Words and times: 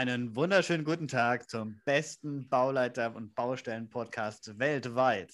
Einen 0.00 0.34
wunderschönen 0.34 0.86
guten 0.86 1.08
Tag 1.08 1.50
zum 1.50 1.78
besten 1.84 2.48
Bauleiter- 2.48 3.14
und 3.14 3.34
Baustellen-Podcast 3.34 4.58
weltweit. 4.58 5.30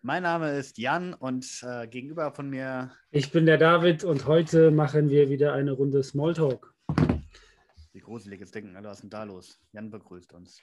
Mein 0.00 0.22
Name 0.22 0.56
ist 0.56 0.78
Jan 0.78 1.12
und 1.12 1.44
äh, 1.66 1.88
gegenüber 1.88 2.30
von 2.30 2.48
mir. 2.48 2.92
Ich 3.10 3.32
bin 3.32 3.46
der 3.46 3.58
David 3.58 4.04
und 4.04 4.26
heute 4.26 4.70
machen 4.70 5.10
wir 5.10 5.28
wieder 5.28 5.54
eine 5.54 5.72
Runde 5.72 6.04
Smalltalk. 6.04 6.72
Wie 7.92 7.98
gruselig 7.98 8.42
ist 8.42 8.54
denken, 8.54 8.76
was 8.80 8.98
ist 8.98 9.02
denn 9.02 9.10
da 9.10 9.24
los? 9.24 9.58
Jan 9.72 9.90
begrüßt 9.90 10.32
uns. 10.34 10.62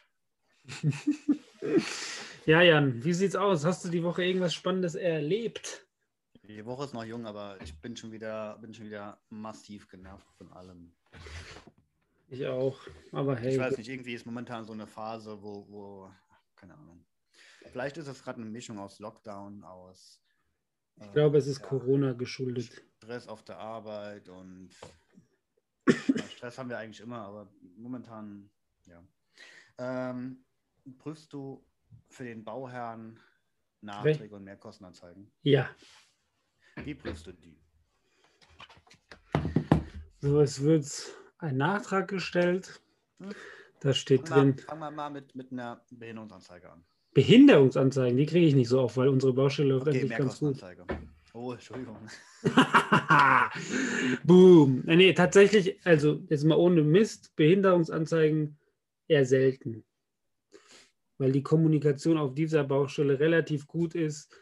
ja, 2.46 2.62
Jan, 2.62 3.04
wie 3.04 3.14
sieht's 3.14 3.36
aus? 3.36 3.66
Hast 3.66 3.84
du 3.84 3.90
die 3.90 4.04
Woche 4.04 4.24
irgendwas 4.24 4.54
Spannendes 4.54 4.96
erlebt? 4.96 5.86
Die 6.44 6.66
Woche 6.66 6.86
ist 6.86 6.94
noch 6.94 7.04
jung, 7.04 7.26
aber 7.26 7.58
ich 7.62 7.78
bin 7.82 7.98
schon 7.98 8.14
wieder, 8.14 8.58
bin 8.62 8.74
schon 8.74 8.86
wieder 8.86 9.20
massiv 9.28 9.90
genervt 9.90 10.32
von 10.38 10.50
allem. 10.54 10.94
Ich 12.32 12.48
auch. 12.48 12.80
Aber 13.12 13.36
hey. 13.36 13.54
Ich 13.54 13.60
weiß 13.60 13.78
nicht, 13.78 13.90
irgendwie 13.90 14.14
ist 14.14 14.26
momentan 14.26 14.64
so 14.64 14.72
eine 14.72 14.88
Phase, 14.88 15.44
wo, 15.44 15.68
wo 15.68 16.10
keine 16.56 16.76
Ahnung. 16.76 17.06
Vielleicht 17.74 17.98
ist 17.98 18.08
es 18.08 18.24
gerade 18.24 18.40
eine 18.40 18.50
Mischung 18.50 18.80
aus 18.80 19.00
Lockdown, 19.00 19.66
aus. 19.66 20.24
Äh, 20.98 21.08
ich 21.08 21.12
glaube, 21.12 21.38
es 21.40 21.48
ist 21.48 21.60
ja, 21.60 21.68
Corona 21.68 22.14
geschuldet. 22.14 22.72
Stress 22.98 23.28
auf 23.28 23.44
der 23.44 23.58
Arbeit 23.58 24.30
und 24.30 24.70
Stress 26.32 26.58
haben 26.58 26.70
wir 26.70 26.78
eigentlich 26.78 27.02
immer, 27.02 27.20
aber 27.20 27.52
momentan, 27.76 28.50
ja. 28.86 29.04
Ähm, 29.78 30.46
prüfst 31.00 31.34
du 31.34 31.68
für 32.08 32.24
den 32.24 32.46
Bauherrn 32.46 33.20
Nachträge 33.82 34.36
und 34.36 34.46
Mehrkostenanzeigen? 34.46 35.30
Ja. 35.42 35.70
Wie 36.78 36.96
prüfst 36.96 37.28
du 37.28 37.34
die? 37.34 37.60
So, 40.20 40.40
es 40.40 40.62
wird 40.62 40.86
ein 41.42 41.58
Nachtrag 41.58 42.08
gestellt. 42.08 42.82
Da 43.82 43.94
steht 43.94 44.28
fang 44.28 44.56
drin. 44.56 44.58
fangen 44.60 44.80
wir 44.80 44.92
mal 44.92 45.10
mit, 45.10 45.36
mit 45.36 45.52
einer 45.52 45.84
Behinderungsanzeige 45.92 46.72
an. 46.72 46.84
Behinderungsanzeigen, 47.14 48.18
die 48.18 48.26
kriege 48.26 48.46
ich 48.46 48.56
nicht 48.56 48.70
so 48.70 48.80
oft, 48.82 48.96
weil 48.96 49.10
unsere 49.10 49.34
Baustelle 49.34 49.70
läuft 49.70 49.88
okay, 49.88 50.02
eigentlich 50.02 50.18
ganz 50.18 50.40
gut. 50.40 50.64
Oh, 51.34 51.54
Entschuldigung. 51.54 51.98
Boom. 54.24 54.88
Äh, 54.88 54.96
nee, 54.98 55.14
tatsächlich, 55.14 55.80
also 55.86 56.22
jetzt 56.30 56.44
mal 56.44 56.56
ohne 56.56 56.84
Mist, 56.84 57.36
Behinderungsanzeigen 57.36 58.58
eher 59.08 59.26
selten. 59.26 59.84
Weil 61.18 61.32
die 61.32 61.44
Kommunikation 61.44 62.18
auf 62.18 62.34
dieser 62.34 62.64
Baustelle 62.64 63.20
relativ 63.20 63.68
gut 63.68 63.96
ist. 63.96 64.34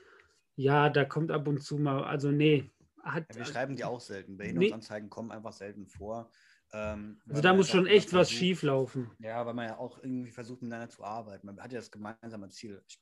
Ja, 0.55 0.89
da 0.89 1.05
kommt 1.05 1.31
ab 1.31 1.47
und 1.47 1.61
zu 1.61 1.77
mal, 1.77 2.03
also 2.03 2.31
nee. 2.31 2.71
Hat, 3.03 3.25
ja, 3.29 3.37
wir 3.37 3.45
schreiben 3.45 3.75
die 3.75 3.83
auch 3.83 4.01
selten. 4.01 4.37
Behinderungsanzeigen 4.37 5.05
nee. 5.05 5.09
kommen 5.09 5.31
einfach 5.31 5.53
selten 5.53 5.85
vor. 5.85 6.29
Ähm, 6.71 7.19
also 7.27 7.41
da 7.41 7.53
muss 7.53 7.69
schon 7.69 7.87
echt 7.87 8.13
was 8.13 8.29
schief 8.31 8.61
laufen. 8.63 9.09
Ja, 9.19 9.45
weil 9.45 9.53
man 9.53 9.67
ja 9.67 9.77
auch 9.77 9.97
irgendwie 10.03 10.31
versucht, 10.31 10.61
miteinander 10.61 10.89
zu 10.89 11.03
arbeiten. 11.03 11.47
Man 11.47 11.59
hat 11.59 11.71
ja 11.71 11.79
das 11.79 11.91
gemeinsame 11.91 12.49
Ziel. 12.49 12.81
Ich, 12.87 13.01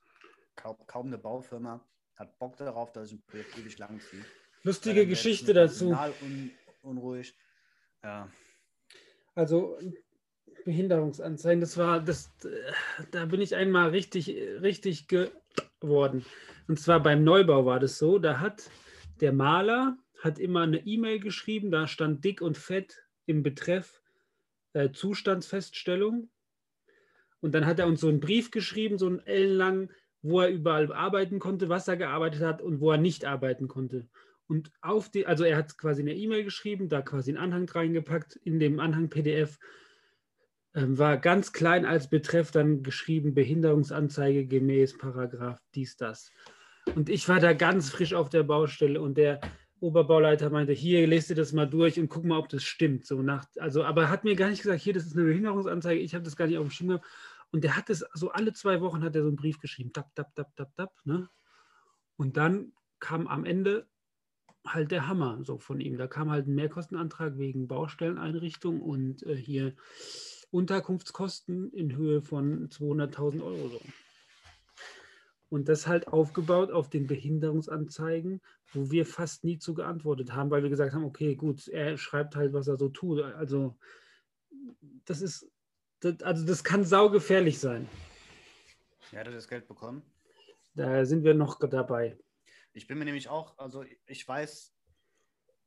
kaum, 0.55 0.77
kaum 0.87 1.07
eine 1.07 1.17
Baufirma 1.17 1.85
hat 2.15 2.37
Bock 2.39 2.57
darauf, 2.57 2.91
dass 2.91 3.11
ich 3.11 3.17
ein 3.17 3.23
Projekt 3.27 3.57
ewig 3.57 3.77
lang 3.77 3.99
ziehe. 3.99 4.23
Lustige 4.63 5.05
Geschichte 5.05 5.53
dazu. 5.53 5.95
Un, 6.21 6.51
unruhig. 6.81 7.35
Ja. 8.03 8.29
Also 9.35 9.77
Behinderungsanzeigen, 10.65 11.61
das 11.61 11.77
war, 11.77 12.01
das, 12.01 12.33
da 13.11 13.25
bin 13.25 13.39
ich 13.39 13.55
einmal 13.55 13.89
richtig, 13.89 14.29
richtig 14.61 15.07
geworden. 15.07 16.25
Und 16.67 16.79
zwar 16.79 17.01
beim 17.01 17.23
Neubau 17.23 17.65
war 17.65 17.79
das 17.79 17.97
so, 17.97 18.17
da 18.19 18.39
hat 18.39 18.69
der 19.21 19.31
Maler 19.31 19.97
hat 20.21 20.39
immer 20.39 20.61
eine 20.61 20.79
E-Mail 20.85 21.19
geschrieben, 21.19 21.71
da 21.71 21.87
stand 21.87 22.23
dick 22.25 22.41
und 22.41 22.57
fett 22.57 23.06
im 23.27 23.43
Betreff 23.43 24.01
äh, 24.73 24.91
Zustandsfeststellung. 24.91 26.29
Und 27.39 27.53
dann 27.53 27.67
hat 27.67 27.79
er 27.79 27.87
uns 27.87 28.01
so 28.01 28.07
einen 28.07 28.19
Brief 28.19 28.49
geschrieben, 28.49 28.97
so 28.97 29.05
einen 29.05 29.19
ellenlang, 29.19 29.91
wo 30.23 30.41
er 30.41 30.49
überall 30.49 30.91
arbeiten 30.91 31.39
konnte, 31.39 31.69
was 31.69 31.87
er 31.87 31.97
gearbeitet 31.97 32.41
hat 32.41 32.61
und 32.61 32.79
wo 32.79 32.91
er 32.91 32.97
nicht 32.97 33.25
arbeiten 33.25 33.67
konnte. 33.67 34.07
Und 34.47 34.71
auf 34.81 35.09
die, 35.09 35.27
also 35.27 35.43
er 35.43 35.57
hat 35.57 35.77
quasi 35.77 36.01
eine 36.01 36.15
E-Mail 36.15 36.43
geschrieben, 36.43 36.89
da 36.89 37.01
quasi 37.01 37.31
einen 37.31 37.37
Anhang 37.37 37.69
reingepackt, 37.69 38.37
in 38.37 38.59
dem 38.59 38.79
Anhang 38.79 39.09
PDF 39.09 39.59
ähm, 40.73 40.97
war 40.97 41.17
ganz 41.17 41.53
klein 41.53 41.85
als 41.85 42.09
Betreff 42.09 42.51
dann 42.51 42.81
geschrieben, 42.81 43.33
Behinderungsanzeige 43.33 44.47
gemäß 44.47 44.97
Paragraph 44.97 45.59
dies, 45.75 45.97
das. 45.97 46.31
Und 46.95 47.09
ich 47.09 47.27
war 47.27 47.39
da 47.39 47.53
ganz 47.53 47.89
frisch 47.89 48.13
auf 48.13 48.29
der 48.29 48.43
Baustelle 48.43 49.01
und 49.01 49.17
der 49.17 49.41
Oberbauleiter 49.79 50.49
meinte, 50.49 50.73
hier 50.73 51.05
lest 51.07 51.29
ihr 51.29 51.35
das 51.35 51.53
mal 51.53 51.67
durch 51.67 51.99
und 51.99 52.09
guck 52.09 52.23
mal, 52.25 52.37
ob 52.37 52.49
das 52.49 52.63
stimmt. 52.63 53.05
So 53.05 53.21
nach, 53.21 53.45
also, 53.57 53.83
aber 53.83 54.03
er 54.03 54.09
hat 54.09 54.23
mir 54.23 54.35
gar 54.35 54.49
nicht 54.49 54.61
gesagt, 54.63 54.81
hier, 54.81 54.93
das 54.93 55.05
ist 55.05 55.15
eine 55.15 55.25
Behinderungsanzeige, 55.25 56.01
ich 56.01 56.13
habe 56.13 56.23
das 56.23 56.35
gar 56.35 56.47
nicht 56.47 56.57
auf 56.57 56.67
dem 56.67 56.71
Schirm 56.71 56.99
Und 57.51 57.63
der 57.63 57.77
hat 57.77 57.89
das, 57.89 58.05
so 58.13 58.31
alle 58.31 58.53
zwei 58.53 58.81
Wochen 58.81 59.03
hat 59.03 59.15
er 59.15 59.21
so 59.21 59.27
einen 59.27 59.37
Brief 59.37 59.59
geschrieben, 59.59 59.93
tap, 59.93 60.13
tap, 60.15 60.33
tap, 60.35 60.55
tap, 60.55 60.75
tap. 60.75 60.91
Ne? 61.05 61.29
Und 62.15 62.37
dann 62.37 62.73
kam 62.99 63.27
am 63.27 63.45
Ende 63.45 63.87
halt 64.65 64.91
der 64.91 65.07
Hammer 65.07 65.39
so 65.43 65.57
von 65.57 65.79
ihm. 65.79 65.97
Da 65.97 66.07
kam 66.07 66.29
halt 66.29 66.47
ein 66.47 66.55
Mehrkostenantrag 66.55 67.37
wegen 67.37 67.67
Baustelleneinrichtung 67.67 68.81
und 68.81 69.23
äh, 69.23 69.35
hier 69.35 69.75
Unterkunftskosten 70.51 71.71
in 71.73 71.95
Höhe 71.95 72.21
von 72.21 72.69
200.000 72.69 73.43
Euro. 73.43 73.69
So. 73.69 73.79
Und 75.49 75.69
das 75.69 75.87
halt 75.87 76.07
aufgebaut 76.07 76.71
auf 76.71 76.89
den 76.89 77.07
Behinderungsanzeigen, 77.07 78.41
wo 78.73 78.91
wir 78.91 79.05
fast 79.05 79.43
nie 79.43 79.57
zu 79.57 79.73
geantwortet 79.73 80.33
haben, 80.33 80.51
weil 80.51 80.63
wir 80.63 80.69
gesagt 80.69 80.93
haben, 80.93 81.05
okay, 81.05 81.35
gut, 81.35 81.67
er 81.69 81.97
schreibt 81.97 82.35
halt, 82.35 82.53
was 82.53 82.67
er 82.67 82.77
so 82.77 82.89
tut. 82.89 83.21
Also 83.21 83.77
das 85.05 85.21
ist, 85.21 85.49
das, 86.01 86.21
also 86.21 86.45
das 86.45 86.63
kann 86.63 86.83
saugefährlich 86.83 87.59
sein. 87.59 87.87
Ja, 89.11 89.19
hat 89.19 89.27
er 89.27 89.33
das 89.33 89.47
Geld 89.47 89.67
bekommen? 89.67 90.01
Da 90.75 91.05
sind 91.05 91.23
wir 91.23 91.33
noch 91.33 91.59
dabei. 91.59 92.17
Ich 92.73 92.87
bin 92.87 92.99
mir 92.99 93.05
nämlich 93.05 93.29
auch, 93.29 93.57
also 93.57 93.83
ich 94.05 94.27
weiß 94.27 94.73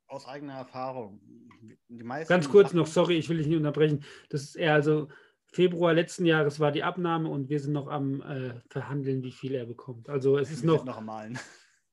aus 0.07 0.27
eigener 0.27 0.55
Erfahrung, 0.55 1.21
die 1.89 2.03
meisten. 2.05 2.29
Ganz 2.29 2.49
kurz 2.49 2.73
noch, 2.73 2.87
sorry, 2.87 3.17
ich 3.17 3.29
will 3.29 3.39
dich 3.39 3.47
nicht 3.47 3.57
unterbrechen. 3.57 4.05
Das 4.29 4.43
ist 4.43 4.57
eher 4.57 4.75
also 4.75 5.09
Februar 5.53 5.95
letzten 5.95 6.27
Jahres 6.27 6.61
war 6.61 6.71
die 6.71 6.85
Abnahme 6.85 7.29
und 7.29 7.49
wir 7.49 7.59
sind 7.59 7.73
noch 7.73 7.89
am 7.89 8.23
äh, 8.23 8.55
verhandeln, 8.69 9.23
wie 9.23 9.33
viel 9.33 9.55
er 9.55 9.67
bekommt. 9.67 10.09
Also 10.09 10.39
es 10.39 10.51
ist 10.51 10.63
wir 10.63 10.69
noch. 10.69 10.85
noch 10.85 11.01
Malen. 11.01 11.39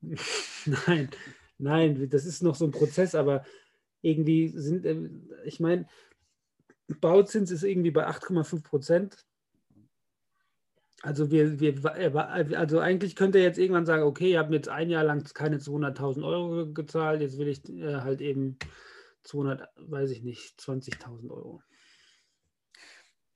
nein, 0.00 1.10
nein, 1.58 2.08
das 2.08 2.24
ist 2.24 2.42
noch 2.42 2.54
so 2.54 2.66
ein 2.66 2.70
Prozess, 2.70 3.16
aber 3.16 3.44
irgendwie 4.00 4.48
sind, 4.48 4.86
äh, 4.86 5.08
ich 5.44 5.58
meine, 5.58 5.86
Bauzins 7.00 7.50
ist 7.50 7.64
irgendwie 7.64 7.90
bei 7.90 8.06
8,5 8.08 8.62
Prozent. 8.62 9.26
Also 11.02 11.30
wir, 11.30 11.60
wir, 11.60 12.56
also 12.58 12.80
eigentlich 12.80 13.14
könnte 13.14 13.38
er 13.38 13.44
jetzt 13.44 13.58
irgendwann 13.58 13.86
sagen, 13.86 14.02
okay, 14.02 14.32
ihr 14.32 14.38
habt 14.38 14.52
jetzt 14.52 14.68
ein 14.68 14.90
Jahr 14.90 15.04
lang 15.04 15.22
keine 15.32 15.58
200.000 15.58 16.24
Euro 16.24 16.72
gezahlt, 16.72 17.20
jetzt 17.20 17.38
will 17.38 17.48
ich 17.48 17.68
äh, 17.68 17.96
halt 17.96 18.20
eben 18.20 18.58
200, 19.22 19.68
weiß 19.76 20.10
ich 20.10 20.22
nicht, 20.22 20.58
20.000 20.58 21.30
Euro. 21.30 21.62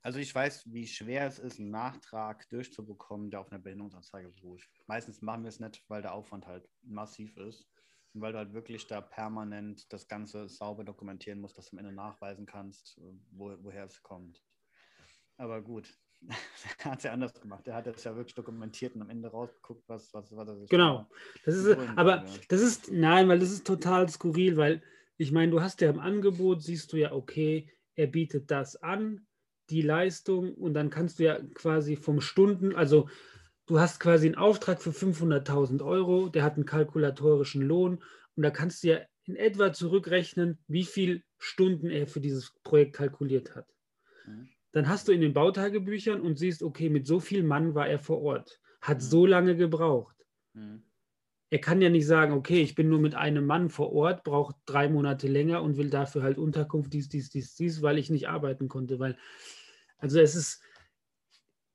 Also 0.03 0.19
ich 0.19 0.35
weiß, 0.35 0.71
wie 0.73 0.85
schwer 0.85 1.25
es 1.25 1.39
ist, 1.39 1.59
einen 1.59 1.71
Nachtrag 1.71 2.47
durchzubekommen, 2.49 3.31
der 3.31 3.39
auf 3.39 3.51
einer 3.51 3.61
Behinderungsanzeige 3.61 4.29
beruht. 4.29 4.61
Meistens 4.85 5.21
machen 5.21 5.43
wir 5.43 5.49
es 5.49 5.61
nicht, 5.61 5.81
weil 5.87 6.01
der 6.01 6.13
Aufwand 6.13 6.45
halt 6.45 6.69
massiv 6.81 7.37
ist 7.37 7.65
und 8.13 8.19
weil 8.19 8.33
du 8.33 8.39
halt 8.39 8.53
wirklich 8.53 8.85
da 8.85 8.99
permanent 8.99 9.91
das 9.93 10.09
Ganze 10.09 10.49
sauber 10.49 10.83
dokumentieren 10.83 11.39
musst, 11.39 11.57
dass 11.57 11.69
du 11.69 11.77
am 11.77 11.79
Ende 11.79 11.93
nachweisen 11.93 12.45
kannst, 12.45 12.99
wo, 13.31 13.55
woher 13.61 13.85
es 13.85 14.03
kommt. 14.03 14.43
Aber 15.37 15.61
gut, 15.61 15.97
er 16.79 16.91
hat 16.91 16.97
es 16.97 17.05
ja 17.05 17.13
anders 17.13 17.39
gemacht. 17.39 17.65
Er 17.65 17.75
hat 17.75 17.87
es 17.87 18.03
ja 18.03 18.13
wirklich 18.13 18.35
dokumentiert 18.35 18.95
und 18.95 19.03
am 19.03 19.09
Ende 19.09 19.29
rausgeguckt, 19.29 19.87
was, 19.87 20.13
was, 20.13 20.35
was 20.35 20.47
er 20.49 20.57
sich. 20.57 20.69
Genau. 20.69 21.09
Das 21.45 21.55
ist, 21.55 21.77
aber 21.95 22.25
das 22.49 22.59
ist, 22.59 22.91
nein, 22.91 23.29
weil 23.29 23.39
das 23.39 23.51
ist 23.51 23.65
total 23.65 24.09
skurril, 24.09 24.57
weil 24.57 24.83
ich 25.15 25.31
meine, 25.31 25.51
du 25.51 25.61
hast 25.61 25.79
ja 25.79 25.89
im 25.89 25.99
Angebot, 25.99 26.61
siehst 26.61 26.91
du 26.91 26.97
ja, 26.97 27.13
okay, 27.13 27.71
er 27.95 28.07
bietet 28.07 28.51
das 28.51 28.75
an, 28.75 29.25
die 29.69 29.81
Leistung 29.81 30.53
und 30.53 30.73
dann 30.73 30.89
kannst 30.89 31.19
du 31.19 31.23
ja 31.23 31.39
quasi 31.53 31.95
vom 31.95 32.21
Stunden, 32.21 32.75
also 32.75 33.09
du 33.65 33.79
hast 33.79 33.99
quasi 33.99 34.27
einen 34.27 34.35
Auftrag 34.35 34.81
für 34.81 34.91
500.000 34.91 35.83
Euro, 35.83 36.29
der 36.29 36.43
hat 36.43 36.55
einen 36.55 36.65
kalkulatorischen 36.65 37.61
Lohn 37.61 38.03
und 38.35 38.43
da 38.43 38.49
kannst 38.49 38.83
du 38.83 38.89
ja 38.89 38.99
in 39.25 39.35
etwa 39.35 39.71
zurückrechnen, 39.71 40.59
wie 40.67 40.83
viele 40.83 41.21
Stunden 41.37 41.89
er 41.89 42.07
für 42.07 42.19
dieses 42.19 42.53
Projekt 42.63 42.93
kalkuliert 42.93 43.55
hat. 43.55 43.67
Mhm. 44.25 44.49
Dann 44.73 44.89
hast 44.89 45.07
du 45.07 45.11
in 45.11 45.21
den 45.21 45.33
Bautagebüchern 45.33 46.19
und 46.19 46.37
siehst, 46.37 46.63
okay, 46.63 46.89
mit 46.89 47.07
so 47.07 47.19
viel 47.19 47.43
Mann 47.43 47.75
war 47.75 47.87
er 47.87 47.99
vor 47.99 48.21
Ort, 48.21 48.59
hat 48.81 48.97
mhm. 48.97 49.01
so 49.01 49.25
lange 49.25 49.55
gebraucht. 49.55 50.15
Er 51.53 51.61
kann 51.61 51.83
ja 51.83 51.89
nicht 51.91 52.07
sagen, 52.07 52.33
okay, 52.33 52.63
ich 52.63 52.73
bin 52.73 52.89
nur 52.89 52.97
mit 52.97 53.13
einem 53.13 53.45
Mann 53.45 53.69
vor 53.69 53.93
Ort, 53.93 54.23
brauche 54.23 54.55
drei 54.65 54.89
Monate 54.89 55.27
länger 55.27 55.61
und 55.61 55.77
will 55.77 55.91
dafür 55.91 56.23
halt 56.23 56.39
Unterkunft, 56.39 56.91
dies, 56.93 57.09
dies, 57.09 57.29
dies, 57.29 57.53
dies, 57.53 57.83
weil 57.83 57.99
ich 57.99 58.09
nicht 58.09 58.27
arbeiten 58.27 58.67
konnte. 58.67 58.97
Weil, 58.97 59.19
also 59.99 60.19
es 60.19 60.33
ist, 60.33 60.63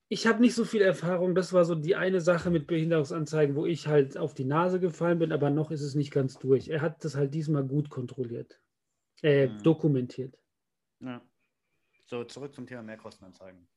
ich 0.09 0.27
habe 0.27 0.41
nicht 0.41 0.57
so 0.57 0.65
viel 0.65 0.83
Erfahrung. 0.83 1.37
Das 1.37 1.53
war 1.53 1.65
so 1.65 1.77
die 1.77 1.95
eine 1.95 2.21
Sache 2.21 2.51
mit 2.51 2.67
Behinderungsanzeigen, 2.67 3.55
wo 3.55 3.67
ich 3.67 3.87
halt 3.87 4.19
auf 4.19 4.35
die 4.35 4.47
Nase 4.47 4.81
gefallen 4.81 5.21
bin, 5.21 5.31
aber 5.31 5.49
noch 5.49 5.71
ist 5.71 5.83
es 5.83 5.95
nicht 5.95 6.11
ganz 6.11 6.41
durch. 6.41 6.67
Er 6.67 6.81
hat 6.81 7.05
das 7.05 7.15
halt 7.15 7.33
diesmal 7.33 7.63
gut 7.65 7.89
kontrolliert, 7.89 8.61
äh, 9.23 9.47
mhm. 9.47 9.63
dokumentiert. 9.63 10.37
Ja. 10.99 11.23
So, 12.05 12.25
zurück 12.25 12.53
zum 12.53 12.67
Thema 12.67 12.83
Mehrkostenanzeigen. 12.83 13.69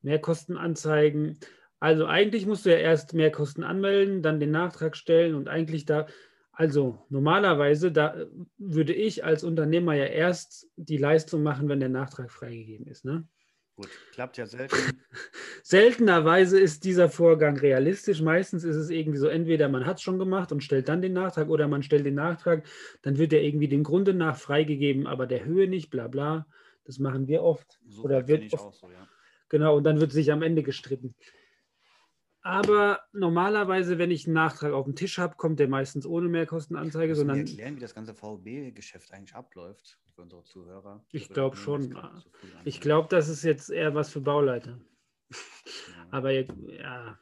Mehrkostenanzeigen. 0.00 1.38
Also 1.80 2.06
eigentlich 2.06 2.46
musst 2.46 2.66
du 2.66 2.70
ja 2.70 2.78
erst 2.78 3.14
Mehrkosten 3.14 3.62
anmelden, 3.62 4.22
dann 4.22 4.40
den 4.40 4.50
Nachtrag 4.50 4.96
stellen 4.96 5.34
und 5.34 5.48
eigentlich 5.48 5.84
da, 5.84 6.06
also 6.50 7.04
normalerweise, 7.08 7.92
da 7.92 8.26
würde 8.58 8.92
ich 8.92 9.24
als 9.24 9.44
Unternehmer 9.44 9.94
ja 9.94 10.06
erst 10.06 10.68
die 10.76 10.96
Leistung 10.96 11.42
machen, 11.42 11.68
wenn 11.68 11.80
der 11.80 11.88
Nachtrag 11.88 12.32
freigegeben 12.32 12.86
ist. 12.86 13.04
Ne? 13.04 13.28
Gut, 13.76 13.90
klappt 14.10 14.36
ja 14.38 14.46
selten. 14.46 14.74
Seltenerweise 15.62 16.58
ist 16.58 16.82
dieser 16.82 17.08
Vorgang 17.08 17.56
realistisch. 17.58 18.20
Meistens 18.20 18.64
ist 18.64 18.74
es 18.74 18.90
irgendwie 18.90 19.18
so, 19.18 19.28
entweder 19.28 19.68
man 19.68 19.86
hat 19.86 19.98
es 19.98 20.02
schon 20.02 20.18
gemacht 20.18 20.50
und 20.50 20.64
stellt 20.64 20.88
dann 20.88 21.00
den 21.00 21.12
Nachtrag 21.12 21.48
oder 21.48 21.68
man 21.68 21.84
stellt 21.84 22.04
den 22.04 22.16
Nachtrag, 22.16 22.66
dann 23.02 23.18
wird 23.18 23.32
er 23.32 23.42
irgendwie 23.42 23.68
dem 23.68 23.84
Grunde 23.84 24.14
nach 24.14 24.36
freigegeben, 24.36 25.06
aber 25.06 25.28
der 25.28 25.44
Höhe 25.44 25.68
nicht, 25.68 25.90
bla 25.90 26.08
bla. 26.08 26.48
Das 26.86 26.98
machen 26.98 27.28
wir 27.28 27.44
oft. 27.44 27.78
So 27.86 28.02
oder 28.02 28.26
wird 28.26 28.52
oft, 28.52 28.64
auch 28.64 28.72
so, 28.72 28.90
ja. 28.90 29.06
Genau, 29.48 29.76
und 29.76 29.84
dann 29.84 30.00
wird 30.00 30.10
sich 30.10 30.32
am 30.32 30.42
Ende 30.42 30.64
gestritten. 30.64 31.14
Aber 32.48 33.00
normalerweise, 33.12 33.98
wenn 33.98 34.10
ich 34.10 34.24
einen 34.24 34.32
Nachtrag 34.32 34.72
auf 34.72 34.86
dem 34.86 34.96
Tisch 34.96 35.18
habe, 35.18 35.36
kommt 35.36 35.60
der 35.60 35.68
meistens 35.68 36.06
ohne 36.06 36.30
Mehrkostenanzeige, 36.30 37.14
sondern 37.14 37.40
erklären, 37.40 37.76
wie 37.76 37.80
das 37.80 37.94
ganze 37.94 38.14
VB-Geschäft 38.14 39.12
eigentlich 39.12 39.34
abläuft 39.34 39.98
für 40.14 40.22
unsere 40.22 40.42
Zuhörer? 40.44 41.04
Ich 41.12 41.24
würde 41.24 41.34
glaub 41.34 41.54
mir 41.56 41.60
schon. 41.60 42.22
ich 42.64 42.80
glaube, 42.80 43.08
das 43.10 43.28
ist 43.28 43.42
jetzt 43.42 43.68
eher 43.68 43.94
was 43.94 44.10
für 44.10 44.22
Bauleiter. 44.22 44.80
Ja. 45.30 45.36
Aber 46.10 46.30
ja 46.30 47.18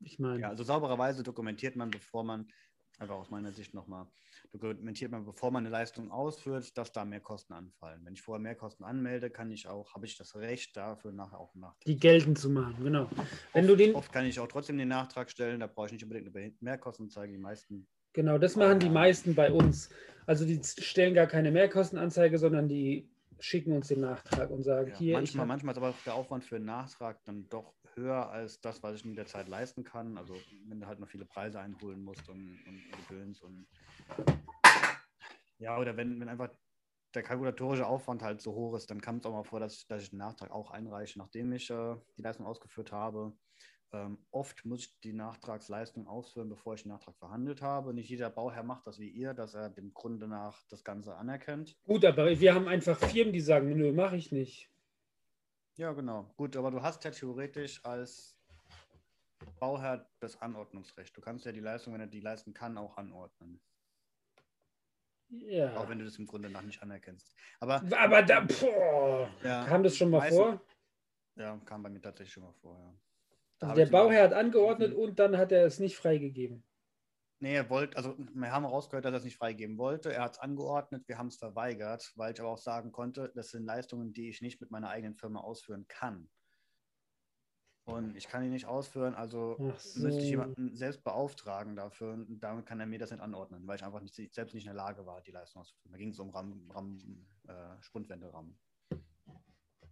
ich 0.00 0.18
meine, 0.18 0.40
Ja, 0.40 0.48
also 0.48 0.64
saubererweise 0.64 1.22
dokumentiert 1.22 1.76
man, 1.76 1.90
bevor 1.90 2.24
man, 2.24 2.50
einfach 2.98 3.16
aus 3.16 3.28
meiner 3.28 3.52
Sicht 3.52 3.74
nochmal, 3.74 4.06
dokumentiert 4.52 5.10
man, 5.10 5.24
bevor 5.24 5.50
man 5.50 5.64
eine 5.64 5.70
Leistung 5.70 6.10
ausführt, 6.10 6.76
dass 6.76 6.92
da 6.92 7.04
mehr 7.04 7.20
Kosten 7.20 7.52
anfallen. 7.52 8.00
Wenn 8.04 8.14
ich 8.14 8.22
vorher 8.22 8.40
mehr 8.40 8.54
Kosten 8.54 8.84
anmelde, 8.84 9.30
kann 9.30 9.50
ich 9.50 9.68
auch, 9.68 9.94
habe 9.94 10.06
ich 10.06 10.16
das 10.16 10.34
Recht 10.36 10.76
dafür 10.76 11.12
nachher 11.12 11.38
auch 11.38 11.54
nach. 11.54 11.74
die 11.86 11.96
geltend 11.96 12.38
zu 12.38 12.50
machen, 12.50 12.76
genau. 12.82 13.08
Wenn 13.52 13.66
du 13.66 13.76
den, 13.76 13.94
Oft 13.94 14.12
kann 14.12 14.26
ich 14.26 14.38
auch 14.40 14.48
trotzdem 14.48 14.78
den 14.78 14.88
Nachtrag 14.88 15.30
stellen, 15.30 15.60
da 15.60 15.66
brauche 15.66 15.86
ich 15.86 15.92
nicht 15.92 16.04
unbedingt 16.04 16.34
eine 16.34 16.52
Mehrkostenanzeige. 16.60 17.32
Die 17.32 17.38
meisten, 17.38 17.86
genau, 18.12 18.38
das 18.38 18.56
machen 18.56 18.80
die 18.80 18.90
meisten 18.90 19.34
bei 19.34 19.52
uns. 19.52 19.90
Also 20.26 20.44
die 20.44 20.60
stellen 20.62 21.14
gar 21.14 21.26
keine 21.26 21.50
Mehrkostenanzeige, 21.50 22.38
sondern 22.38 22.68
die 22.68 23.08
schicken 23.40 23.72
uns 23.72 23.88
den 23.88 24.00
Nachtrag 24.00 24.50
und 24.50 24.62
sagen, 24.62 24.90
ja, 24.90 24.98
hier, 24.98 25.14
manchmal, 25.14 25.46
manchmal 25.46 25.72
ist 25.72 25.78
aber 25.78 25.88
auch 25.90 26.04
der 26.04 26.14
Aufwand 26.14 26.44
für 26.44 26.56
einen 26.56 26.66
Nachtrag 26.66 27.24
dann 27.24 27.48
doch 27.48 27.72
höher 28.00 28.30
als 28.30 28.60
das, 28.60 28.82
was 28.82 28.96
ich 28.96 29.04
in 29.04 29.14
der 29.14 29.26
Zeit 29.26 29.48
leisten 29.48 29.84
kann. 29.84 30.18
Also 30.18 30.34
wenn 30.66 30.80
du 30.80 30.86
halt 30.86 31.00
noch 31.00 31.08
viele 31.08 31.26
Preise 31.26 31.60
einholen 31.60 32.02
musst 32.02 32.28
und, 32.28 32.58
und 32.66 33.08
Gedöns 33.08 33.40
und 33.42 33.66
ja, 35.58 35.78
oder 35.78 35.96
wenn, 35.96 36.18
wenn 36.20 36.28
einfach 36.28 36.50
der 37.14 37.22
kalkulatorische 37.22 37.86
Aufwand 37.86 38.22
halt 38.22 38.40
so 38.40 38.54
hoch 38.54 38.74
ist, 38.76 38.90
dann 38.90 39.00
kam 39.00 39.16
es 39.16 39.26
auch 39.26 39.32
mal 39.32 39.44
vor, 39.44 39.60
dass, 39.60 39.86
dass 39.86 40.02
ich 40.02 40.10
den 40.10 40.18
Nachtrag 40.18 40.50
auch 40.50 40.70
einreiche, 40.70 41.18
nachdem 41.18 41.52
ich 41.52 41.70
äh, 41.70 41.96
die 42.16 42.22
Leistung 42.22 42.46
ausgeführt 42.46 42.92
habe. 42.92 43.32
Ähm, 43.92 44.18
oft 44.30 44.64
muss 44.64 44.80
ich 44.80 45.00
die 45.00 45.12
Nachtragsleistung 45.12 46.06
ausführen, 46.06 46.48
bevor 46.48 46.74
ich 46.74 46.82
den 46.84 46.92
Nachtrag 46.92 47.16
verhandelt 47.16 47.60
habe. 47.60 47.92
Nicht 47.92 48.08
jeder 48.08 48.30
Bauherr 48.30 48.62
macht 48.62 48.86
das 48.86 49.00
wie 49.00 49.08
ihr, 49.08 49.34
dass 49.34 49.54
er 49.54 49.68
dem 49.68 49.92
Grunde 49.92 50.28
nach 50.28 50.62
das 50.68 50.84
Ganze 50.84 51.16
anerkennt. 51.16 51.76
gut, 51.84 52.04
aber 52.04 52.38
wir 52.38 52.54
haben 52.54 52.68
einfach 52.68 52.98
Firmen, 52.98 53.32
die 53.32 53.40
sagen, 53.40 53.76
nö, 53.76 53.92
mache 53.92 54.16
ich 54.16 54.30
nicht. 54.30 54.70
Ja, 55.80 55.92
genau. 55.94 56.30
Gut, 56.36 56.54
aber 56.58 56.70
du 56.70 56.82
hast 56.82 57.02
ja 57.04 57.10
theoretisch 57.10 57.82
als 57.86 58.36
Bauherr 59.58 60.06
das 60.20 60.38
Anordnungsrecht. 60.42 61.16
Du 61.16 61.22
kannst 61.22 61.46
ja 61.46 61.52
die 61.52 61.60
Leistung, 61.60 61.94
wenn 61.94 62.02
er 62.02 62.06
die 62.06 62.20
leisten 62.20 62.52
kann, 62.52 62.76
auch 62.76 62.98
anordnen. 62.98 63.58
Ja. 65.30 65.74
Auch 65.78 65.88
wenn 65.88 65.98
du 65.98 66.04
das 66.04 66.18
im 66.18 66.26
Grunde 66.26 66.50
nach 66.50 66.60
nicht 66.60 66.82
anerkennst. 66.82 67.34
Aber 67.60 67.76
Aber 67.96 68.22
da, 68.22 68.40
boah, 68.40 69.30
ja, 69.42 69.64
kam 69.64 69.82
das 69.82 69.96
schon 69.96 70.10
mal 70.10 70.18
meistens- 70.18 70.36
vor? 70.38 70.60
Ja, 71.36 71.56
kam 71.64 71.82
bei 71.82 71.88
mir 71.88 72.02
tatsächlich 72.02 72.34
schon 72.34 72.42
mal 72.42 72.52
vor, 72.52 72.78
ja. 72.78 72.94
Also 73.60 73.74
der 73.76 73.86
Bauherr 73.86 74.24
hat 74.24 74.32
angeordnet 74.34 74.92
Mhm. 74.92 74.98
und 74.98 75.18
dann 75.18 75.38
hat 75.38 75.50
er 75.50 75.64
es 75.64 75.78
nicht 75.80 75.96
freigegeben. 75.96 76.62
Nee, 77.42 77.54
er 77.54 77.70
wollte, 77.70 77.96
also 77.96 78.16
wir 78.18 78.52
haben 78.52 78.66
rausgehört, 78.66 79.06
dass 79.06 79.14
er 79.14 79.18
es 79.18 79.24
nicht 79.24 79.38
freigeben 79.38 79.78
wollte. 79.78 80.12
Er 80.12 80.24
hat 80.24 80.32
es 80.32 80.38
angeordnet, 80.38 81.08
wir 81.08 81.16
haben 81.16 81.28
es 81.28 81.38
verweigert, 81.38 82.12
weil 82.14 82.34
ich 82.34 82.40
aber 82.40 82.50
auch 82.50 82.58
sagen 82.58 82.92
konnte, 82.92 83.32
das 83.34 83.48
sind 83.48 83.64
Leistungen, 83.64 84.12
die 84.12 84.28
ich 84.28 84.42
nicht 84.42 84.60
mit 84.60 84.70
meiner 84.70 84.90
eigenen 84.90 85.16
Firma 85.16 85.40
ausführen 85.40 85.86
kann. 85.88 86.28
Und 87.84 88.14
ich 88.14 88.28
kann 88.28 88.42
die 88.42 88.50
nicht 88.50 88.66
ausführen, 88.66 89.14
also 89.14 89.56
Ach 89.58 89.62
müsste 89.62 90.08
ich 90.08 90.24
so. 90.24 90.30
jemanden 90.30 90.76
selbst 90.76 91.02
beauftragen 91.02 91.76
dafür 91.76 92.12
und 92.12 92.38
damit 92.40 92.66
kann 92.66 92.78
er 92.78 92.86
mir 92.86 92.98
das 92.98 93.10
nicht 93.10 93.22
anordnen, 93.22 93.66
weil 93.66 93.76
ich 93.76 93.84
einfach 93.84 94.02
nicht, 94.02 94.14
selbst 94.34 94.52
nicht 94.52 94.64
in 94.64 94.74
der 94.74 94.74
Lage 94.74 95.06
war, 95.06 95.22
die 95.22 95.32
Leistung 95.32 95.62
auszuführen. 95.62 95.92
Da 95.92 95.98
ging 95.98 96.10
es 96.10 96.18
um 96.18 96.28
Ram, 96.28 96.70
Ram, 96.70 96.98
äh, 97.48 97.82
Spundwände-Rahmen. 97.82 98.60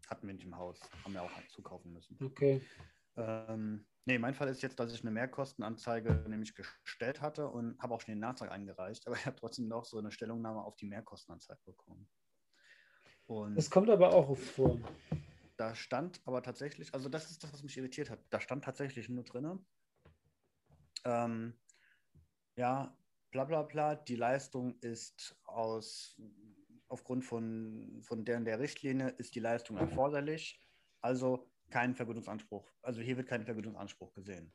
Hatten 0.06 0.26
wir 0.26 0.34
nicht 0.34 0.44
im 0.44 0.56
Haus, 0.56 0.80
haben 1.02 1.14
wir 1.14 1.22
auch 1.22 1.30
zukaufen 1.48 1.94
müssen. 1.94 2.18
Okay. 2.22 2.60
Ähm, 3.16 3.86
nee, 4.08 4.18
mein 4.18 4.34
Fall 4.34 4.48
ist 4.48 4.62
jetzt, 4.62 4.80
dass 4.80 4.92
ich 4.94 5.02
eine 5.02 5.10
Mehrkostenanzeige 5.10 6.24
nämlich 6.28 6.54
gestellt 6.54 7.20
hatte 7.20 7.46
und 7.46 7.78
habe 7.78 7.94
auch 7.94 8.00
schon 8.00 8.12
den 8.12 8.20
Nachtrag 8.20 8.50
eingereicht, 8.50 9.06
aber 9.06 9.16
ich 9.16 9.26
habe 9.26 9.36
trotzdem 9.36 9.68
noch 9.68 9.84
so 9.84 9.98
eine 9.98 10.10
Stellungnahme 10.10 10.62
auf 10.62 10.76
die 10.76 10.86
Mehrkostenanzeige 10.86 11.60
bekommen. 11.66 12.08
Und 13.26 13.54
Das 13.54 13.70
kommt 13.70 13.90
aber 13.90 14.14
auch 14.14 14.34
vor. 14.34 14.80
da 15.58 15.74
stand 15.74 16.22
aber 16.24 16.42
tatsächlich, 16.42 16.94
also 16.94 17.10
das 17.10 17.30
ist 17.30 17.44
das, 17.44 17.52
was 17.52 17.62
mich 17.62 17.76
irritiert 17.76 18.08
hat, 18.08 18.20
da 18.30 18.40
stand 18.40 18.64
tatsächlich 18.64 19.10
nur 19.10 19.24
drin, 19.24 19.66
ähm, 21.04 21.60
ja, 22.56 22.96
bla 23.30 23.44
bla 23.44 23.62
bla, 23.62 23.94
die 23.94 24.16
Leistung 24.16 24.78
ist 24.80 25.38
aus, 25.44 26.18
aufgrund 26.88 27.26
von, 27.26 28.00
von 28.02 28.24
der 28.24 28.38
und 28.38 28.46
der 28.46 28.58
Richtlinie 28.58 29.10
ist 29.18 29.34
die 29.34 29.40
Leistung 29.40 29.76
erforderlich, 29.76 30.58
also 31.02 31.50
kein 31.70 31.94
Vergütungsanspruch, 31.94 32.70
also 32.82 33.00
hier 33.00 33.16
wird 33.16 33.28
kein 33.28 33.44
Vergütungsanspruch 33.44 34.12
gesehen. 34.14 34.52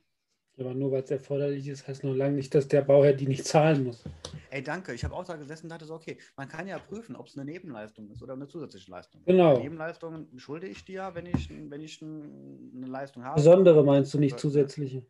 Aber 0.57 0.74
nur 0.75 0.92
weil 0.92 1.04
es 1.04 1.10
erforderlich 1.10 1.68
ist, 1.68 1.88
heißt 1.88 2.04
noch 2.04 2.13
lange 2.13 2.36
nicht, 2.36 2.54
dass 2.54 2.68
der 2.68 2.81
Bauherr 2.83 3.13
die 3.13 3.27
nicht 3.27 3.45
zahlen 3.45 3.83
muss. 3.86 4.04
Ey, 4.51 4.62
danke, 4.62 4.94
ich 4.94 5.04
habe 5.04 5.15
auch 5.15 5.25
da 5.25 5.36
gesessen 5.36 5.65
und 5.65 5.69
dachte 5.71 5.86
so, 5.86 5.95
okay, 5.95 6.19
man 6.38 6.48
kann 6.48 6.68
ja 6.68 6.77
prüfen, 6.77 7.15
ob 7.15 7.25
es 7.25 7.36
eine 7.36 7.45
Nebenleistung 7.51 8.07
ist 8.12 8.21
oder 8.21 8.33
eine 8.33 8.48
zusätzliche 8.48 8.92
Leistung. 8.92 9.24
Genau. 9.25 9.57
Nebenleistungen 9.57 10.38
schulde 10.38 10.68
ich 10.68 10.86
dir, 10.86 11.10
wenn 11.15 11.25
ich, 11.25 11.50
wenn 11.50 11.81
ich 11.81 12.00
ein- 12.04 12.71
eine 12.75 12.86
Leistung 12.86 13.24
habe. 13.24 13.36
Besondere 13.36 13.83
meinst 13.83 14.13
du 14.13 14.19
nicht 14.19 14.33
Ja. 14.33 14.38
zusätzliche? 14.38 15.04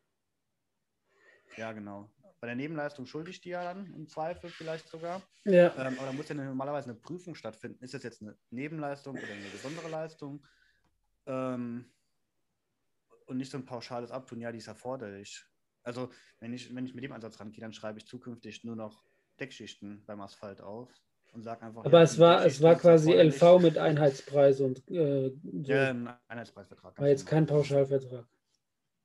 Ja, 1.58 1.74
genau. 1.74 2.10
Bei 2.40 2.48
der 2.48 2.56
Nebenleistung 2.56 3.06
schulde 3.06 3.32
ich 3.32 3.42
dir 3.42 3.58
dann 3.62 3.94
im 3.94 4.08
Zweifel 4.08 4.50
vielleicht 4.50 4.88
sogar. 4.88 5.22
Ja. 5.46 5.74
Ähm, 5.78 5.98
aber 5.98 6.08
da 6.08 6.14
muss 6.14 6.30
ja 6.30 6.36
normalerweise 6.36 6.90
eine 6.90 7.00
Prüfung 7.00 7.36
stattfinden. 7.36 7.84
Ist 7.84 7.94
das 7.94 8.04
jetzt 8.04 8.22
eine 8.22 8.38
Nebenleistung 8.50 9.18
oder 9.18 9.34
eine 9.34 9.50
besondere 9.50 9.89
Leistung? 9.89 10.46
Ähm, 11.25 11.86
und 13.27 13.38
nicht 13.38 13.51
so 13.51 13.58
ein 13.58 13.65
pauschales 13.65 14.12
Abtun, 14.12 14.39
ja, 14.42 14.51
die 14.51 14.58
ist 14.60 14.68
erforderlich. 14.68 15.46
Also, 15.84 16.10
wenn 16.39 16.53
ich, 16.53 16.74
wenn 16.74 16.86
ich 16.86 16.94
mit 16.94 17.03
dem 17.03 17.12
Ansatz 17.12 17.39
rangehe, 17.39 17.62
dann 17.62 17.74
schreibe 17.74 18.00
ich 18.00 18.06
zukünftig 18.08 18.63
nur 18.63 18.75
noch 18.75 19.03
Deckschichten 19.39 20.03
beim 20.06 20.22
Asphalt 20.22 20.62
auf 20.62 20.89
und 21.34 21.44
sage 21.44 21.63
einfach. 21.63 21.84
Aber 21.84 21.98
ja, 21.98 22.03
es 22.03 22.20
war, 22.20 22.46
es 22.46 22.62
war 22.62 22.75
quasi. 22.75 23.12
LV 23.12 23.60
mit 23.62 23.77
Einheitspreis 23.77 24.62
und 24.62 24.80
äh, 24.89 25.30
so. 25.62 25.72
Ja, 25.72 25.89
ein 25.89 26.10
Einheitspreisvertrag. 26.27 26.98
war 26.98 27.08
jetzt 27.08 27.25
kein 27.25 27.44
normal. 27.44 27.62
Pauschalvertrag. 27.62 28.25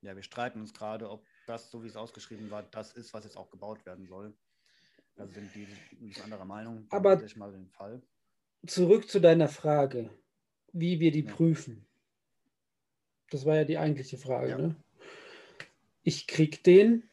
Ja, 0.02 0.14
wir 0.14 0.22
streiten 0.22 0.60
uns 0.60 0.72
gerade, 0.72 1.10
ob 1.10 1.26
das, 1.46 1.70
so 1.70 1.82
wie 1.82 1.88
es 1.88 1.96
ausgeschrieben 1.96 2.50
war, 2.50 2.62
das 2.62 2.92
ist, 2.92 3.12
was 3.12 3.24
jetzt 3.24 3.36
auch 3.36 3.50
gebaut 3.50 3.84
werden 3.84 4.06
soll. 4.06 4.32
Da 5.16 5.26
sind 5.26 5.52
die 5.56 5.66
bisschen 5.98 6.22
anderer 6.24 6.44
Meinung. 6.44 6.86
Aber- 6.90 7.20
mal 7.34 7.50
den 7.50 7.68
Fall. 7.70 8.00
Zurück 8.66 9.08
zu 9.08 9.20
deiner 9.20 9.48
Frage, 9.48 10.10
wie 10.72 11.00
wir 11.00 11.10
die 11.10 11.24
Ja. 11.24 11.32
prüfen. 11.32 11.87
Das 13.30 13.44
war 13.44 13.56
ja 13.56 13.64
die 13.64 13.78
eigentliche 13.78 14.18
Frage. 14.18 14.50
Ja. 14.50 14.58
Ne? 14.58 14.76
Ich 16.02 16.26
krieg 16.26 16.62
den 16.64 17.04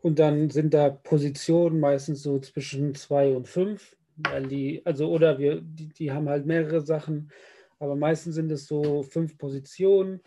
und 0.00 0.18
dann 0.18 0.50
sind 0.50 0.74
da 0.74 0.90
Positionen 0.90 1.80
meistens 1.80 2.22
so 2.22 2.38
zwischen 2.40 2.94
zwei 2.94 3.34
und 3.34 3.48
fünf, 3.48 3.96
weil 4.16 4.46
die, 4.46 4.82
also 4.84 5.10
oder 5.10 5.38
wir, 5.38 5.60
die, 5.60 5.88
die 5.88 6.12
haben 6.12 6.28
halt 6.28 6.46
mehrere 6.46 6.80
Sachen, 6.80 7.30
aber 7.78 7.96
meistens 7.96 8.34
sind 8.34 8.50
es 8.52 8.66
so 8.66 9.02
fünf 9.02 9.38
Positionen 9.38 10.20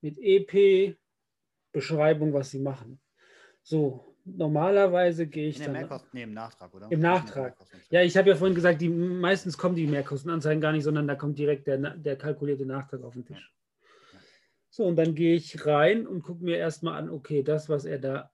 mit 0.00 0.18
EP, 0.18 0.96
Beschreibung, 1.72 2.32
was 2.32 2.50
sie 2.50 2.58
machen. 2.58 3.00
So, 3.62 4.14
normalerweise 4.24 5.26
gehe 5.26 5.48
ich 5.48 5.58
der 5.58 5.66
dann. 5.66 5.74
Mehrkosten, 5.74 6.10
nee, 6.12 6.22
im 6.22 6.34
Nachtrag, 6.34 6.74
oder? 6.74 6.90
Im 6.90 7.00
Nachtrag. 7.00 7.56
Ja, 7.90 8.02
ich 8.02 8.16
habe 8.16 8.30
ja 8.30 8.36
vorhin 8.36 8.54
gesagt, 8.54 8.80
die, 8.80 8.88
meistens 8.88 9.56
kommen 9.56 9.74
die 9.74 9.86
Mehrkostenanzeigen 9.86 10.60
gar 10.60 10.72
nicht, 10.72 10.84
sondern 10.84 11.06
da 11.06 11.14
kommt 11.14 11.38
direkt 11.38 11.66
der, 11.66 11.78
der 11.78 12.16
kalkulierte 12.16 12.66
Nachtrag 12.66 13.02
auf 13.02 13.14
den 13.14 13.24
Tisch. 13.24 13.52
So, 14.74 14.86
und 14.86 14.96
dann 14.96 15.14
gehe 15.14 15.36
ich 15.36 15.66
rein 15.66 16.06
und 16.06 16.22
gucke 16.22 16.42
mir 16.42 16.56
erstmal 16.56 16.98
an, 16.98 17.10
okay, 17.10 17.42
das, 17.42 17.68
was 17.68 17.84
er 17.84 17.98
da 17.98 18.32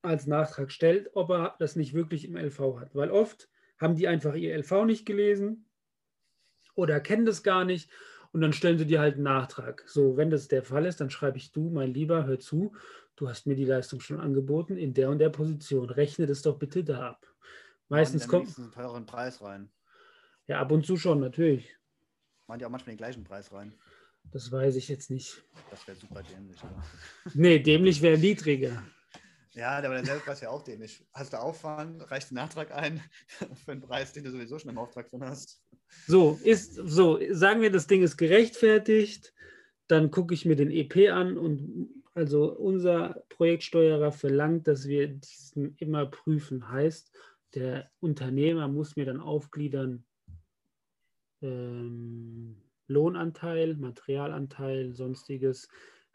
als 0.00 0.28
Nachtrag 0.28 0.70
stellt, 0.70 1.10
ob 1.14 1.30
er 1.30 1.56
das 1.58 1.74
nicht 1.74 1.92
wirklich 1.92 2.24
im 2.24 2.36
LV 2.36 2.78
hat. 2.78 2.94
Weil 2.94 3.10
oft 3.10 3.50
haben 3.76 3.96
die 3.96 4.06
einfach 4.06 4.36
ihr 4.36 4.56
LV 4.56 4.84
nicht 4.84 5.04
gelesen 5.04 5.68
oder 6.76 7.00
kennen 7.00 7.26
das 7.26 7.42
gar 7.42 7.64
nicht 7.64 7.90
und 8.30 8.42
dann 8.42 8.52
stellen 8.52 8.78
sie 8.78 8.86
dir 8.86 9.00
halt 9.00 9.14
einen 9.14 9.24
Nachtrag. 9.24 9.82
So, 9.88 10.16
wenn 10.16 10.30
das 10.30 10.46
der 10.46 10.62
Fall 10.62 10.86
ist, 10.86 11.00
dann 11.00 11.10
schreibe 11.10 11.38
ich 11.38 11.50
du, 11.50 11.68
mein 11.68 11.92
Lieber, 11.92 12.26
hör 12.26 12.38
zu, 12.38 12.72
du 13.16 13.28
hast 13.28 13.48
mir 13.48 13.56
die 13.56 13.64
Leistung 13.64 13.98
schon 13.98 14.20
angeboten 14.20 14.76
in 14.76 14.94
der 14.94 15.10
und 15.10 15.18
der 15.18 15.30
Position. 15.30 15.90
Rechne 15.90 16.26
das 16.26 16.42
doch 16.42 16.60
bitte 16.60 16.84
da 16.84 17.08
ab. 17.08 17.26
Meistens 17.88 18.28
kommt, 18.28 18.56
einen 18.56 18.70
teuren 18.70 19.04
Preis 19.04 19.42
rein. 19.42 19.68
ja, 20.46 20.60
ab 20.60 20.70
und 20.70 20.86
zu 20.86 20.96
schon, 20.96 21.18
natürlich. 21.18 21.76
Machen 22.46 22.60
die 22.60 22.66
auch 22.66 22.70
manchmal 22.70 22.94
den 22.94 22.98
gleichen 22.98 23.24
Preis 23.24 23.52
rein? 23.52 23.74
Das 24.32 24.50
weiß 24.50 24.76
ich 24.76 24.88
jetzt 24.88 25.10
nicht. 25.10 25.44
Das 25.70 25.86
wäre 25.86 25.96
super 25.96 26.22
dämlich. 26.22 26.60
Aber. 26.62 26.84
Nee, 27.34 27.58
dämlich 27.60 28.02
wäre 28.02 28.18
niedriger. 28.18 28.82
Ja, 29.52 29.78
aber 29.78 29.94
der 29.94 30.04
Selbstpreis 30.04 30.42
wäre 30.42 30.50
auch 30.50 30.62
dämlich. 30.62 31.06
Hast 31.12 31.32
du 31.32 31.40
Aufwand, 31.40 32.10
reicht 32.10 32.30
den 32.30 32.34
Nachtrag 32.34 32.72
ein 32.72 33.00
für 33.64 33.72
einen 33.72 33.82
Preis, 33.82 34.12
den 34.12 34.24
du 34.24 34.30
sowieso 34.32 34.58
schon 34.58 34.70
im 34.70 34.78
Auftrag 34.78 35.08
drin 35.08 35.24
hast. 35.24 35.62
So, 36.08 36.40
ist 36.42 36.74
so, 36.74 37.20
sagen 37.30 37.60
wir, 37.60 37.70
das 37.70 37.86
Ding 37.86 38.02
ist 38.02 38.16
gerechtfertigt, 38.16 39.32
dann 39.86 40.10
gucke 40.10 40.34
ich 40.34 40.44
mir 40.44 40.56
den 40.56 40.70
EP 40.70 41.12
an 41.12 41.38
und 41.38 42.02
also 42.14 42.52
unser 42.52 43.24
Projektsteuerer 43.28 44.10
verlangt, 44.10 44.66
dass 44.66 44.88
wir 44.88 45.08
diesen 45.08 45.76
immer 45.76 46.06
prüfen. 46.06 46.68
Heißt, 46.70 47.12
der 47.54 47.90
Unternehmer 48.00 48.66
muss 48.66 48.96
mir 48.96 49.04
dann 49.04 49.20
aufgliedern 49.20 50.04
ähm, 51.42 52.56
Lohnanteil, 52.86 53.74
Materialanteil, 53.76 54.92
sonstiges. 54.94 55.68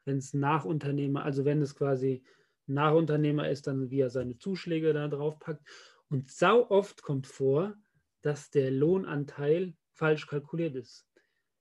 Wenn 0.06 0.18
es 0.18 0.34
Nachunternehmer, 0.34 1.24
also 1.24 1.46
wenn 1.46 1.62
es 1.62 1.76
quasi 1.76 2.24
Nachunternehmer 2.68 3.50
ist, 3.50 3.68
dann 3.68 3.90
wie 3.90 4.02
er 4.02 4.10
seine 4.10 4.38
Zuschläge 4.38 4.94
da 4.94 5.08
drauf 5.08 5.40
packt. 5.40 5.68
Und 6.10 6.32
sau 6.32 6.70
oft 6.70 7.02
kommt 7.02 7.28
vor, 7.28 7.76
dass 8.22 8.50
der 8.50 8.72
Lohnanteil 8.72 9.74
falsch 9.94 10.28
kalkuliert 10.28 10.76
ist. 10.76 11.06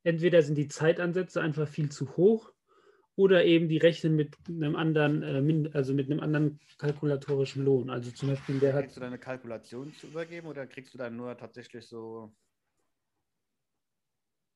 Entweder 0.05 0.43
sind 0.43 0.57
die 0.57 0.69
Zeitansätze 0.69 1.41
einfach 1.41 1.69
viel 1.69 1.91
zu 1.91 2.17
hoch 2.17 2.53
oder 3.17 3.45
eben 3.45 3.69
die 3.69 3.79
rechnen 3.79 4.15
mit 4.15 4.37
einem 4.49 4.77
anderen, 4.77 5.23
äh, 5.23 5.71
also 5.73 5.93
mit 5.93 6.11
einem 6.11 6.21
anderen 6.21 6.61
kalkulatorischen 6.79 7.65
Lohn. 7.65 7.91
Also 7.91 8.13
zum 8.13 8.29
Beispiel 8.29 8.61
der 8.61 8.75
hat. 8.75 8.83
Kriegst 8.83 8.97
du 8.97 9.01
deine 9.01 9.19
Kalkulation 9.19 9.93
zu 9.95 10.07
übergeben 10.07 10.47
oder 10.47 10.67
kriegst 10.67 10.95
du 10.95 10.99
dann 10.99 11.17
nur 11.17 11.37
tatsächlich 11.37 11.87
so, 11.87 12.33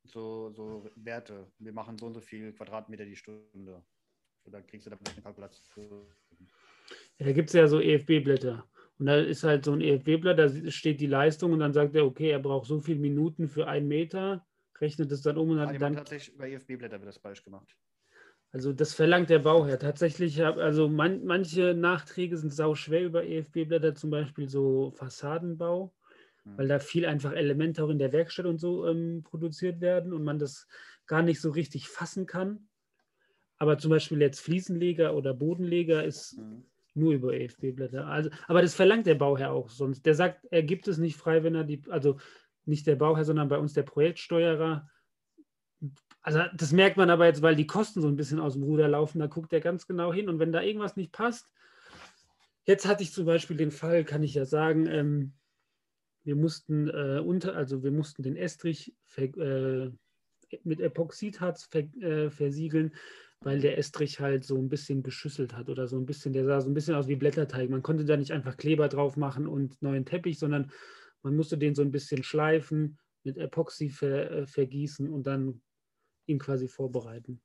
so, 0.04 0.50
so 0.50 0.90
Werte? 0.96 1.50
Wir 1.58 1.72
machen 1.72 1.98
so 1.98 2.06
und 2.06 2.14
so 2.14 2.20
viel 2.20 2.52
Quadratmeter 2.52 3.04
die 3.04 3.16
Stunde. 3.16 3.84
Oder 4.44 4.62
kriegst 4.62 4.86
du 4.86 4.90
da 4.90 4.96
eine 4.96 5.22
Kalkulation? 5.22 6.06
Ja, 7.18 7.26
da 7.26 7.32
gibt 7.32 7.48
es 7.48 7.54
ja 7.54 7.66
so 7.68 7.80
EFB-Blätter. 7.80 8.68
Und 8.98 9.06
da 9.06 9.16
ist 9.16 9.44
halt 9.44 9.64
so 9.64 9.72
ein 9.72 9.80
EFB-Blatt, 9.80 10.38
da 10.38 10.70
steht 10.70 11.00
die 11.00 11.06
Leistung 11.06 11.52
und 11.52 11.60
dann 11.60 11.72
sagt 11.72 11.94
er, 11.94 12.04
okay, 12.04 12.30
er 12.30 12.38
braucht 12.38 12.66
so 12.66 12.78
viele 12.78 13.00
Minuten 13.00 13.48
für 13.48 13.66
einen 13.66 13.88
Meter, 13.88 14.46
rechnet 14.80 15.10
es 15.12 15.22
dann 15.22 15.38
um 15.38 15.50
und 15.50 15.56
dann. 15.58 15.72
die 15.72 15.78
dann 15.78 15.94
tatsächlich 15.94 16.34
über 16.34 16.48
EFB-Blätter 16.48 17.00
wird 17.00 17.08
das 17.08 17.18
falsch 17.18 17.42
gemacht. 17.42 17.76
also 18.52 18.72
das 18.72 18.94
verlangt 18.94 19.30
der 19.30 19.38
Bauherr. 19.40 19.78
Tatsächlich, 19.78 20.44
also 20.44 20.88
man, 20.88 21.24
manche 21.24 21.74
Nachträge 21.74 22.36
sind 22.36 22.52
sau 22.52 22.74
schwer 22.74 23.04
über 23.04 23.24
EFB-Blätter, 23.24 23.94
zum 23.94 24.10
Beispiel 24.10 24.48
so 24.48 24.90
Fassadenbau. 24.92 25.94
Weil 26.44 26.68
da 26.68 26.78
viel 26.78 27.06
einfach 27.06 27.32
Elemente 27.32 27.82
auch 27.84 27.88
in 27.88 27.98
der 27.98 28.12
Werkstatt 28.12 28.46
und 28.46 28.58
so 28.58 28.86
ähm, 28.86 29.22
produziert 29.22 29.80
werden 29.80 30.12
und 30.12 30.24
man 30.24 30.38
das 30.38 30.66
gar 31.06 31.22
nicht 31.22 31.40
so 31.40 31.50
richtig 31.50 31.88
fassen 31.88 32.26
kann. 32.26 32.68
Aber 33.58 33.78
zum 33.78 33.90
Beispiel 33.90 34.20
jetzt 34.20 34.40
Fliesenleger 34.40 35.14
oder 35.14 35.34
Bodenleger 35.34 36.04
ist 36.04 36.38
Mhm. 36.38 36.64
nur 36.94 37.12
über 37.12 37.32
EFB-Blätter. 37.32 38.06
Also, 38.06 38.30
aber 38.48 38.60
das 38.60 38.74
verlangt 38.74 39.06
der 39.06 39.14
Bauherr 39.14 39.52
auch 39.52 39.70
sonst. 39.70 40.04
Der 40.04 40.14
sagt, 40.14 40.46
er 40.50 40.62
gibt 40.62 40.88
es 40.88 40.98
nicht 40.98 41.16
frei, 41.16 41.42
wenn 41.42 41.54
er 41.54 41.64
die, 41.64 41.82
also 41.88 42.18
nicht 42.64 42.86
der 42.86 42.96
Bauherr, 42.96 43.24
sondern 43.24 43.48
bei 43.48 43.58
uns 43.58 43.72
der 43.72 43.82
Projektsteuerer. 43.82 44.88
Also 46.22 46.40
das 46.54 46.72
merkt 46.72 46.96
man 46.96 47.10
aber 47.10 47.26
jetzt, 47.26 47.42
weil 47.42 47.56
die 47.56 47.66
Kosten 47.66 48.00
so 48.00 48.08
ein 48.08 48.16
bisschen 48.16 48.38
aus 48.38 48.54
dem 48.54 48.62
Ruder 48.62 48.88
laufen, 48.88 49.18
da 49.18 49.26
guckt 49.26 49.52
er 49.52 49.60
ganz 49.60 49.86
genau 49.86 50.12
hin 50.12 50.28
und 50.28 50.38
wenn 50.38 50.52
da 50.52 50.62
irgendwas 50.62 50.96
nicht 50.96 51.12
passt, 51.12 51.50
jetzt 52.64 52.86
hatte 52.86 53.02
ich 53.02 53.12
zum 53.12 53.26
Beispiel 53.26 53.56
den 53.56 53.72
Fall, 53.72 54.04
kann 54.04 54.22
ich 54.22 54.34
ja 54.34 54.44
sagen, 54.44 54.86
ähm, 54.86 55.32
wir 56.24 56.36
mussten 56.36 56.88
äh, 56.88 57.20
unter, 57.24 57.56
also 57.56 57.82
wir 57.82 57.90
mussten 57.90 58.22
den 58.22 58.36
Estrich 58.36 58.94
äh, 59.16 59.90
mit 60.64 60.80
Epoxidharz 60.80 61.64
ver, 61.64 61.84
äh, 62.00 62.30
versiegeln, 62.30 62.94
weil 63.40 63.60
der 63.60 63.78
Estrich 63.78 64.20
halt 64.20 64.44
so 64.44 64.56
ein 64.56 64.68
bisschen 64.68 65.02
geschüsselt 65.02 65.56
hat 65.56 65.68
oder 65.68 65.88
so 65.88 65.96
ein 65.96 66.06
bisschen, 66.06 66.32
der 66.32 66.44
sah 66.44 66.60
so 66.60 66.70
ein 66.70 66.74
bisschen 66.74 66.94
aus 66.94 67.08
wie 67.08 67.16
Blätterteig. 67.16 67.68
Man 67.70 67.82
konnte 67.82 68.04
da 68.04 68.16
nicht 68.16 68.32
einfach 68.32 68.56
Kleber 68.56 68.88
drauf 68.88 69.16
machen 69.16 69.46
und 69.46 69.80
neuen 69.82 70.04
Teppich, 70.04 70.38
sondern 70.38 70.70
man 71.22 71.36
musste 71.36 71.58
den 71.58 71.74
so 71.74 71.82
ein 71.82 71.90
bisschen 71.90 72.22
schleifen, 72.22 72.98
mit 73.24 73.38
Epoxy 73.38 73.88
ver, 73.88 74.30
äh, 74.30 74.46
vergießen 74.46 75.08
und 75.08 75.26
dann 75.26 75.62
ihn 76.26 76.38
quasi 76.38 76.68
vorbereiten. 76.68 77.40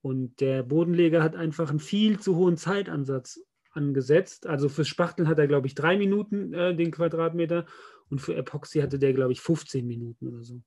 Und 0.00 0.40
der 0.40 0.62
Bodenleger 0.62 1.22
hat 1.22 1.34
einfach 1.34 1.70
einen 1.70 1.80
viel 1.80 2.20
zu 2.20 2.36
hohen 2.36 2.56
Zeitansatz 2.56 3.40
angesetzt. 3.70 4.46
Also 4.46 4.68
fürs 4.68 4.88
Spachteln 4.88 5.28
hat 5.28 5.38
er, 5.38 5.46
glaube 5.46 5.66
ich, 5.66 5.74
drei 5.74 5.96
Minuten 5.96 6.52
äh, 6.52 6.74
den 6.74 6.90
Quadratmeter 6.90 7.66
und 8.10 8.20
für 8.20 8.34
Epoxy 8.34 8.80
hatte 8.80 8.98
der, 8.98 9.12
glaube 9.12 9.32
ich, 9.32 9.40
15 9.40 9.86
Minuten 9.86 10.28
oder 10.28 10.42
so. 10.42 10.62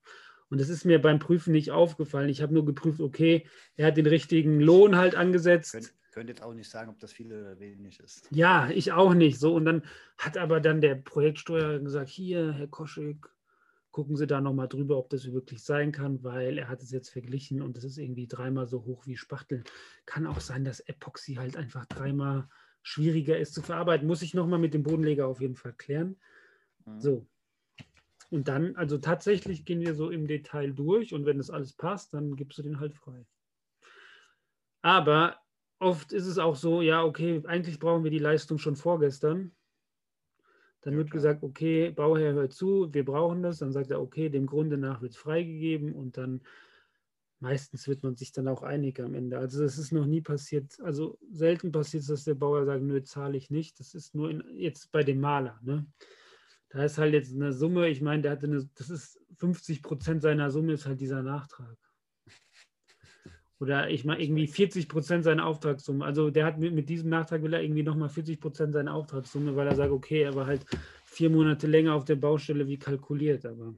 Und 0.48 0.60
das 0.60 0.68
ist 0.68 0.84
mir 0.84 1.00
beim 1.00 1.18
Prüfen 1.18 1.52
nicht 1.52 1.70
aufgefallen. 1.70 2.28
Ich 2.28 2.42
habe 2.42 2.52
nur 2.52 2.66
geprüft, 2.66 3.00
okay, 3.00 3.46
er 3.76 3.86
hat 3.86 3.96
den 3.96 4.06
richtigen 4.06 4.60
Lohn 4.60 4.96
halt 4.96 5.14
angesetzt. 5.14 5.72
Könnt, 5.72 5.94
könnt 6.12 6.28
jetzt 6.28 6.42
auch 6.42 6.52
nicht 6.52 6.68
sagen, 6.68 6.90
ob 6.90 7.00
das 7.00 7.12
viel 7.12 7.32
oder 7.32 7.58
wenig 7.58 7.98
ist. 8.00 8.28
Ja, 8.30 8.68
ich 8.68 8.92
auch 8.92 9.14
nicht. 9.14 9.40
So, 9.40 9.54
und 9.54 9.64
dann 9.64 9.82
hat 10.18 10.36
aber 10.36 10.60
dann 10.60 10.82
der 10.82 10.96
Projektsteuer 10.96 11.78
gesagt: 11.78 12.10
Hier, 12.10 12.52
Herr 12.52 12.68
Koschek, 12.68 13.30
gucken 13.92 14.16
Sie 14.16 14.26
da 14.26 14.42
nochmal 14.42 14.68
drüber, 14.68 14.98
ob 14.98 15.08
das 15.08 15.32
wirklich 15.32 15.62
sein 15.62 15.90
kann, 15.90 16.22
weil 16.22 16.58
er 16.58 16.68
hat 16.68 16.82
es 16.82 16.90
jetzt 16.90 17.08
verglichen 17.08 17.62
und 17.62 17.76
das 17.78 17.84
ist 17.84 17.96
irgendwie 17.96 18.26
dreimal 18.26 18.66
so 18.66 18.84
hoch 18.84 19.06
wie 19.06 19.16
Spachteln. 19.16 19.64
Kann 20.04 20.26
auch 20.26 20.40
sein, 20.40 20.64
dass 20.64 20.80
Epoxy 20.80 21.34
halt 21.34 21.56
einfach 21.56 21.86
dreimal 21.86 22.48
schwieriger 22.82 23.38
ist 23.38 23.54
zu 23.54 23.62
verarbeiten. 23.62 24.06
Muss 24.06 24.22
ich 24.22 24.34
nochmal 24.34 24.58
mit 24.58 24.74
dem 24.74 24.82
Bodenleger 24.82 25.26
auf 25.26 25.40
jeden 25.40 25.56
Fall 25.56 25.72
klären. 25.72 26.16
Mhm. 26.84 27.00
So. 27.00 27.26
Und 28.30 28.48
dann, 28.48 28.76
also 28.76 28.98
tatsächlich 28.98 29.64
gehen 29.64 29.80
wir 29.80 29.94
so 29.94 30.10
im 30.10 30.26
Detail 30.26 30.72
durch 30.72 31.12
und 31.12 31.26
wenn 31.26 31.38
das 31.38 31.50
alles 31.50 31.74
passt, 31.74 32.14
dann 32.14 32.34
gibst 32.34 32.58
du 32.58 32.62
den 32.62 32.80
halt 32.80 32.94
frei. 32.94 33.26
Aber 34.80 35.38
oft 35.78 36.12
ist 36.12 36.26
es 36.26 36.38
auch 36.38 36.56
so, 36.56 36.80
ja, 36.80 37.04
okay, 37.04 37.42
eigentlich 37.46 37.78
brauchen 37.78 38.04
wir 38.04 38.10
die 38.10 38.18
Leistung 38.18 38.58
schon 38.58 38.76
vorgestern. 38.76 39.54
Dann 40.80 40.96
Ja, 40.96 40.98
wird 40.98 41.10
klar. 41.10 41.12
gesagt, 41.12 41.42
okay, 41.42 41.90
Bauherr 41.90 42.32
hört 42.32 42.52
zu, 42.52 42.92
wir 42.92 43.04
brauchen 43.04 43.42
das. 43.42 43.58
Dann 43.58 43.72
sagt 43.72 43.90
er, 43.90 44.00
okay, 44.00 44.28
dem 44.28 44.46
Grunde 44.46 44.78
nach 44.78 45.02
wird 45.02 45.12
es 45.12 45.18
freigegeben 45.18 45.92
und 45.92 46.16
dann 46.16 46.40
meistens 47.42 47.88
wird 47.88 48.04
man 48.04 48.14
sich 48.16 48.30
dann 48.32 48.46
auch 48.46 48.62
einig 48.62 49.00
am 49.00 49.14
Ende. 49.14 49.36
Also 49.38 49.62
das 49.62 49.76
ist 49.76 49.92
noch 49.92 50.06
nie 50.06 50.20
passiert, 50.20 50.78
also 50.80 51.18
selten 51.30 51.72
passiert 51.72 52.02
es, 52.04 52.08
dass 52.08 52.24
der 52.24 52.36
Bauer 52.36 52.64
sagt, 52.64 52.82
nö, 52.82 53.02
zahle 53.02 53.36
ich 53.36 53.50
nicht. 53.50 53.80
Das 53.80 53.94
ist 53.94 54.14
nur 54.14 54.30
in, 54.30 54.44
jetzt 54.54 54.92
bei 54.92 55.02
dem 55.02 55.20
Maler. 55.20 55.58
Ne? 55.62 55.86
Da 56.70 56.84
ist 56.84 56.98
halt 56.98 57.12
jetzt 57.12 57.34
eine 57.34 57.52
Summe, 57.52 57.88
ich 57.88 58.00
meine, 58.00 58.22
der 58.22 58.30
hatte 58.32 58.46
eine, 58.46 58.64
das 58.76 58.90
ist 58.90 59.20
50 59.34 59.82
Prozent 59.82 60.22
seiner 60.22 60.50
Summe 60.52 60.72
ist 60.74 60.86
halt 60.86 61.00
dieser 61.00 61.22
Nachtrag. 61.22 61.76
Oder 63.58 63.90
ich 63.90 64.04
meine, 64.04 64.22
irgendwie 64.22 64.46
40 64.46 64.88
Prozent 64.88 65.24
seiner 65.24 65.46
Auftragssumme. 65.46 66.04
Also 66.04 66.30
der 66.30 66.46
hat 66.46 66.58
mit, 66.58 66.72
mit 66.74 66.88
diesem 66.88 67.10
Nachtrag 67.10 67.42
will 67.42 67.54
er 67.54 67.62
irgendwie 67.62 67.82
nochmal 67.82 68.08
40 68.08 68.40
Prozent 68.40 68.72
seiner 68.72 68.94
Auftragssumme, 68.94 69.56
weil 69.56 69.66
er 69.66 69.74
sagt, 69.76 69.90
okay, 69.90 70.22
er 70.22 70.34
war 70.36 70.46
halt 70.46 70.64
vier 71.04 71.28
Monate 71.30 71.66
länger 71.66 71.94
auf 71.94 72.04
der 72.04 72.16
Baustelle 72.16 72.68
wie 72.68 72.78
kalkuliert, 72.78 73.44
aber 73.46 73.74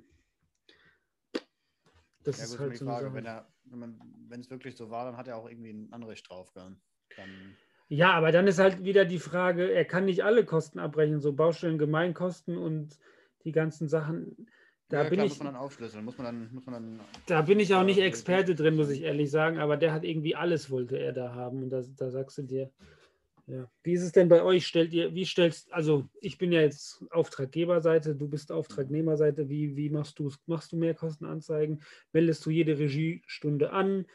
das 2.25 2.38
Ja, 2.38 2.44
ist 2.44 2.50
gut, 2.52 2.61
halt 2.61 2.76
so 2.78 2.85
eine 2.87 2.94
Frage, 2.94 3.14
wenn 3.14 3.26
er, 3.26 3.53
wenn 3.64 4.40
es 4.40 4.50
wirklich 4.50 4.76
so 4.76 4.90
war, 4.90 5.04
dann 5.04 5.16
hat 5.16 5.28
er 5.28 5.37
auch 5.37 5.49
irgendwie 5.49 5.71
ein 5.71 5.92
Anrecht 5.92 6.28
drauf. 6.28 6.52
Dann, 6.52 6.76
Ja, 7.88 8.12
aber 8.12 8.33
dann 8.33 8.47
ist 8.47 8.59
halt 8.59 8.85
wieder 8.85 9.04
die 9.04 9.18
Frage, 9.18 9.71
er 9.71 9.85
kann 9.85 10.04
nicht 10.04 10.25
alle 10.25 10.44
Kosten 10.44 10.78
abbrechen, 10.78 11.21
so 11.21 11.33
Baustellen, 11.33 11.78
Gemeinkosten 11.78 12.56
und 12.56 12.99
die 13.44 13.52
ganzen 13.52 13.88
Sachen. 13.88 14.49
Da 14.88 15.02
ja, 15.02 15.09
bin 15.09 15.16
klar, 15.16 15.26
ich, 15.26 15.33
muss 15.33 15.38
man 15.38 15.54
dann 15.54 15.62
aufschlüsseln, 15.62 16.04
muss 16.04 16.18
man 16.18 16.26
dann, 16.26 16.54
muss 16.54 16.66
man 16.66 16.75
dann 16.75 17.00
da 17.26 17.42
bin 17.42 17.59
ich 17.59 17.75
auch 17.75 17.85
nicht. 17.85 17.99
Experte 17.99 18.54
drin, 18.54 18.76
muss 18.76 18.90
ich 18.90 19.02
ehrlich 19.02 19.30
sagen, 19.30 19.59
aber 19.59 19.76
der 19.76 19.92
hat 19.92 20.04
irgendwie 20.04 20.37
alles 20.37 20.71
wollte 20.71 20.99
er 20.99 21.12
da 21.12 21.35
haben 21.35 21.62
und 21.62 21.71
da, 21.71 21.83
da 21.97 22.11
sagst 22.11 22.38
du 22.38 22.42
dir, 22.42 22.71
ja. 23.47 23.71
Wie 23.83 23.93
ist 23.93 24.03
es 24.03 24.13
denn 24.13 24.29
bei 24.29 24.43
euch? 24.43 24.67
Stellt 24.67 24.93
ihr, 24.93 25.15
wie 25.15 25.27
stellst, 25.27 25.73
also 25.73 26.09
ich 26.21 26.39
bin 26.39 26.53
ja 26.53 26.61
jetzt 26.61 27.05
Auftraggeberseite, 27.11 28.15
du 28.15 28.29
bist 28.29 28.51
Auftragnehmerseite, 28.51 29.49
wie, 29.49 29.77
wie 29.77 29.91
machst 29.91 30.19
du 30.19 30.29
es? 30.29 30.39
Machst 30.47 30.73
du 30.73 30.77
Mehrkostenanzeigen? 30.77 31.83
Meldest 32.13 32.45
du 32.47 32.51
jede 32.51 32.79
Regiestunde 32.79 33.71
an? 33.73 34.07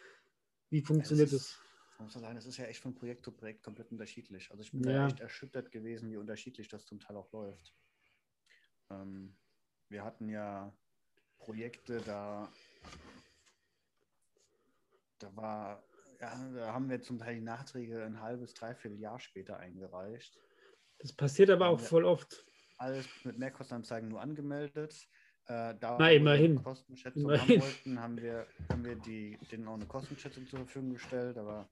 Wie 0.71 0.81
funktioniert 0.81 1.31
das? 1.31 1.59
Man 1.97 2.05
muss 2.05 2.15
man 2.15 2.23
sagen, 2.23 2.35
das 2.35 2.45
ist 2.45 2.57
ja 2.57 2.65
echt 2.65 2.81
von 2.81 2.95
Projekt 2.95 3.25
zu 3.25 3.31
Projekt 3.31 3.61
komplett 3.61 3.91
unterschiedlich. 3.91 4.49
Also 4.51 4.63
ich 4.63 4.71
bin 4.71 4.83
Ja. 4.83 4.93
da 4.93 5.07
echt 5.07 5.19
erschüttert 5.19 5.71
gewesen, 5.71 6.09
wie 6.09 6.17
unterschiedlich 6.17 6.67
das 6.67 6.85
zum 6.85 6.99
Teil 6.99 7.17
auch 7.17 7.31
läuft. 7.31 7.75
Ähm, 8.89 9.35
wir 9.89 10.03
hatten 10.03 10.29
ja 10.29 10.73
Projekte, 11.39 12.01
da, 12.01 12.49
da 15.19 15.35
war, 15.35 15.83
ja, 16.19 16.51
da 16.53 16.73
haben 16.73 16.89
wir 16.89 17.01
zum 17.01 17.17
Teil 17.17 17.35
die 17.35 17.41
Nachträge 17.41 18.03
ein 18.03 18.21
halbes, 18.21 18.53
dreiviertel 18.53 18.99
Jahr 18.99 19.19
später 19.19 19.57
eingereicht. 19.57 20.39
Das 20.99 21.13
passiert 21.13 21.49
aber 21.49 21.67
auch 21.67 21.79
voll 21.79 22.03
oft. 22.05 22.45
Alles 22.77 23.07
mit 23.23 23.37
Mehrkostenanzeigen 23.37 24.09
nur 24.09 24.21
angemeldet. 24.21 24.93
Äh, 25.45 25.75
da, 25.79 25.97
Na, 25.97 26.11
immerhin. 26.11 26.51
eine 26.51 26.61
Kostenschätzung 26.61 27.23
Immerhin. 27.23 27.61
haben 27.61 27.61
wollten, 27.61 27.99
haben 27.99 28.17
wir, 28.21 28.47
haben 28.69 28.85
wir 28.85 28.95
die, 28.95 29.37
denen 29.51 29.67
auch 29.67 29.73
eine 29.75 29.87
Kostenschätzung 29.87 30.45
zur 30.45 30.59
Verfügung 30.59 30.91
gestellt, 30.91 31.37
aber 31.37 31.69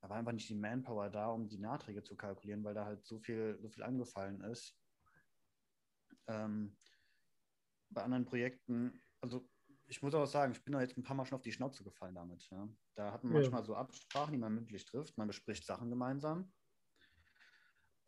da 0.00 0.08
war 0.08 0.16
einfach 0.16 0.32
nicht 0.32 0.48
die 0.48 0.54
Manpower 0.54 1.10
da, 1.10 1.28
um 1.28 1.48
die 1.48 1.58
Nachträge 1.58 2.02
zu 2.02 2.16
kalkulieren, 2.16 2.64
weil 2.64 2.74
da 2.74 2.84
halt 2.84 3.04
so 3.04 3.20
viel, 3.20 3.58
so 3.60 3.68
viel 3.68 3.82
angefallen 3.82 4.40
ist. 4.42 4.76
Ähm, 6.28 6.76
bei 7.90 8.02
anderen 8.02 8.24
Projekten, 8.24 9.00
also 9.20 9.48
ich 9.88 10.02
muss 10.02 10.14
auch 10.14 10.26
sagen, 10.26 10.52
ich 10.52 10.64
bin 10.64 10.72
da 10.72 10.80
jetzt 10.80 10.96
ein 10.96 11.02
paar 11.02 11.16
Mal 11.16 11.24
schon 11.24 11.36
auf 11.36 11.42
die 11.42 11.52
Schnauze 11.52 11.84
gefallen 11.84 12.14
damit. 12.14 12.48
Ja. 12.50 12.68
Da 12.94 13.12
hat 13.12 13.22
man 13.24 13.32
Ja. 13.32 13.40
manchmal 13.40 13.64
so 13.64 13.74
Absprachen, 13.74 14.32
die 14.32 14.38
man 14.38 14.54
mündlich 14.54 14.84
trifft. 14.84 15.16
Man 15.16 15.28
bespricht 15.28 15.64
Sachen 15.64 15.90
gemeinsam, 15.90 16.52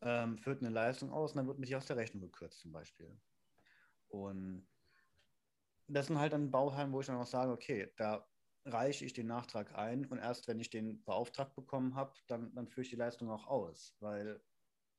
ähm, 0.00 0.38
führt 0.38 0.60
eine 0.60 0.70
Leistung 0.70 1.12
aus 1.12 1.32
und 1.32 1.38
dann 1.38 1.46
wird 1.46 1.58
mich 1.58 1.74
aus 1.76 1.86
der 1.86 1.96
Rechnung 1.96 2.22
gekürzt 2.22 2.60
zum 2.60 2.72
Beispiel. 2.72 3.20
Und 4.08 4.66
das 5.86 6.06
sind 6.06 6.18
halt 6.18 6.32
dann 6.32 6.50
Bauherren, 6.50 6.92
wo 6.92 7.00
ich 7.00 7.06
dann 7.06 7.16
auch 7.16 7.26
sage, 7.26 7.52
okay, 7.52 7.92
da 7.96 8.28
reiche 8.64 9.04
ich 9.04 9.12
den 9.14 9.26
Nachtrag 9.26 9.74
ein 9.74 10.04
und 10.06 10.18
erst 10.18 10.48
wenn 10.48 10.60
ich 10.60 10.70
den 10.70 11.02
beauftragt 11.04 11.54
bekommen 11.54 11.94
habe, 11.94 12.12
dann, 12.26 12.54
dann 12.54 12.68
führe 12.68 12.82
ich 12.82 12.90
die 12.90 12.96
Leistung 12.96 13.30
auch 13.30 13.46
aus. 13.46 13.96
Weil 14.00 14.42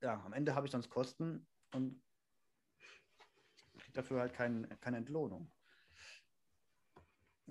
ja, 0.01 0.23
am 0.23 0.33
Ende 0.33 0.55
habe 0.55 0.65
ich 0.65 0.71
sonst 0.71 0.89
Kosten 0.89 1.47
und 1.73 2.01
kriege 3.77 3.93
dafür 3.93 4.21
halt 4.21 4.33
kein, 4.33 4.67
keine 4.79 4.97
Entlohnung. 4.97 5.51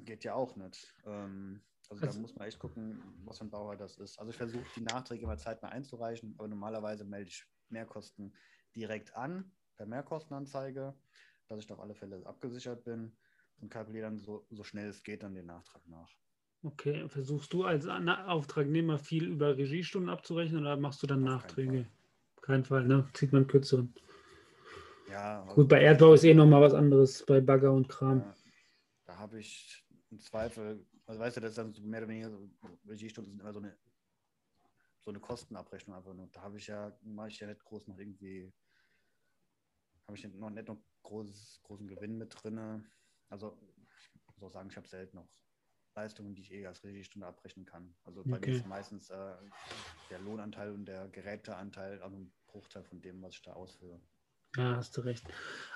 Geht 0.05 0.25
ja 0.25 0.35
auch 0.35 0.57
nicht. 0.57 0.95
Ähm, 1.07 1.61
also, 1.91 2.05
Also- 2.07 2.17
da 2.19 2.23
muss 2.23 2.35
man 2.37 2.49
echt 2.49 2.59
gucken, 2.59 3.03
was 3.25 3.39
für 3.39 3.45
ein 3.45 3.51
Bauer 3.51 3.77
das 3.77 3.97
ist. 3.97 4.19
Also 4.19 4.31
ich 4.31 4.37
versuche 4.37 4.65
die 4.77 4.83
Nachträge 4.83 5.25
immer 5.25 5.39
zeitnah 5.39 5.71
einzureichen, 5.71 6.35
aber 6.39 6.49
normalerweise 6.49 7.05
melde 7.05 7.29
ich 7.29 7.45
Mehrkosten 7.69 8.35
direkt 8.75 9.15
an, 9.15 9.51
per 9.77 9.87
Mehrkostenanzeige, 9.87 10.95
dass 11.47 11.59
ich 11.59 11.67
da 11.67 11.75
auf 11.75 11.81
alle 11.81 11.95
Fälle 11.95 12.25
abgesichert 12.27 12.85
bin 12.85 13.17
und 13.61 13.71
kalkuliere 13.71 14.07
dann 14.07 14.19
so, 14.19 14.47
so 14.51 14.65
schnell 14.65 14.89
es 14.89 15.03
geht 15.03 15.23
dann 15.23 15.35
den 15.35 15.47
Nachtrag 15.47 15.87
nach. 15.87 16.11
Okay, 16.63 17.09
versuchst 17.09 17.53
du 17.53 17.65
als 17.65 17.87
Auftragnehmer 17.87 18.99
viel 18.99 19.25
über 19.25 19.57
Regiestunden 19.57 20.11
abzurechnen 20.11 20.63
oder 20.63 20.77
machst 20.77 21.03
du 21.03 21.07
dann 21.07 21.21
Auf 21.21 21.25
keinen 21.25 21.37
Nachträge? 21.37 21.87
Kein 22.43 22.65
Fall, 22.65 22.85
ne? 22.85 23.09
Zieht 23.15 23.33
man 23.33 23.47
kürzeren. 23.47 23.95
Ja, 25.09 25.43
also 25.43 25.55
Gut, 25.55 25.69
bei 25.69 25.81
Erdbau 25.81 26.15
ist 26.15 26.25
eh 26.25 26.35
nochmal 26.35 26.63
was 26.63 26.75
anderes, 26.75 27.25
bei 27.25 27.41
Bagger 27.41 27.73
und 27.73 27.89
Kram. 27.89 28.19
Ja, 28.19 28.37
da 29.05 29.19
habe 29.19 29.39
ich 29.39 29.85
im 30.11 30.21
Zweifel, 30.21 30.87
also 31.07 31.21
weißt 31.21 31.37
du, 31.37 31.41
das 31.41 31.51
ist 31.53 31.59
dann 31.59 31.73
so 31.75 31.83
mehr 31.83 32.01
oder 32.01 32.09
weniger 32.09 32.31
so, 32.31 32.51
Regiestunden 32.87 33.33
sind 33.33 33.41
immer 33.41 33.53
so 33.53 33.61
eine, 33.61 33.79
so 35.01 35.11
eine 35.11 35.21
Kostenabrechnung 35.21 35.97
einfach 35.97 36.15
nur. 36.15 36.29
Da 36.29 36.43
habe 36.43 36.59
ich 36.59 36.67
ja, 36.67 36.99
mache 37.03 37.29
ich 37.29 37.41
ja 37.41 37.47
nicht 37.47 37.65
groß 37.65 37.87
noch 37.89 37.99
irgendwie, 37.99 38.53
habe 40.07 40.17
ich 40.19 40.25
noch 40.35 40.51
nicht 40.51 40.69
noch 40.69 40.83
groß, 41.03 41.61
großen 41.63 41.89
Gewinn 41.89 42.19
mit 42.19 42.35
drin. 42.43 42.91
Also 43.29 43.59
ich 43.91 44.11
muss 44.37 44.43
auch 44.43 44.51
sagen, 44.51 44.71
ich 44.71 44.77
habe 44.77 44.89
selten 44.89 45.17
noch 45.17 45.31
Leistungen, 45.95 46.35
die 46.35 46.43
ich 46.43 46.53
eh 46.53 46.67
als 46.67 46.85
Regiestunde 46.85 47.27
abrechnen 47.27 47.67
kann. 47.67 47.99
Also 48.05 48.25
bei 48.25 48.39
Okay. 48.39 48.41
mir 48.41 48.51
ist 48.53 48.65
meistens 48.65 49.11
äh, 49.11 49.37
der 50.11 50.19
Lohnanteil 50.21 50.73
und 50.73 50.87
der 50.87 51.09
Geräteanteil 51.09 52.03
auch 52.03 52.13
ein 52.13 52.35
Bruchteil 52.47 52.85
von 52.85 53.01
dem, 53.03 53.23
was 53.23 53.35
ich 53.35 53.43
da 53.43 53.55
ausführe. 53.55 54.03
Ja, 54.59 54.75
hast 54.77 54.97
du 54.97 55.03
recht. 55.03 55.25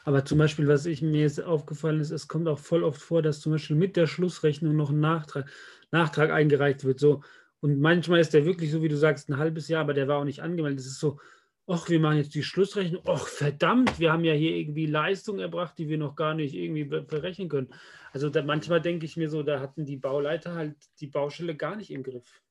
Aber 0.05 0.25
zum 0.25 0.39
Beispiel, 0.39 0.67
was 0.67 0.87
ich 0.87 1.03
mir 1.03 1.21
jetzt 1.21 1.41
aufgefallen 1.41 2.01
ist, 2.01 2.11
es 2.11 2.27
kommt 2.27 2.49
auch 2.49 2.59
voll 2.59 2.83
oft 2.83 3.01
vor, 3.01 3.23
dass 3.23 3.41
zum 3.41 3.53
Beispiel 3.53 3.77
mit 3.77 3.97
der 3.97 4.09
Schlussrechnung 4.09 4.75
noch 4.75 4.91
ein 4.91 4.99
Nachtrag, 4.99 5.49
Nachtrag 5.93 6.31
eingereicht 6.33 6.83
wird. 6.83 6.99
So. 6.99 7.23
Und 7.61 7.79
manchmal 7.81 8.19
ist 8.19 8.35
der 8.35 8.45
wirklich, 8.45 8.73
so 8.73 8.83
wie 8.83 8.89
du 8.89 8.97
sagst, 8.97 9.29
ein 9.31 9.37
halbes 9.39 9.69
Jahr, 9.69 9.83
aber 9.83 9.95
der 9.95 10.09
war 10.09 10.19
auch 10.19 10.25
nicht 10.25 10.43
angemeldet. 10.43 10.81
Es 10.81 10.87
ist 10.87 10.99
so, 10.99 11.21
ach, 11.69 11.89
wir 11.89 12.01
machen 12.01 12.17
jetzt 12.17 12.35
die 12.35 12.43
Schlussrechnung. 12.43 13.03
Ach, 13.07 13.29
verdammt, 13.29 14.01
wir 14.01 14.13
haben 14.13 14.25
ja 14.25 14.33
hier 14.35 14.57
irgendwie 14.57 14.87
Leistung 14.87 15.39
erbracht, 15.39 15.79
die 15.79 15.89
wir 15.89 15.99
noch 15.99 16.17
gar 16.17 16.35
nicht 16.35 16.55
irgendwie 16.55 16.85
be- 16.85 17.03
berechnen 17.03 17.49
können. 17.49 17.73
Also 18.13 18.31
da, 18.31 18.43
manchmal 18.43 18.81
denke 18.81 19.07
ich 19.07 19.17
mir 19.17 19.31
so, 19.31 19.45
da 19.45 19.61
hatten 19.61 19.85
die 19.85 19.97
Bauleiter 19.97 20.55
halt 20.57 20.77
die 20.99 21.07
Baustelle 21.07 21.55
gar 21.55 21.77
nicht 21.77 21.93
im 21.93 22.03
Griff. 22.03 22.43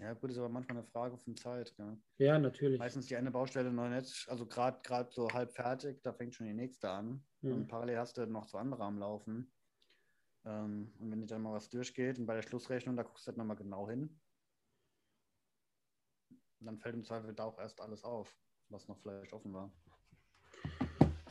Ja, 0.00 0.12
gut, 0.14 0.30
ist 0.30 0.38
aber 0.38 0.48
manchmal 0.48 0.78
eine 0.78 0.86
Frage 0.86 1.16
von 1.16 1.36
Zeit. 1.36 1.72
Ja. 1.78 1.96
Ja, 2.18 2.38
natürlich. 2.38 2.78
Meistens 2.78 3.06
die 3.06 3.16
eine 3.16 3.30
Baustelle 3.30 3.72
noch 3.72 3.88
nicht, 3.88 4.28
also 4.28 4.44
gerade 4.46 4.80
gerade 4.82 5.10
so 5.12 5.30
halb 5.30 5.52
fertig, 5.52 6.02
da 6.02 6.12
fängt 6.12 6.34
schon 6.34 6.46
die 6.46 6.52
nächste 6.54 6.90
an. 6.90 7.24
Mhm. 7.42 7.52
Und 7.52 7.68
parallel 7.68 7.98
hast 7.98 8.16
du 8.18 8.26
noch 8.26 8.48
so 8.48 8.58
andere 8.58 8.82
am 8.82 8.98
Laufen. 8.98 9.52
Ähm, 10.44 10.92
und 10.98 11.10
wenn 11.10 11.20
dir 11.20 11.26
dann 11.26 11.42
mal 11.42 11.52
was 11.54 11.70
durchgeht 11.70 12.18
und 12.18 12.26
bei 12.26 12.34
der 12.34 12.42
Schlussrechnung, 12.42 12.96
da 12.96 13.02
guckst 13.02 13.26
du 13.26 13.28
halt 13.30 13.38
nochmal 13.38 13.56
genau 13.56 13.88
hin. 13.88 14.20
Und 16.60 16.66
dann 16.66 16.78
fällt 16.78 16.94
im 16.96 17.04
Zweifel 17.04 17.32
da 17.34 17.44
auch 17.44 17.58
erst 17.58 17.80
alles 17.80 18.04
auf, 18.04 18.36
was 18.68 18.88
noch 18.88 18.98
vielleicht 18.98 19.32
offen 19.32 19.52
war. 19.52 19.70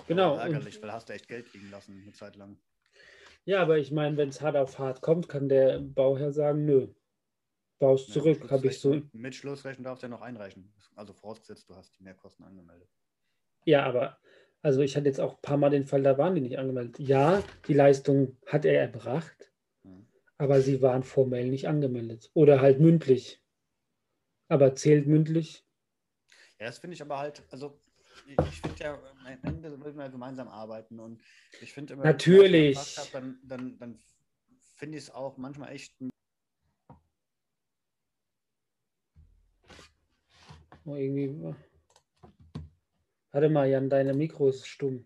Genau. 0.08 0.34
Und- 0.36 0.39
Ärgerlich, 0.39 0.82
weil 0.82 0.91
hast 0.91 1.10
du 1.10 1.13
echt 1.13 1.28
Geld 1.28 1.52
liegen 1.54 1.69
lassen, 1.69 2.02
eine 2.02 2.13
Zeit 2.13 2.36
lang. 2.36 2.58
Ja, 3.45 3.62
aber 3.62 3.78
ich 3.78 3.91
meine, 3.91 4.15
wenn 4.15 4.30
es 4.30 4.41
hart 4.41 4.56
auf 4.56 4.80
hart 4.80 5.02
kommt, 5.02 5.28
kann 5.28 5.49
der 5.49 5.80
Bauherr 5.80 6.32
sagen, 6.32 6.63
nö, 6.65 6.88
baust 7.79 8.07
Ja, 8.07 8.13
zurück, 8.13 8.49
habe 8.49 8.67
ich 8.67 8.79
so. 8.79 9.01
Mit 9.13 9.36
Schlussrechnung 9.36 9.83
darfst 9.86 10.03
du 10.03 10.07
ja 10.07 10.09
noch 10.09 10.21
einreichen. 10.21 10.73
Also 10.95 11.13
vorausgesetzt, 11.13 11.69
du 11.69 11.75
hast 11.75 11.97
die 11.97 12.03
Mehrkosten 12.03 12.45
angemeldet. 12.45 12.89
Ja, 13.65 13.83
aber 13.86 14.19
also 14.62 14.81
ich 14.81 14.95
hatte 14.95 15.07
jetzt 15.07 15.19
auch 15.19 15.36
ein 15.36 15.41
paar 15.41 15.57
Mal 15.57 15.69
den 15.69 15.86
Fall, 15.86 16.03
da 16.03 16.17
waren 16.17 16.36
die 16.36 16.41
nicht 16.41 16.57
angemeldet. 16.57 16.99
Ja, 16.99 17.43
die 17.67 17.73
Leistung 17.73 18.38
hat 18.45 18.65
er 18.65 18.79
erbracht, 18.79 19.51
Mhm. 19.83 20.07
aber 20.38 20.62
sie 20.62 20.81
waren 20.81 21.03
formell 21.03 21.49
nicht 21.49 21.67
angemeldet 21.67 22.31
oder 22.33 22.62
halt 22.62 22.79
mündlich. 22.79 23.41
Aber 24.49 24.75
zählt 24.75 25.07
mündlich? 25.07 25.65
Ja, 26.59 26.67
das 26.67 26.77
finde 26.77 26.93
ich 26.95 27.01
aber 27.01 27.17
halt, 27.17 27.43
also 27.49 27.79
ich, 28.27 28.38
ich 28.39 28.62
finde 28.62 28.83
ja, 28.83 28.93
am 28.93 29.43
Ende 29.43 29.69
müssen 29.77 29.97
wir 29.97 30.09
gemeinsam 30.09 30.47
arbeiten 30.47 30.99
und 30.99 31.21
ich 31.62 31.73
finde 31.73 31.93
immer, 31.93 32.03
wenn 32.03 32.15
ich 32.17 32.25
Natürlich. 32.25 32.77
was 32.77 32.95
gemacht 32.95 33.13
hab, 33.13 33.21
dann, 33.21 33.39
dann, 33.43 33.79
dann 33.79 33.99
finde 34.75 34.97
ich 34.97 35.05
es 35.05 35.09
auch 35.12 35.38
manchmal 35.38 35.71
echt 35.71 35.95
Oh, 40.86 40.96
irgendwie. 40.96 41.56
Warte 43.32 43.50
mal, 43.50 43.67
Jan, 43.67 43.89
deine 43.89 44.13
Mikro 44.13 44.50
ist 44.50 44.67
stumm. 44.67 45.06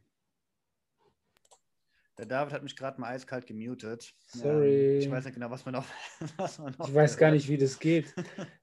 Der 2.17 2.25
David 2.25 2.51
hat 2.51 2.63
mich 2.63 2.75
gerade 2.75 2.99
mal 2.99 3.09
eiskalt 3.09 3.45
gemutet. 3.45 4.11
Sorry. 4.25 4.95
Ähm, 4.95 4.99
ich 4.99 5.11
weiß 5.11 5.25
nicht 5.25 5.35
genau, 5.35 5.51
was 5.51 5.63
man 5.65 5.75
noch. 5.75 5.85
Was 6.37 6.57
man 6.57 6.73
noch 6.77 6.87
Ich 6.89 6.95
weiß 6.95 7.15
gar 7.15 7.29
nicht, 7.29 7.47
wie 7.47 7.57
das 7.57 7.77
geht. 7.77 8.13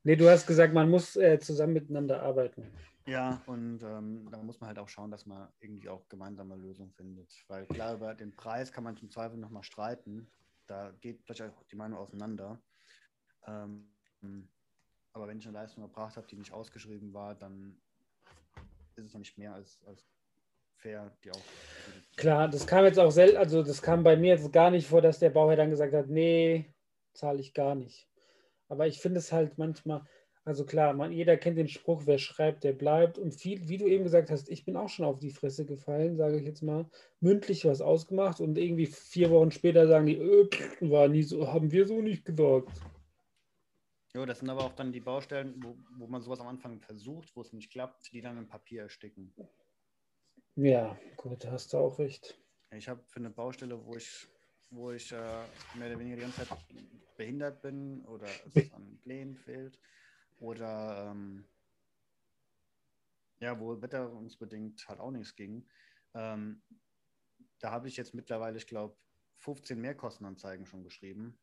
Nee, 0.03 0.17
du 0.17 0.29
hast 0.29 0.47
gesagt, 0.47 0.75
man 0.75 0.91
muss 0.91 1.15
äh, 1.17 1.39
zusammen 1.39 1.75
miteinander 1.75 2.21
arbeiten. 2.21 2.67
Ja, 3.07 3.43
und 3.47 3.83
ähm, 3.83 4.29
da 4.31 4.43
muss 4.43 4.61
man 4.61 4.69
halt 4.69 4.79
auch 4.79 4.89
schauen, 4.89 5.11
dass 5.11 5.25
man 5.27 5.49
irgendwie 5.61 5.89
auch 5.89 6.09
gemeinsame 6.09 6.57
Lösungen 6.57 6.93
findet. 6.93 7.33
Weil 7.49 7.67
klar, 7.67 7.95
über 7.95 8.15
den 8.15 8.35
Preis 8.35 8.73
kann 8.73 8.83
man 8.83 8.97
zum 8.97 9.09
Zweifel 9.09 9.39
nochmal 9.39 9.63
streiten. 9.63 10.27
Da 10.67 10.91
geht 11.01 11.23
vielleicht 11.23 11.43
auch 11.43 11.63
die 11.71 11.77
Meinung 11.77 11.99
auseinander. 11.99 12.61
Ähm, 13.47 13.89
aber 15.15 15.29
wenn 15.29 15.39
ich 15.39 15.47
eine 15.47 15.57
Leistung 15.57 15.83
erbracht 15.85 16.17
habe, 16.17 16.27
die 16.27 16.37
nicht 16.37 16.53
ausgeschrieben 16.53 17.15
war, 17.15 17.35
dann 17.37 17.77
ist 18.97 19.07
es 19.07 19.13
ja 19.13 19.19
nicht 19.21 19.39
mehr 19.39 19.55
als, 19.55 19.81
als 19.87 20.05
fair, 20.77 21.11
die 21.25 21.31
auch. 21.31 21.41
Klar, 22.17 22.49
das 22.49 22.67
kam 22.67 22.85
jetzt 22.85 22.99
auch 22.99 23.11
selten, 23.11 23.37
also 23.37 23.63
das 23.63 23.81
kam 23.81 24.03
bei 24.03 24.17
mir 24.17 24.35
jetzt 24.35 24.53
gar 24.53 24.71
nicht 24.71 24.89
vor, 24.89 25.01
dass 25.01 25.21
der 25.21 25.31
Bauherr 25.31 25.57
dann 25.57 25.71
gesagt 25.71 25.95
hat, 25.95 26.09
nee, 26.09 26.67
zahle 27.15 27.41
ich 27.41 27.55
gar 27.55 27.77
nicht. 27.77 28.09
Aber 28.69 28.87
ich 28.89 29.01
finde 29.01 29.19
es 29.19 29.33
halt 29.33 29.57
manchmal, 29.57 30.05
also 30.45 30.67
klar, 30.67 30.93
man, 30.95 31.13
jeder 31.13 31.37
kennt 31.37 31.59
den 31.59 31.69
Spruch, 31.69 32.03
wer 32.07 32.19
schreibt, 32.19 32.65
der 32.65 32.73
bleibt. 32.73 33.17
Und 33.17 33.35
viel, 33.35 33.69
wie 33.69 33.79
du 33.79 33.87
eben 33.87 34.05
gesagt 34.05 34.31
hast, 34.31 34.49
ich 34.51 34.65
bin 34.65 34.77
auch 34.77 34.89
schon 34.89 35.07
auf 35.07 35.21
die 35.21 35.31
Fresse 35.31 35.65
gefallen, 35.65 36.17
sage 36.17 36.39
ich 36.39 36.45
jetzt 36.45 36.63
mal, 36.63 36.87
mündlich 37.21 37.65
was 37.65 37.81
ausgemacht 37.81 38.41
und 38.41 38.59
irgendwie 38.59 38.87
vier 38.87 39.31
Wochen 39.31 39.53
später 39.53 39.87
sagen 39.87 40.07
die, 40.07 40.17
äh, 40.17 40.49
war 40.81 41.07
nie 41.07 41.23
so, 41.23 41.53
haben 41.53 41.71
wir 41.71 41.87
so 41.87 42.03
nicht 42.03 42.25
gesagt. 42.25 42.69
Ja, 44.15 44.25
das 44.25 44.39
sind 44.39 44.49
aber 44.49 44.65
auch 44.65 44.75
dann 44.75 44.93
die 44.93 45.01
Baustellen, 45.01 45.61
wo, 45.63 45.77
wo 45.99 46.07
man 46.07 46.23
sowas 46.23 46.41
am 46.41 46.47
Anfang 46.47 46.81
versucht, 46.81 47.35
wo 47.35 47.41
es 47.41 47.53
nicht 47.53 47.73
klappt, 47.73 48.13
die 48.13 48.21
dann 48.21 48.39
im 48.39 48.47
Papier 48.47 48.83
ersticken. 48.83 49.35
Ja, 50.55 50.97
gut, 51.17 51.45
hast 51.47 51.73
du 51.73 51.79
auch 51.79 51.99
recht. 51.99 52.41
Ich 52.71 52.89
habe 52.89 53.03
für 53.09 53.19
eine 53.19 53.31
Baustelle, 53.31 53.85
wo 53.85 53.97
ich, 53.97 54.27
wo 54.71 54.93
ich 54.93 55.11
äh, 55.11 55.45
mehr 55.75 55.89
oder 55.89 55.99
weniger 55.99 56.17
die 56.17 56.23
ganze 56.23 56.47
Zeit 56.47 56.59
behindert 57.17 57.61
bin 57.61 58.05
oder 58.05 58.29
es 58.55 58.73
an 58.73 58.99
Plänen 59.03 59.37
fehlt 59.37 59.81
oder 60.39 61.11
ähm, 61.11 61.45
ja, 63.41 63.59
wo 63.59 63.81
wetterungsbedingt 63.83 64.87
halt 64.89 65.01
auch 65.01 65.11
nichts 65.11 65.35
ging. 65.35 65.69
Ähm, 66.15 66.63
da 67.59 67.73
habe 67.73 67.89
ich 67.89 67.97
jetzt 67.97 68.15
mittlerweile, 68.15 68.59
ich 68.59 68.67
glaube, 68.69 68.97
15 69.39 69.81
Mehrkostenanzeigen 69.81 70.67
schon 70.67 70.85
geschrieben. 70.85 71.37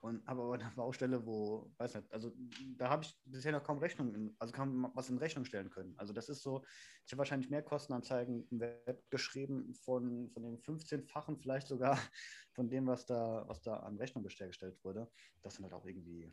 Und 0.00 0.24
habe 0.28 0.42
aber 0.42 0.54
eine 0.54 0.70
Baustelle, 0.76 1.26
wo, 1.26 1.72
weiß 1.78 1.96
nicht, 1.96 2.12
also 2.12 2.32
da 2.76 2.88
habe 2.88 3.02
ich 3.02 3.18
bisher 3.24 3.50
noch 3.50 3.64
kaum 3.64 3.78
Rechnung, 3.78 4.14
in, 4.14 4.36
also 4.38 4.52
kaum 4.52 4.92
was 4.94 5.10
in 5.10 5.18
Rechnung 5.18 5.44
stellen 5.44 5.70
können. 5.70 5.94
Also 5.96 6.12
das 6.12 6.28
ist 6.28 6.42
so, 6.42 6.64
ich 7.04 7.12
habe 7.12 7.18
wahrscheinlich 7.18 7.50
mehr 7.50 7.62
Kostenanzeigen 7.62 8.46
im 8.50 8.60
Web 8.60 9.02
geschrieben 9.10 9.74
von, 9.74 10.30
von 10.30 10.42
dem 10.44 10.56
15-fachen 10.58 11.38
vielleicht 11.38 11.66
sogar 11.66 11.98
von 12.52 12.68
dem, 12.68 12.86
was 12.86 13.06
da, 13.06 13.44
was 13.48 13.60
da 13.60 13.78
an 13.78 13.96
Rechnung 13.96 14.22
gestellt 14.22 14.78
wurde. 14.84 15.10
Das 15.42 15.54
sind 15.54 15.64
halt 15.64 15.74
auch 15.74 15.84
irgendwie. 15.84 16.32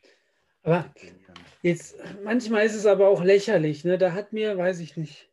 Aber. 0.62 0.94
Jetzt, 1.64 1.96
manchmal 2.24 2.66
ist 2.66 2.76
es 2.76 2.86
aber 2.86 3.08
auch 3.08 3.24
lächerlich, 3.24 3.84
ne? 3.84 3.98
Da 3.98 4.14
hat 4.14 4.32
mir, 4.32 4.58
weiß 4.58 4.80
ich 4.80 4.96
nicht, 4.96 5.32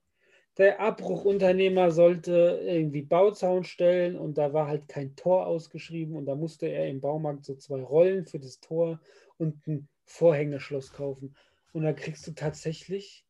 der 0.58 0.80
Abbruchunternehmer 0.80 1.90
sollte 1.90 2.60
irgendwie 2.62 3.02
Bauzaun 3.02 3.64
stellen 3.64 4.16
und 4.16 4.36
da 4.36 4.52
war 4.52 4.66
halt 4.68 4.88
kein 4.88 5.16
Tor 5.16 5.46
ausgeschrieben 5.46 6.14
und 6.14 6.26
da 6.26 6.34
musste 6.34 6.66
er 6.66 6.88
im 6.88 7.00
Baumarkt 7.00 7.44
so 7.44 7.54
zwei 7.54 7.80
Rollen 7.80 8.26
für 8.26 8.38
das 8.38 8.60
Tor 8.60 9.00
und 9.38 9.66
ein 9.66 9.88
Vorhängeschloss 10.04 10.92
kaufen. 10.92 11.34
Und 11.72 11.84
da 11.84 11.92
kriegst 11.94 12.26
du 12.26 12.32
tatsächlich 12.32 13.24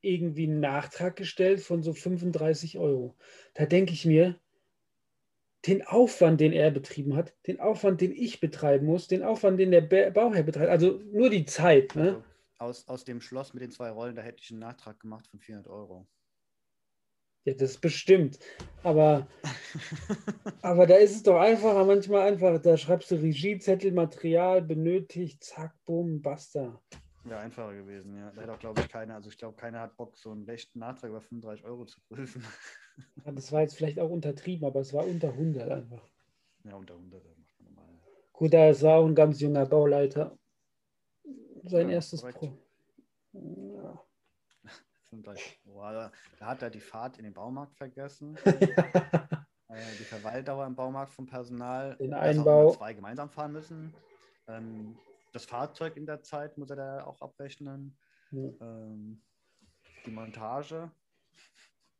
irgendwie 0.00 0.44
einen 0.44 0.60
Nachtrag 0.60 1.14
gestellt 1.16 1.60
von 1.60 1.82
so 1.82 1.92
35 1.92 2.78
Euro. 2.78 3.14
Da 3.54 3.66
denke 3.66 3.92
ich 3.92 4.04
mir, 4.04 4.40
den 5.66 5.86
Aufwand, 5.86 6.40
den 6.40 6.52
er 6.52 6.70
betrieben 6.70 7.14
hat, 7.16 7.34
den 7.46 7.60
Aufwand, 7.60 8.00
den 8.00 8.12
ich 8.12 8.40
betreiben 8.40 8.86
muss, 8.86 9.08
den 9.08 9.22
Aufwand, 9.22 9.60
den 9.60 9.70
der 9.70 9.82
Ba- 9.82 10.10
Bauherr 10.10 10.42
betreibt, 10.42 10.70
also 10.70 11.00
nur 11.12 11.28
die 11.28 11.44
Zeit. 11.44 11.94
Ne? 11.94 12.14
Also 12.14 12.24
aus, 12.58 12.88
aus 12.88 13.04
dem 13.04 13.20
Schloss 13.20 13.52
mit 13.52 13.62
den 13.62 13.70
zwei 13.70 13.90
Rollen, 13.90 14.16
da 14.16 14.22
hätte 14.22 14.40
ich 14.42 14.50
einen 14.50 14.60
Nachtrag 14.60 14.98
gemacht 15.00 15.26
von 15.28 15.38
400 15.38 15.70
Euro. 15.70 16.06
Ja, 17.44 17.54
das 17.54 17.78
bestimmt. 17.78 18.38
Aber, 18.82 19.26
aber 20.62 20.86
da 20.86 20.96
ist 20.96 21.16
es 21.16 21.22
doch 21.22 21.38
einfacher, 21.38 21.84
manchmal 21.84 22.32
einfach, 22.32 22.60
da 22.60 22.76
schreibst 22.76 23.10
du 23.10 23.16
Regiezettel, 23.16 23.92
Material 23.92 24.62
benötigt, 24.62 25.42
zack, 25.44 25.74
bumm, 25.84 26.20
basta. 26.20 26.80
Wäre 27.24 27.40
einfacher 27.40 27.74
gewesen, 27.74 28.16
ja. 28.16 28.30
Da 28.34 28.42
hätte 28.42 28.52
auch, 28.52 28.58
glaube 28.58 28.80
ich, 28.80 28.88
keiner, 28.88 29.14
also 29.14 29.28
ich 29.28 29.36
glaube, 29.36 29.56
keiner 29.56 29.80
hat 29.80 29.96
Bock, 29.96 30.16
so 30.16 30.30
einen 30.30 30.44
rechten 30.44 30.78
Nachtrag 30.78 31.10
über 31.10 31.20
35 31.20 31.64
Euro 31.64 31.84
zu 31.84 32.00
prüfen. 32.08 32.42
Ja, 33.24 33.32
das 33.32 33.50
war 33.52 33.62
jetzt 33.62 33.76
vielleicht 33.76 33.98
auch 33.98 34.10
untertrieben, 34.10 34.66
aber 34.66 34.80
es 34.80 34.92
war 34.92 35.06
unter 35.06 35.28
100 35.32 35.70
einfach. 35.70 36.06
ja, 36.64 36.74
unter 36.74 36.94
100, 36.94 37.24
das 37.24 37.36
macht 37.38 37.60
man 37.60 37.74
normal. 37.74 38.00
Gut, 38.32 38.52
da 38.52 38.68
ist 38.68 38.84
auch 38.84 39.06
ein 39.06 39.14
ganz 39.14 39.40
junger 39.40 39.66
Bauleiter. 39.66 40.38
Sein 41.64 41.88
Ja, 41.88 41.94
erstes 41.94 42.20
korrekt. 42.20 42.38
Pro. 42.38 42.58
Ja. 45.10 45.18
35 45.18 45.60
Euro. 45.66 45.92
Da, 45.92 46.12
da 46.38 46.46
hat 46.46 46.62
er 46.62 46.70
die 46.70 46.80
Fahrt 46.80 47.18
in 47.18 47.24
den 47.24 47.34
Baumarkt 47.34 47.76
vergessen. 47.76 48.36
äh, 48.44 49.96
die 49.98 50.04
Verweildauer 50.04 50.66
im 50.66 50.74
Baumarkt 50.74 51.12
vom 51.12 51.26
Personal. 51.26 51.96
Den 51.96 52.14
auch 52.14 52.20
Einbau. 52.20 52.72
zwei 52.72 52.94
gemeinsam 52.94 53.30
fahren 53.30 53.52
müssen. 53.52 53.94
Ähm, 54.48 54.96
das 55.32 55.44
Fahrzeug 55.44 55.96
in 55.96 56.06
der 56.06 56.22
Zeit 56.22 56.58
muss 56.58 56.70
er 56.70 56.76
da 56.76 57.04
auch 57.04 57.20
abrechnen. 57.20 57.96
Ähm, 58.32 59.22
die 60.06 60.10
Montage. 60.10 60.90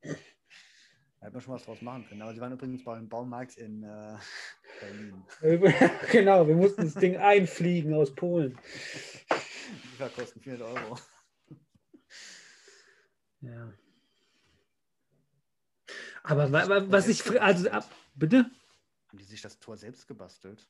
Da 0.03 1.27
hätte 1.27 1.33
man 1.33 1.41
schon 1.43 1.55
was 1.55 1.65
draus 1.65 1.83
machen 1.83 2.07
können. 2.09 2.23
Aber 2.23 2.33
sie 2.33 2.41
waren 2.41 2.53
übrigens 2.53 2.83
beim 2.83 3.09
Baumarkt 3.09 3.57
in 3.57 3.83
äh, 3.83 4.17
Berlin. 4.81 5.25
genau, 6.13 6.47
wir 6.47 6.57
mussten 6.57 6.83
das 6.83 6.95
Ding 6.95 7.17
einfliegen 7.17 7.93
aus 7.95 8.15
Polen. 8.15 8.59
Die 9.99 10.09
kosten 10.15 10.41
400 10.41 10.67
Euro. 10.67 10.99
Ja. 13.41 13.73
Aber 16.23 16.53
wa- 16.53 16.69
wa- 16.69 16.91
was 16.91 17.09
ich, 17.09 17.41
also, 17.41 17.71
ab, 17.71 17.91
bitte? 18.15 18.45
Haben 19.09 19.19
die 19.19 19.25
sich 19.25 19.41
das 19.41 19.59
Tor 19.59 19.77
selbst 19.77 20.07
gebastelt? 20.07 20.69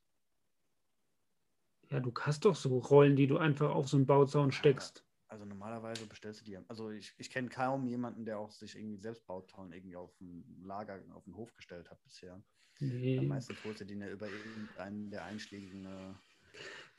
Ja, 1.90 1.98
du 2.00 2.12
hast 2.20 2.44
doch 2.44 2.54
so 2.54 2.78
Rollen, 2.78 3.16
die 3.16 3.26
du 3.26 3.36
einfach 3.38 3.70
auf 3.70 3.88
so 3.88 3.96
einen 3.96 4.06
Bauzaun 4.06 4.52
steckst. 4.52 5.04
Also 5.26 5.44
normalerweise 5.44 6.06
bestellst 6.06 6.40
du 6.40 6.44
die. 6.44 6.58
Also 6.68 6.90
ich, 6.90 7.14
ich 7.18 7.30
kenne 7.30 7.48
kaum 7.48 7.86
jemanden, 7.86 8.24
der 8.24 8.38
auch 8.38 8.50
sich 8.50 8.76
irgendwie 8.76 8.98
selbst 8.98 9.26
Bautauen 9.26 9.72
irgendwie 9.72 9.96
auf 9.96 10.16
dem 10.18 10.44
Lager, 10.62 11.00
auf 11.14 11.24
den 11.24 11.34
Hof 11.36 11.52
gestellt 11.54 11.90
hat 11.90 12.02
bisher. 12.02 12.42
Nee. 12.80 13.20
Meistens 13.20 13.62
holst 13.64 13.80
du 13.80 13.84
die 13.84 13.94
über 13.94 14.28
irgendeinen 14.28 15.10
der 15.10 15.24
einschlägigen. 15.24 15.86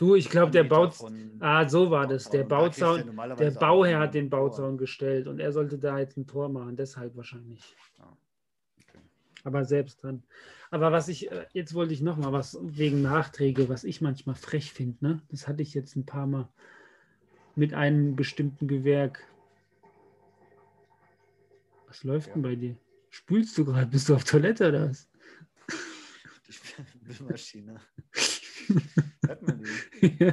Du, 0.02 0.16
ich 0.16 0.32
glaube, 0.32 0.52
der 0.52 0.66
von 0.68 1.40
Ah, 1.42 1.70
so 1.70 1.92
war 1.92 2.08
das. 2.08 2.28
Der 2.32 2.44
Bauzaun. 2.44 3.16
Der 3.38 3.52
Bauherr 3.52 4.00
hat 4.00 4.16
den. 4.16 4.32
Bauzaun 4.32 4.80
gestellt 4.80 5.28
und 5.28 5.40
er 5.40 5.52
sollte 5.52 5.78
da 5.78 6.00
jetzt 6.00 6.18
ein 6.18 6.26
Tor 6.26 6.50
machen, 6.50 6.76
deshalb 6.76 7.16
wahrscheinlich. 7.16 7.76
Okay. 8.80 8.98
Aber 9.44 9.64
selbst 9.64 10.02
dran. 10.02 10.24
Aber 10.72 10.92
was 10.92 11.08
ich, 11.08 11.32
äh, 11.32 11.46
jetzt 11.54 11.76
wollte 11.76 11.94
ich 11.94 12.02
noch 12.02 12.18
mal 12.18 12.34
was 12.34 12.58
wegen 12.64 13.04
Nachträge, 13.04 13.70
was 13.70 13.84
ich 13.84 14.02
manchmal 14.02 14.34
frech 14.34 14.74
finde, 14.74 14.98
ne? 15.06 15.22
Das 15.30 15.48
hatte 15.48 15.62
ich 15.62 15.76
jetzt 15.76 15.96
ein 15.96 16.08
paar 16.08 16.26
Mal 16.26 16.50
mit 17.56 17.76
einem 17.76 18.16
bestimmten 18.16 18.68
Gewerk. 18.68 19.28
Was 21.86 22.04
läuft 22.04 22.30
Ja. 22.30 22.34
denn 22.34 22.42
bei 22.42 22.56
dir? 22.56 22.76
Spülst 23.12 23.56
du 23.56 23.66
gerade? 23.66 23.86
Bist 23.86 24.10
du 24.10 24.16
auf 24.16 24.24
Toilette 24.24 24.70
oder 24.70 24.90
was? 24.90 25.08
Die 26.48 27.14
Spülmaschine. 27.14 27.80
Hört 29.25 29.41
man 29.41 29.63
die? 30.01 30.17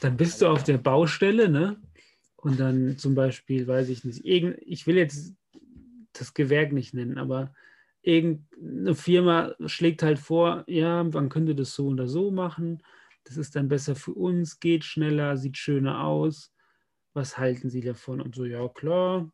dann 0.00 0.16
bist 0.16 0.42
du 0.42 0.46
auf 0.48 0.62
der 0.64 0.78
Baustelle, 0.78 1.48
ne? 1.48 1.80
Und 2.36 2.58
dann 2.58 2.98
zum 2.98 3.14
Beispiel, 3.14 3.66
weiß 3.66 3.88
ich 3.88 4.04
nicht, 4.04 4.24
irgend, 4.24 4.58
ich 4.60 4.86
will 4.86 4.96
jetzt 4.96 5.34
das 6.12 6.34
Gewerk 6.34 6.72
nicht 6.72 6.92
nennen, 6.92 7.18
aber 7.18 7.54
irgendeine 8.02 8.94
Firma 8.94 9.54
schlägt 9.66 10.02
halt 10.02 10.18
vor, 10.18 10.64
ja, 10.66 11.04
man 11.04 11.28
könnte 11.28 11.54
das 11.54 11.74
so 11.74 11.86
oder 11.86 12.08
so 12.08 12.30
machen. 12.30 12.82
Das 13.24 13.36
ist 13.36 13.54
dann 13.54 13.68
besser 13.68 13.94
für 13.94 14.12
uns, 14.12 14.58
geht 14.58 14.84
schneller, 14.84 15.36
sieht 15.36 15.56
schöner 15.56 16.04
aus. 16.04 16.52
Was 17.14 17.38
halten 17.38 17.70
Sie 17.70 17.80
davon? 17.80 18.20
Und 18.20 18.34
so, 18.34 18.44
ja, 18.44 18.66
klar, 18.68 19.32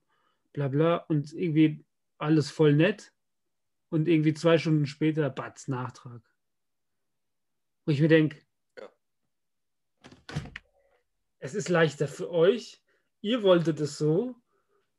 bla 0.53 0.69
bla. 0.69 0.97
Und 1.09 1.33
irgendwie 1.33 1.85
alles 2.19 2.51
voll 2.51 2.75
nett. 2.75 3.13
Und 3.89 4.07
irgendwie 4.07 4.35
zwei 4.35 4.59
Stunden 4.59 4.85
später, 4.85 5.31
batz, 5.31 5.69
Nachtrag. 5.69 6.21
Wo 7.89 7.93
ich 7.93 8.03
mir 8.03 8.09
denke, 8.09 8.37
Ja. 8.79 8.91
es 11.39 11.55
ist 11.55 11.71
leichter 11.71 12.07
für 12.07 12.31
euch. 12.31 12.83
Ihr 13.23 13.43
wolltet 13.43 13.81
es 13.81 13.97
so. 13.97 14.37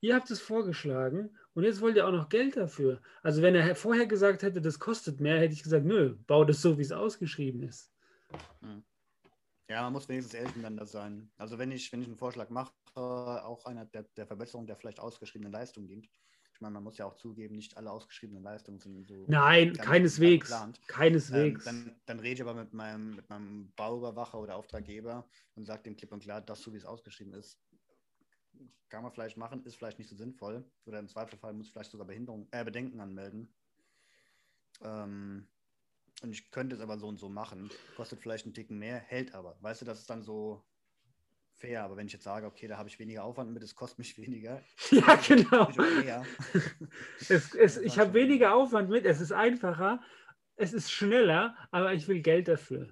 Ihr 0.01 0.15
habt 0.15 0.31
es 0.31 0.41
vorgeschlagen. 0.41 1.37
Und 1.53 1.65
jetzt 1.65 1.81
wollt 1.81 1.97
ihr 1.97 2.07
auch 2.07 2.11
noch 2.11 2.29
Geld 2.29 2.57
dafür. 2.57 2.99
Also 3.21 3.43
wenn 3.43 3.53
er 3.53 3.75
vorher 3.75 4.07
gesagt 4.07 4.41
hätte, 4.41 4.59
das 4.59 4.79
kostet 4.79 5.19
mehr, 5.19 5.39
hätte 5.39 5.53
ich 5.53 5.61
gesagt, 5.61 5.85
nö, 5.85 6.15
bau 6.25 6.43
das 6.45 6.63
so, 6.63 6.79
wie 6.79 6.81
es 6.81 6.91
ausgeschrieben 6.91 7.61
ist. 7.61 7.93
Ja, 9.69 9.83
man 9.83 9.93
muss 9.93 10.09
wenigstens 10.09 10.33
ehrlich 10.33 10.55
miteinander 10.55 10.87
sein. 10.87 11.31
Also 11.37 11.59
wenn 11.59 11.71
ich, 11.71 11.91
wenn 11.91 12.01
ich 12.01 12.07
einen 12.07 12.17
Vorschlag 12.17 12.49
mache, 12.49 12.73
auch 12.95 13.65
einer 13.65 13.85
der, 13.85 14.01
der 14.17 14.25
Verbesserung 14.25 14.65
der 14.65 14.77
vielleicht 14.77 14.99
ausgeschriebenen 14.99 15.53
Leistung 15.53 15.85
dient. 15.85 16.09
Ich 16.59 16.61
meine, 16.61 16.73
man 16.73 16.83
muss 16.83 16.97
ja 16.97 17.05
auch 17.05 17.15
zugeben, 17.15 17.55
nicht 17.55 17.77
alle 17.77 17.89
ausgeschriebenen 17.89 18.43
Leistungen 18.43 18.79
sind 18.79 19.07
so. 19.07 19.23
Nein, 19.29 19.71
keineswegs. 19.71 20.53
Keineswegs. 20.87 21.65
Ähm, 21.65 21.85
dann, 21.85 22.01
dann 22.05 22.19
rede 22.19 22.33
ich 22.33 22.41
aber 22.41 22.53
mit 22.53 22.73
meinem, 22.73 23.15
mit 23.15 23.29
meinem 23.29 23.71
Bauüberwacher 23.77 24.37
oder 24.37 24.57
Auftraggeber 24.57 25.25
und 25.55 25.65
sage 25.65 25.83
dem 25.83 25.95
klipp 25.95 26.11
und 26.11 26.21
klar, 26.21 26.41
das 26.41 26.61
so 26.61 26.73
wie 26.73 26.77
es 26.77 26.83
ausgeschrieben 26.83 27.33
ist, 27.33 27.61
kann 28.89 29.03
man 29.03 29.13
vielleicht 29.13 29.37
machen, 29.37 29.63
ist 29.63 29.75
vielleicht 29.75 29.99
nicht 29.99 30.09
so 30.09 30.17
sinnvoll. 30.17 30.69
Oder 30.85 30.99
im 30.99 31.07
Zweifelfall 31.07 31.53
muss 31.53 31.67
ich 31.67 31.71
vielleicht 31.71 31.91
sogar 31.91 32.07
Behinderung, 32.07 32.49
äh, 32.51 32.65
Bedenken 32.65 32.99
anmelden. 32.99 33.55
Ähm, 34.81 35.47
und 36.23 36.31
ich 36.33 36.51
könnte 36.51 36.75
es 36.75 36.81
aber 36.81 36.99
so 36.99 37.07
und 37.07 37.21
so 37.21 37.29
machen. 37.29 37.69
Kostet 37.95 38.19
vielleicht 38.19 38.43
einen 38.43 38.53
Ticken 38.53 38.77
mehr, 38.77 38.97
hält 38.97 39.33
aber. 39.33 39.55
Weißt 39.61 39.79
du, 39.79 39.85
das 39.85 40.01
ist 40.01 40.09
dann 40.09 40.23
so 40.23 40.61
fair. 41.59 41.83
Aber 41.83 41.97
wenn 41.97 42.07
ich 42.07 42.13
jetzt 42.13 42.23
sage, 42.23 42.45
okay, 42.47 42.67
da 42.67 42.77
habe 42.77 42.89
ich 42.89 42.97
weniger 42.99 43.23
Aufwand 43.23 43.51
mit, 43.53 43.61
es 43.63 43.75
kostet 43.75 43.99
mich 43.99 44.17
weniger. 44.17 44.61
ja, 44.91 45.15
genau. 45.15 45.69
Es, 47.29 47.53
es, 47.55 47.77
ich 47.77 47.99
habe 47.99 48.13
weniger 48.13 48.53
Aufwand 48.55 48.89
mit, 48.89 49.05
es 49.05 49.21
ist 49.21 49.31
einfacher, 49.31 50.01
es 50.55 50.73
ist 50.73 50.91
schneller, 50.91 51.55
aber 51.71 51.93
ich 51.93 52.07
will 52.07 52.21
Geld 52.21 52.47
dafür. 52.47 52.87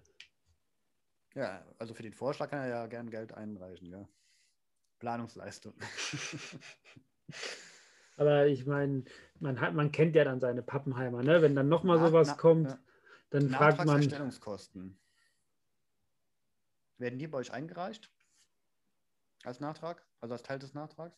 Ja, 1.34 1.66
also 1.78 1.94
für 1.94 2.04
den 2.04 2.14
Vorschlag 2.14 2.50
kann 2.50 2.60
er 2.60 2.70
ja 2.70 2.86
gern 2.88 3.10
Geld 3.10 3.34
einreichen, 3.34 3.90
ja. 3.90 4.08
Planungsleistung. 5.00 5.74
Aber 8.18 8.48
ich 8.48 8.66
meine, 8.66 9.04
man, 9.40 9.62
hat- 9.62 9.76
man 9.76 9.92
kennt 9.92 10.16
ja 10.16 10.24
dann 10.24 10.40
seine 10.40 10.64
Pappenheimer, 10.64 11.22
ne? 11.22 11.42
Wenn 11.44 11.56
dann 11.56 11.70
nochmal 11.70 12.00
sowas 12.00 12.30
na- 12.30 12.34
kommt, 12.34 12.70
ja. 12.72 12.80
dann 13.30 13.50
fragt 13.50 13.78
man. 13.78 13.86
Nachtragserstellungskosten. 13.88 14.98
Werden 16.98 17.20
die 17.20 17.28
bei 17.28 17.38
euch 17.38 17.52
eingereicht? 17.54 18.10
Als 19.48 19.62
Nachtrag? 19.62 20.04
Also 20.20 20.34
als 20.34 20.44
Teil 20.44 20.60
des 20.60 20.74
Nachtrags? 20.74 21.18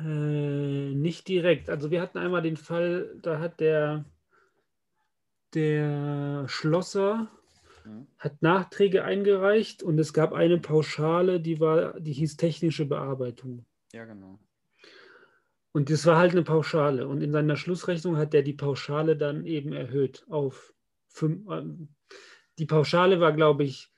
Äh, 0.00 0.94
nicht 0.94 1.28
direkt. 1.28 1.70
Also 1.70 1.92
wir 1.92 2.02
hatten 2.02 2.18
einmal 2.18 2.42
den 2.42 2.56
Fall, 2.56 3.16
da 3.22 3.38
hat 3.38 3.60
der, 3.60 4.04
der 5.54 6.48
Schlosser 6.48 7.30
Mhm. 7.84 8.08
hat 8.18 8.42
Nachträge 8.42 9.04
eingereicht 9.04 9.84
und 9.84 9.96
es 10.00 10.12
gab 10.12 10.32
eine 10.32 10.58
Pauschale, 10.58 11.40
die 11.40 11.60
war, 11.60 12.00
die 12.00 12.14
hieß 12.14 12.36
technische 12.36 12.86
Bearbeitung. 12.86 13.64
Ja, 13.92 14.06
genau. 14.06 14.40
Und 15.70 15.88
das 15.88 16.04
war 16.04 16.18
halt 16.18 16.32
eine 16.32 16.42
Pauschale. 16.42 17.06
Und 17.06 17.22
in 17.22 17.30
seiner 17.30 17.56
Schlussrechnung 17.56 18.16
hat 18.16 18.34
er 18.34 18.42
die 18.42 18.54
Pauschale 18.54 19.16
dann 19.16 19.46
eben 19.46 19.72
erhöht 19.72 20.26
auf 20.28 20.74
fünf. 21.06 21.48
ähm, 21.48 21.94
Die 22.58 22.66
Pauschale 22.66 23.20
war, 23.20 23.32
glaube 23.32 23.62
ich, 23.62 23.93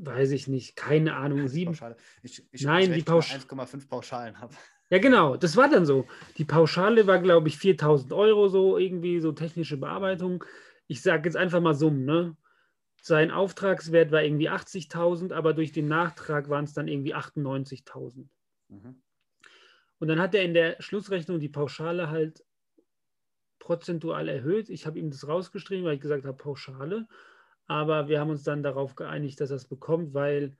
weiß 0.00 0.30
ich 0.30 0.48
nicht, 0.48 0.76
keine 0.76 1.16
Ahnung, 1.16 1.48
sieben. 1.48 1.72
Pauschale. 1.72 1.96
Ich, 2.22 2.42
ich, 2.52 2.62
Nein, 2.62 2.86
die 2.86 2.92
rechne 2.92 3.12
mal 3.12 3.18
Pausch- 3.20 3.34
1,5 3.34 3.88
Pauschalen 3.88 4.40
habe. 4.40 4.54
Ja, 4.90 4.98
genau, 4.98 5.36
das 5.36 5.56
war 5.56 5.68
dann 5.68 5.84
so. 5.84 6.06
Die 6.38 6.44
Pauschale 6.44 7.06
war, 7.06 7.18
glaube 7.18 7.48
ich, 7.48 7.58
4000 7.58 8.12
Euro, 8.12 8.48
so 8.48 8.78
irgendwie, 8.78 9.20
so 9.20 9.32
technische 9.32 9.76
Bearbeitung. 9.76 10.44
Ich 10.86 11.02
sage 11.02 11.28
jetzt 11.28 11.36
einfach 11.36 11.60
mal 11.60 11.74
Summen, 11.74 12.04
ne? 12.04 12.36
Sein 13.02 13.30
Auftragswert 13.30 14.10
war 14.10 14.22
irgendwie 14.22 14.50
80.000, 14.50 15.32
aber 15.32 15.52
durch 15.52 15.72
den 15.72 15.88
Nachtrag 15.88 16.48
waren 16.48 16.64
es 16.64 16.72
dann 16.72 16.88
irgendwie 16.88 17.14
98.000. 17.14 18.26
Mhm. 18.68 19.02
Und 19.98 20.08
dann 20.08 20.20
hat 20.20 20.34
er 20.34 20.42
in 20.42 20.54
der 20.54 20.80
Schlussrechnung 20.80 21.38
die 21.38 21.48
Pauschale 21.48 22.08
halt 22.10 22.44
prozentual 23.58 24.28
erhöht. 24.28 24.70
Ich 24.70 24.86
habe 24.86 24.98
ihm 24.98 25.10
das 25.10 25.28
rausgestrichen, 25.28 25.84
weil 25.84 25.94
ich 25.96 26.00
gesagt 26.00 26.24
habe, 26.24 26.36
Pauschale. 26.36 27.06
Aber 27.68 28.08
wir 28.08 28.18
haben 28.18 28.30
uns 28.30 28.42
dann 28.42 28.62
darauf 28.62 28.96
geeinigt, 28.96 29.40
dass 29.40 29.50
er 29.50 29.56
es 29.56 29.66
bekommt, 29.66 30.14
weil, 30.14 30.56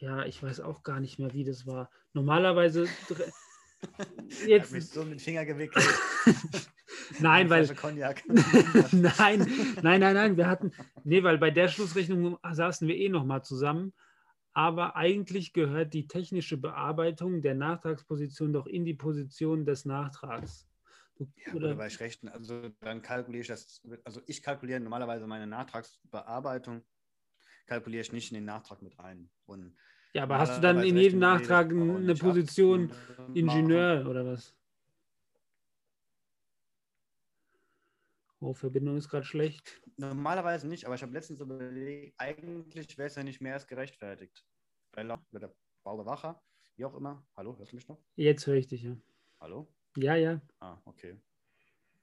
ja, 0.00 0.24
ich 0.26 0.42
weiß 0.42 0.60
auch 0.60 0.82
gar 0.82 1.00
nicht 1.00 1.18
mehr, 1.18 1.32
wie 1.32 1.44
das 1.44 1.66
war. 1.66 1.90
Normalerweise, 2.12 2.86
Jetzt 4.46 4.72
mich 4.72 4.88
so 4.88 5.02
mit 5.02 5.12
den 5.12 5.18
Finger 5.18 5.44
gewickelt. 5.44 5.84
nein, 7.20 7.50
weil. 7.50 7.66
nein, 8.92 9.46
nein, 9.82 10.00
nein, 10.00 10.14
nein. 10.14 10.36
Wir 10.36 10.46
hatten. 10.46 10.72
Nee, 11.04 11.22
weil 11.22 11.38
bei 11.38 11.50
der 11.50 11.68
Schlussrechnung 11.68 12.38
saßen 12.50 12.86
wir 12.88 12.96
eh 12.96 13.08
nochmal 13.08 13.42
zusammen. 13.42 13.92
Aber 14.54 14.96
eigentlich 14.96 15.52
gehört 15.52 15.94
die 15.94 16.06
technische 16.06 16.58
Bearbeitung 16.58 17.40
der 17.40 17.54
Nachtragsposition 17.54 18.52
doch 18.52 18.66
in 18.66 18.84
die 18.84 18.94
Position 18.94 19.64
des 19.64 19.84
Nachtrags. 19.84 20.68
Du, 21.16 21.28
ja, 21.46 21.52
oder 21.52 21.74
bei 21.74 21.90
schlechten, 21.90 22.28
also 22.28 22.70
dann 22.80 23.02
kalkuliere 23.02 23.42
ich 23.42 23.48
das, 23.48 23.82
also 24.04 24.22
ich 24.26 24.42
kalkuliere 24.42 24.80
normalerweise 24.80 25.26
meine 25.26 25.46
Nachtragsbearbeitung, 25.46 26.82
kalkuliere 27.66 28.00
ich 28.02 28.12
nicht 28.12 28.30
in 28.30 28.36
den 28.36 28.44
Nachtrag 28.46 28.80
mit 28.82 28.98
rein. 28.98 29.30
Und 29.46 29.76
ja, 30.14 30.22
aber 30.24 30.38
hast 30.38 30.56
du 30.56 30.60
dann 30.60 30.82
in 30.82 30.96
jedem 30.96 31.20
Nachtrag 31.20 31.70
eine 31.70 32.14
Position 32.14 32.92
Ingenieur 33.34 34.06
oder 34.08 34.26
was? 34.26 34.54
Oh, 38.40 38.54
Verbindung 38.54 38.96
ist 38.96 39.08
gerade 39.08 39.24
schlecht. 39.24 39.80
Normalerweise 39.96 40.66
nicht, 40.66 40.84
aber 40.86 40.96
ich 40.96 41.02
habe 41.02 41.12
letztens 41.12 41.40
überlegt, 41.40 42.14
eigentlich 42.18 42.98
wäre 42.98 43.06
es 43.06 43.14
ja 43.14 43.22
nicht 43.22 43.40
mehr 43.40 43.54
als 43.54 43.68
gerechtfertigt. 43.68 44.44
Weil 44.92 45.06
der 45.06 45.54
Baubewacher, 45.84 46.42
wie 46.76 46.84
auch 46.84 46.94
immer. 46.96 47.24
Hallo, 47.36 47.56
hörst 47.56 47.70
du 47.70 47.76
mich 47.76 47.86
noch? 47.86 48.02
Jetzt 48.16 48.46
höre 48.46 48.56
ich 48.56 48.66
dich, 48.66 48.82
ja. 48.82 48.96
Hallo? 49.40 49.72
Ja, 49.96 50.16
ja. 50.16 50.40
Ah, 50.60 50.78
okay. 50.84 51.16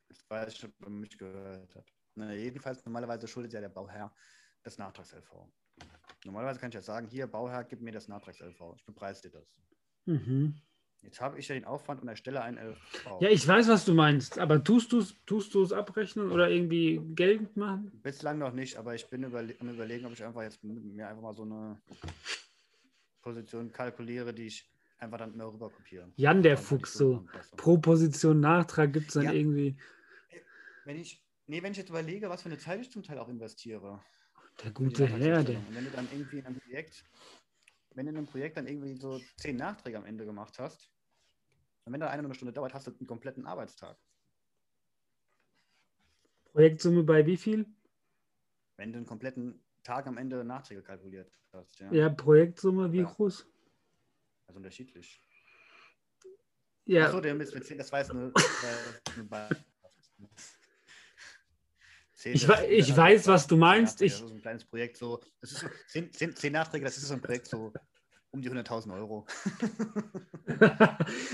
Ich 0.10 0.30
weiß 0.30 0.48
nicht, 0.48 0.64
ob 0.64 0.80
man 0.80 1.00
mich 1.00 1.18
gehört 1.18 1.76
hat. 1.76 1.86
Na, 2.16 2.34
jedenfalls, 2.34 2.84
normalerweise 2.86 3.28
schuldet 3.28 3.54
ja 3.54 3.62
der 3.62 3.70
Bauherr 3.70 4.14
das 4.64 4.78
Nachtrags-LV. 4.78 5.48
Normalerweise 6.26 6.60
kann 6.60 6.70
ich 6.70 6.76
ja 6.76 6.82
sagen, 6.82 7.08
hier, 7.08 7.28
Bauherr, 7.28 7.64
gib 7.64 7.82
mir 7.82 7.92
das 7.92 8.08
Nachtrags-LV. 8.08 8.76
Ich 8.76 8.86
bepreise 8.86 9.24
dir 9.24 9.40
das. 9.40 9.56
Mhm. 10.06 10.56
Jetzt 11.02 11.22
habe 11.22 11.40
ich 11.40 11.48
ja 11.48 11.56
den 11.56 11.64
Aufwand 11.64 12.02
und 12.02 12.10
erstelle 12.10 12.42
ein 12.42 12.58
LV. 12.58 13.22
Ja, 13.22 13.30
ich 13.30 13.48
weiß, 13.48 13.70
was 13.70 13.86
du 13.86 13.94
meinst, 13.94 14.38
aber 14.38 14.62
tust 14.62 14.92
du 14.92 15.00
es 15.00 15.16
tust 15.26 15.72
abrechnen 15.72 16.30
oder 16.30 16.50
irgendwie 16.50 17.00
geltend 17.16 17.56
machen? 17.56 17.90
Bislang 18.02 18.38
noch 18.38 18.52
nicht, 18.52 18.76
aber 18.76 18.96
ich 18.96 19.10
bin 19.10 19.24
überle 19.24 19.56
am 19.62 19.70
überlegen, 19.70 20.06
ob 20.06 20.12
ich 20.12 20.24
einfach 20.24 20.42
jetzt 20.42 20.62
mir 20.64 21.08
einfach 21.08 21.22
mal 21.22 21.34
so 21.34 21.44
eine 21.44 21.82
Position 23.22 23.72
kalkuliere, 23.72 24.34
die 24.34 24.48
ich 24.48 24.70
einfach 25.00 25.18
dann 25.18 25.36
mehr 25.36 25.48
rüber 25.48 25.70
kopiere. 25.70 26.12
Jan, 26.16 26.44
der 26.44 26.58
Fuchs, 26.58 26.94
so 26.94 27.26
pro 27.58 27.78
Position 27.78 28.40
Nachtrag 28.40 28.94
gibt 28.94 29.08
es 29.08 29.14
dann 29.14 29.24
ja. 29.24 29.34
irgendwie. 29.34 29.78
Wenn 30.86 30.98
ich, 30.98 31.24
nee, 31.48 31.62
wenn 31.64 31.72
ich 31.72 31.78
jetzt 31.78 31.90
überlege, 31.90 32.30
was 32.30 32.42
für 32.42 32.50
eine 32.50 32.58
Zeit 32.58 32.80
ich 32.82 32.92
zum 32.92 33.04
Teil 33.04 33.18
auch 33.20 33.30
investiere. 33.30 34.04
Der 34.64 34.72
gute 34.72 35.08
Herr, 35.08 35.44
der. 35.44 35.58
Und 35.58 35.76
wenn 35.76 35.86
du 35.86 35.92
dann 35.92 36.08
irgendwie 36.12 36.40
in 36.40 36.46
einem 36.46 36.60
Projekt, 36.60 37.06
wenn 37.96 38.06
du 38.06 38.12
in 38.12 38.18
einem 38.18 38.28
Projekt 38.28 38.58
dann 38.58 38.68
irgendwie 38.68 38.96
so 38.96 39.20
zehn 39.38 39.56
Nachträge 39.56 39.98
am 39.98 40.06
Ende 40.06 40.26
gemacht 40.26 40.60
hast, 40.60 40.92
und 41.86 41.94
wenn 41.94 42.02
da 42.02 42.10
eine, 42.10 42.24
eine 42.24 42.36
Stunde 42.36 42.54
dauert, 42.54 42.74
hast 42.74 42.88
du 42.88 42.92
einen 42.92 43.08
kompletten 43.08 43.46
Arbeitstag. 43.46 43.98
Projektsumme 46.52 47.04
bei 47.04 47.26
wie 47.26 47.38
viel? 47.38 47.66
Wenn 48.76 48.92
du 48.92 48.98
einen 48.98 49.06
kompletten 49.06 49.64
Tag 49.84 50.08
am 50.08 50.18
Ende 50.18 50.44
Nachträge 50.44 50.82
kalkuliert 50.82 51.32
hast. 51.54 51.80
Ja, 51.80 51.92
ja 51.92 52.10
Projektsumme 52.10 52.92
wie 52.92 53.00
ja. 53.00 53.06
groß? 53.06 53.48
Also 54.50 54.58
unterschiedlich. 54.58 55.22
Ja. 56.86 57.06
Achso, 57.06 57.22
der 57.22 57.36
mit 57.36 57.48
10, 57.50 57.78
das 57.78 57.92
war 57.92 58.00
jetzt 58.00 58.10
eine, 58.10 58.34
eine 59.32 59.50
ich, 62.24 62.50
ich 62.50 62.98
weiß, 62.98 63.28
was 63.28 63.46
du 63.46 63.58
meinst. 63.58 64.02
Ich, 64.02 64.14
das 64.14 64.24
ist 64.24 64.32
ein 64.32 64.42
kleines 64.42 64.66
Projekt, 64.66 64.98
so, 64.98 65.22
das 65.40 65.52
ist 65.52 65.60
so 65.60 65.68
zehn, 65.88 66.12
zehn, 66.12 66.36
zehn 66.36 66.54
Nachträge, 66.54 66.84
das 66.84 66.98
ist 66.98 67.08
so 67.08 67.14
ein 67.14 67.22
Projekt 67.22 67.46
so 67.46 67.72
um 68.32 68.42
die 68.42 68.50
100.000 68.50 68.92
Euro. 68.96 69.28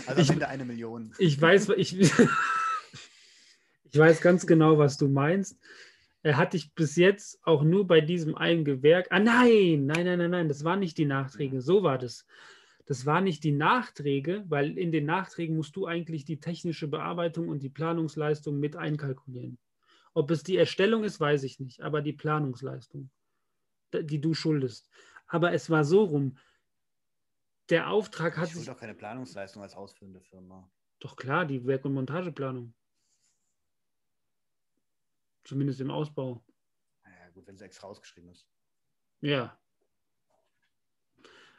also 0.07 0.21
ich, 0.21 0.29
am 0.29 0.33
Ende 0.33 0.49
eine 0.49 0.65
Million. 0.65 1.15
Ich 1.17 1.39
weiß, 1.39 1.69
ich, 1.77 1.97
ich 1.97 2.11
weiß 3.93 4.19
ganz 4.19 4.45
genau, 4.45 4.77
was 4.77 4.97
du 4.97 5.07
meinst. 5.07 5.57
Er 6.21 6.35
hat 6.35 6.51
dich 6.51 6.73
bis 6.73 6.97
jetzt 6.97 7.39
auch 7.47 7.63
nur 7.63 7.87
bei 7.87 8.01
diesem 8.01 8.35
einen 8.35 8.65
Gewerk. 8.65 9.07
Ah, 9.09 9.19
nein, 9.19 9.85
nein, 9.85 10.05
nein, 10.05 10.17
nein, 10.17 10.31
nein, 10.31 10.47
das 10.49 10.65
waren 10.65 10.79
nicht 10.79 10.97
die 10.97 11.05
Nachträge. 11.05 11.61
So 11.61 11.81
war 11.83 11.97
das. 11.97 12.25
Das 12.85 13.05
waren 13.05 13.23
nicht 13.23 13.43
die 13.43 13.51
Nachträge, 13.51 14.45
weil 14.47 14.77
in 14.77 14.91
den 14.91 15.05
Nachträgen 15.05 15.55
musst 15.55 15.75
du 15.75 15.87
eigentlich 15.87 16.23
die 16.23 16.39
technische 16.39 16.87
Bearbeitung 16.87 17.49
und 17.49 17.63
die 17.63 17.69
Planungsleistung 17.69 18.59
mit 18.59 18.75
einkalkulieren. 18.75 19.57
Ob 20.13 20.29
es 20.31 20.43
die 20.43 20.55
Erstellung 20.55 21.03
ist, 21.03 21.19
weiß 21.19 21.43
ich 21.43 21.59
nicht, 21.59 21.81
aber 21.81 22.01
die 22.01 22.13
Planungsleistung, 22.13 23.09
die 23.93 24.21
du 24.21 24.33
schuldest. 24.33 24.89
Aber 25.27 25.51
es 25.51 25.69
war 25.69 25.83
so 25.83 26.03
rum, 26.03 26.37
der 27.69 27.89
Auftrag 27.89 28.37
hat. 28.37 28.47
Ich 28.47 28.53
schulde 28.53 28.71
doch 28.71 28.79
keine 28.79 28.93
Planungsleistung 28.93 29.63
als 29.63 29.75
ausführende 29.75 30.21
Firma. 30.21 30.69
Doch 30.99 31.15
klar, 31.15 31.45
die 31.45 31.65
Werk- 31.65 31.85
und 31.85 31.93
Montageplanung. 31.93 32.73
Zumindest 35.43 35.81
im 35.81 35.91
Ausbau. 35.91 36.43
Naja, 37.03 37.29
gut, 37.33 37.47
wenn 37.47 37.55
es 37.55 37.61
extra 37.61 37.87
ausgeschrieben 37.87 38.29
ist. 38.29 38.47
Ja. 39.21 39.59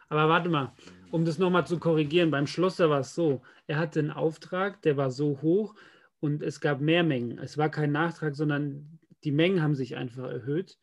Aber 0.09 0.29
warte 0.29 0.49
mal, 0.49 0.73
um 1.11 1.25
das 1.25 1.38
nochmal 1.38 1.66
zu 1.66 1.79
korrigieren, 1.79 2.31
beim 2.31 2.47
Schlosser 2.47 2.90
war 2.90 3.01
es 3.01 3.14
so, 3.14 3.42
er 3.66 3.79
hatte 3.79 4.01
einen 4.01 4.11
Auftrag, 4.11 4.83
der 4.83 4.97
war 4.97 5.11
so 5.11 5.40
hoch, 5.42 5.75
und 6.21 6.42
es 6.42 6.61
gab 6.61 6.81
mehr 6.81 7.05
Mengen. 7.05 7.38
Es 7.38 7.59
war 7.59 7.71
kein 7.71 7.92
Nachtrag, 7.92 8.35
sondern 8.35 8.99
die 9.25 9.33
Mengen 9.33 9.62
haben 9.62 9.75
sich 9.75 9.97
einfach 9.97 10.29
erhöht. 10.31 10.79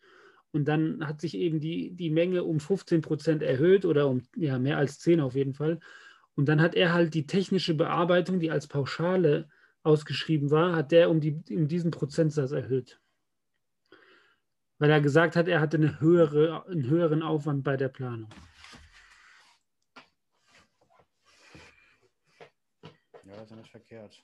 Und 0.52 0.68
dann 0.68 1.06
hat 1.08 1.20
sich 1.20 1.36
eben 1.36 1.60
die, 1.60 1.92
die 1.96 2.12
Menge 2.12 2.44
um 2.44 2.60
15 2.60 3.02
Prozent 3.02 3.42
erhöht 3.42 3.86
oder 3.86 4.08
um 4.08 4.22
ja, 4.36 4.60
mehr 4.60 4.78
als 4.78 5.00
10 5.00 5.20
auf 5.20 5.36
jeden 5.36 5.54
Fall. 5.54 5.80
Und 6.36 6.48
dann 6.48 6.62
hat 6.62 6.76
er 6.76 6.94
halt 6.94 7.14
die 7.14 7.26
technische 7.26 7.74
Bearbeitung, 7.74 8.40
die 8.40 8.52
als 8.52 8.68
Pauschale 8.68 9.50
ausgeschrieben 9.82 10.52
war, 10.52 10.76
hat 10.76 10.92
der 10.92 11.10
um, 11.10 11.20
die, 11.20 11.42
um 11.50 11.68
diesen 11.68 11.92
Prozentsatz 11.92 12.52
erhöht. 12.52 13.00
Weil 14.78 14.92
er 14.92 15.02
gesagt 15.02 15.36
hat, 15.36 15.48
er 15.48 15.60
hatte 15.60 15.78
eine 15.78 16.00
höhere, 16.00 16.66
einen 16.68 16.88
höheren 16.88 17.24
Aufwand 17.24 17.64
bei 17.64 17.78
der 17.78 17.90
Planung. 17.90 18.30
Ist 23.44 23.50
ja 23.50 23.58
nicht 23.58 23.72
verkehrt. 23.72 24.24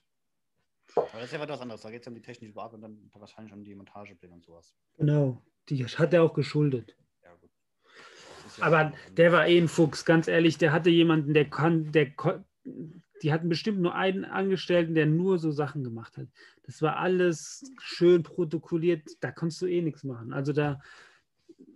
Aber 0.96 1.08
das 1.14 1.26
ist 1.26 1.34
ja 1.34 1.48
was 1.48 1.62
anderes. 1.62 1.82
Da 1.82 1.92
geht 1.92 2.02
es 2.02 2.06
ja 2.06 2.10
um 2.10 2.16
die 2.16 2.22
technische 2.22 2.54
Bearbeitung 2.54 2.84
und 2.84 3.12
dann 3.14 3.22
wahrscheinlich 3.22 3.54
um 3.54 3.64
die 3.64 3.76
Montagepläne 3.76 4.34
und 4.34 4.44
sowas. 4.44 4.74
Genau. 4.98 5.42
Die 5.68 5.86
hat 5.86 6.14
er 6.14 6.24
auch 6.24 6.34
geschuldet. 6.34 6.96
Ja, 7.24 7.34
gut. 7.36 7.50
Ja 8.58 8.64
Aber 8.64 8.94
der 9.12 9.32
war 9.32 9.48
eh 9.48 9.60
ein 9.60 9.68
Fuchs, 9.68 10.06
ganz 10.06 10.28
ehrlich. 10.28 10.58
Der 10.58 10.72
hatte 10.72 10.90
jemanden, 10.90 11.34
der 11.34 11.50
kann, 11.50 11.92
der 11.92 12.12
die 13.22 13.34
hatten 13.34 13.50
bestimmt 13.50 13.80
nur 13.80 13.96
einen 13.96 14.26
Angestellten, 14.26 14.96
der 14.96 15.06
nur 15.06 15.40
so 15.40 15.52
Sachen 15.52 15.84
gemacht 15.84 16.18
hat. 16.18 16.28
Das 16.64 16.82
war 16.82 16.98
alles 16.98 17.72
schön 17.80 18.24
protokolliert, 18.24 19.04
da 19.20 19.32
konntest 19.32 19.62
du 19.62 19.68
eh 19.68 19.82
nichts 19.82 20.04
machen. 20.04 20.34
Also 20.34 20.54
da, 20.54 20.80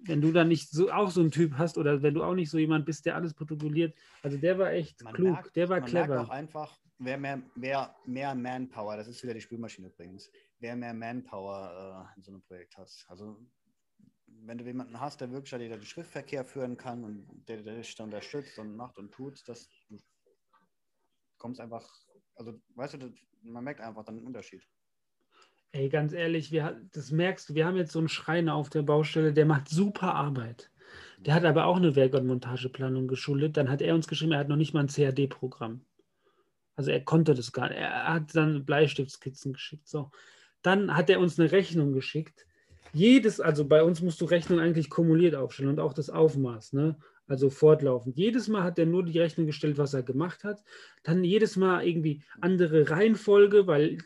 wenn 0.06 0.21
du 0.21 0.32
da 0.32 0.43
nicht 0.43 0.69
so 0.71 0.91
auch 0.91 1.12
so 1.12 1.21
ein 1.21 1.32
Typ 1.32 1.58
hast 1.58 1.77
oder 1.77 2.01
wenn 2.01 2.13
du 2.13 2.23
auch 2.23 2.36
nicht 2.36 2.49
so 2.49 2.58
jemand 2.58 2.86
bist, 2.86 3.06
der 3.06 3.15
alles 3.15 3.34
protokolliert, 3.34 3.95
also 4.21 4.38
der 4.38 4.58
war 4.58 4.71
echt 4.71 5.03
man 5.03 5.13
klug, 5.13 5.34
merkt, 5.34 5.56
der 5.56 5.69
war 5.69 5.79
man 5.79 5.89
clever. 5.89 6.15
Merkt 6.15 6.29
auch 6.29 6.34
einfach, 6.34 6.79
wer 7.03 7.17
mehr, 7.17 7.41
mehr, 7.55 7.95
mehr 8.05 8.35
Manpower, 8.35 8.97
das 8.97 9.07
ist 9.07 9.23
wieder 9.23 9.33
die 9.33 9.41
Spülmaschine 9.41 9.87
übrigens, 9.87 10.31
wer 10.59 10.75
mehr 10.75 10.93
Manpower 10.93 12.09
äh, 12.13 12.17
in 12.17 12.23
so 12.23 12.31
einem 12.31 12.41
Projekt 12.41 12.77
hat. 12.77 12.89
Also 13.07 13.37
wenn 14.45 14.57
du 14.57 14.65
jemanden 14.65 14.99
hast, 14.99 15.21
der 15.21 15.31
wirklich 15.31 15.49
der 15.51 15.77
den 15.77 15.81
Schriftverkehr 15.83 16.43
führen 16.43 16.77
kann 16.77 17.03
und 17.03 17.27
der, 17.47 17.63
der 17.63 17.77
dich 17.77 17.99
unterstützt 17.99 18.57
und 18.59 18.75
macht 18.75 18.97
und 18.97 19.11
tut, 19.11 19.47
dass 19.47 19.69
du 19.89 19.97
kommst 21.37 21.59
einfach, 21.59 21.87
also 22.35 22.59
weißt 22.75 22.95
du, 22.95 23.13
man 23.41 23.63
merkt 23.63 23.81
einfach 23.81 24.05
dann 24.05 24.17
einen 24.17 24.27
Unterschied. 24.27 24.63
Ey, 25.71 25.89
ganz 25.89 26.13
ehrlich, 26.13 26.51
wir, 26.51 26.81
das 26.93 27.11
merkst 27.11 27.49
du, 27.49 27.55
wir 27.55 27.65
haben 27.65 27.77
jetzt 27.77 27.91
so 27.91 27.99
einen 27.99 28.07
Schreiner 28.07 28.53
auf 28.53 28.69
der 28.69 28.83
Baustelle, 28.83 29.33
der 29.33 29.45
macht 29.45 29.67
super 29.69 30.13
Arbeit. 30.13 30.71
Der 31.25 31.33
hat 31.33 31.45
aber 31.45 31.65
auch 31.65 31.77
eine 31.77 31.95
Werk- 31.95 32.13
und 32.13 32.27
Montageplanung 32.27 33.07
geschuldet. 33.07 33.57
Dann 33.57 33.69
hat 33.69 33.81
er 33.81 33.95
uns 33.95 34.07
geschrieben, 34.07 34.33
er 34.33 34.39
hat 34.39 34.49
noch 34.49 34.55
nicht 34.55 34.73
mal 34.73 34.81
ein 34.81 34.87
CAD-Programm. 34.87 35.81
Also 36.75 36.91
er 36.91 37.01
konnte 37.01 37.33
das 37.33 37.51
gar 37.51 37.69
nicht. 37.69 37.77
Er 37.77 38.13
hat 38.13 38.36
dann 38.36 38.65
Bleistiftskizzen 38.65 39.53
geschickt. 39.53 39.88
So. 39.88 40.12
Dann 40.62 40.95
hat 40.95 41.09
er 41.09 41.19
uns 41.19 41.39
eine 41.39 41.51
Rechnung 41.51 41.93
geschickt. 41.93 42.45
Jedes, 42.93 43.39
also 43.39 43.65
bei 43.65 43.83
uns 43.83 44.01
musst 44.01 44.21
du 44.21 44.25
Rechnung 44.25 44.59
eigentlich 44.59 44.89
kumuliert 44.89 45.36
aufstellen 45.36 45.69
und 45.69 45.79
auch 45.79 45.93
das 45.93 46.09
Aufmaß, 46.09 46.73
ne? 46.73 46.95
Also 47.25 47.49
fortlaufend. 47.49 48.17
Jedes 48.17 48.47
Mal 48.49 48.63
hat 48.63 48.77
er 48.77 48.86
nur 48.86 49.03
die 49.03 49.17
Rechnung 49.17 49.47
gestellt, 49.47 49.77
was 49.77 49.93
er 49.93 50.03
gemacht 50.03 50.43
hat. 50.43 50.62
Dann 51.03 51.23
jedes 51.23 51.55
Mal 51.55 51.88
irgendwie 51.88 52.21
andere 52.41 52.89
Reihenfolge, 52.89 53.65
weil 53.65 53.97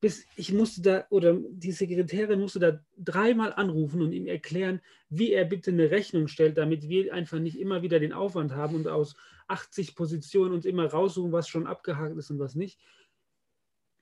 bis 0.00 0.24
ich 0.36 0.52
musste 0.52 0.80
da, 0.80 1.04
oder 1.10 1.36
die 1.50 1.72
Sekretärin 1.72 2.40
musste 2.40 2.58
da 2.58 2.80
dreimal 2.96 3.52
anrufen 3.52 4.00
und 4.00 4.12
ihm 4.12 4.26
erklären, 4.26 4.80
wie 5.10 5.32
er 5.32 5.44
bitte 5.44 5.70
eine 5.70 5.90
Rechnung 5.90 6.26
stellt, 6.26 6.56
damit 6.56 6.88
wir 6.88 7.12
einfach 7.12 7.38
nicht 7.38 7.58
immer 7.58 7.82
wieder 7.82 8.00
den 8.00 8.14
Aufwand 8.14 8.52
haben 8.52 8.76
und 8.76 8.88
aus 8.88 9.14
80 9.50 9.94
Positionen 9.94 10.54
uns 10.54 10.64
immer 10.64 10.86
raussuchen, 10.86 11.32
was 11.32 11.48
schon 11.48 11.66
abgehakt 11.66 12.16
ist 12.16 12.30
und 12.30 12.38
was 12.38 12.54
nicht. 12.54 12.80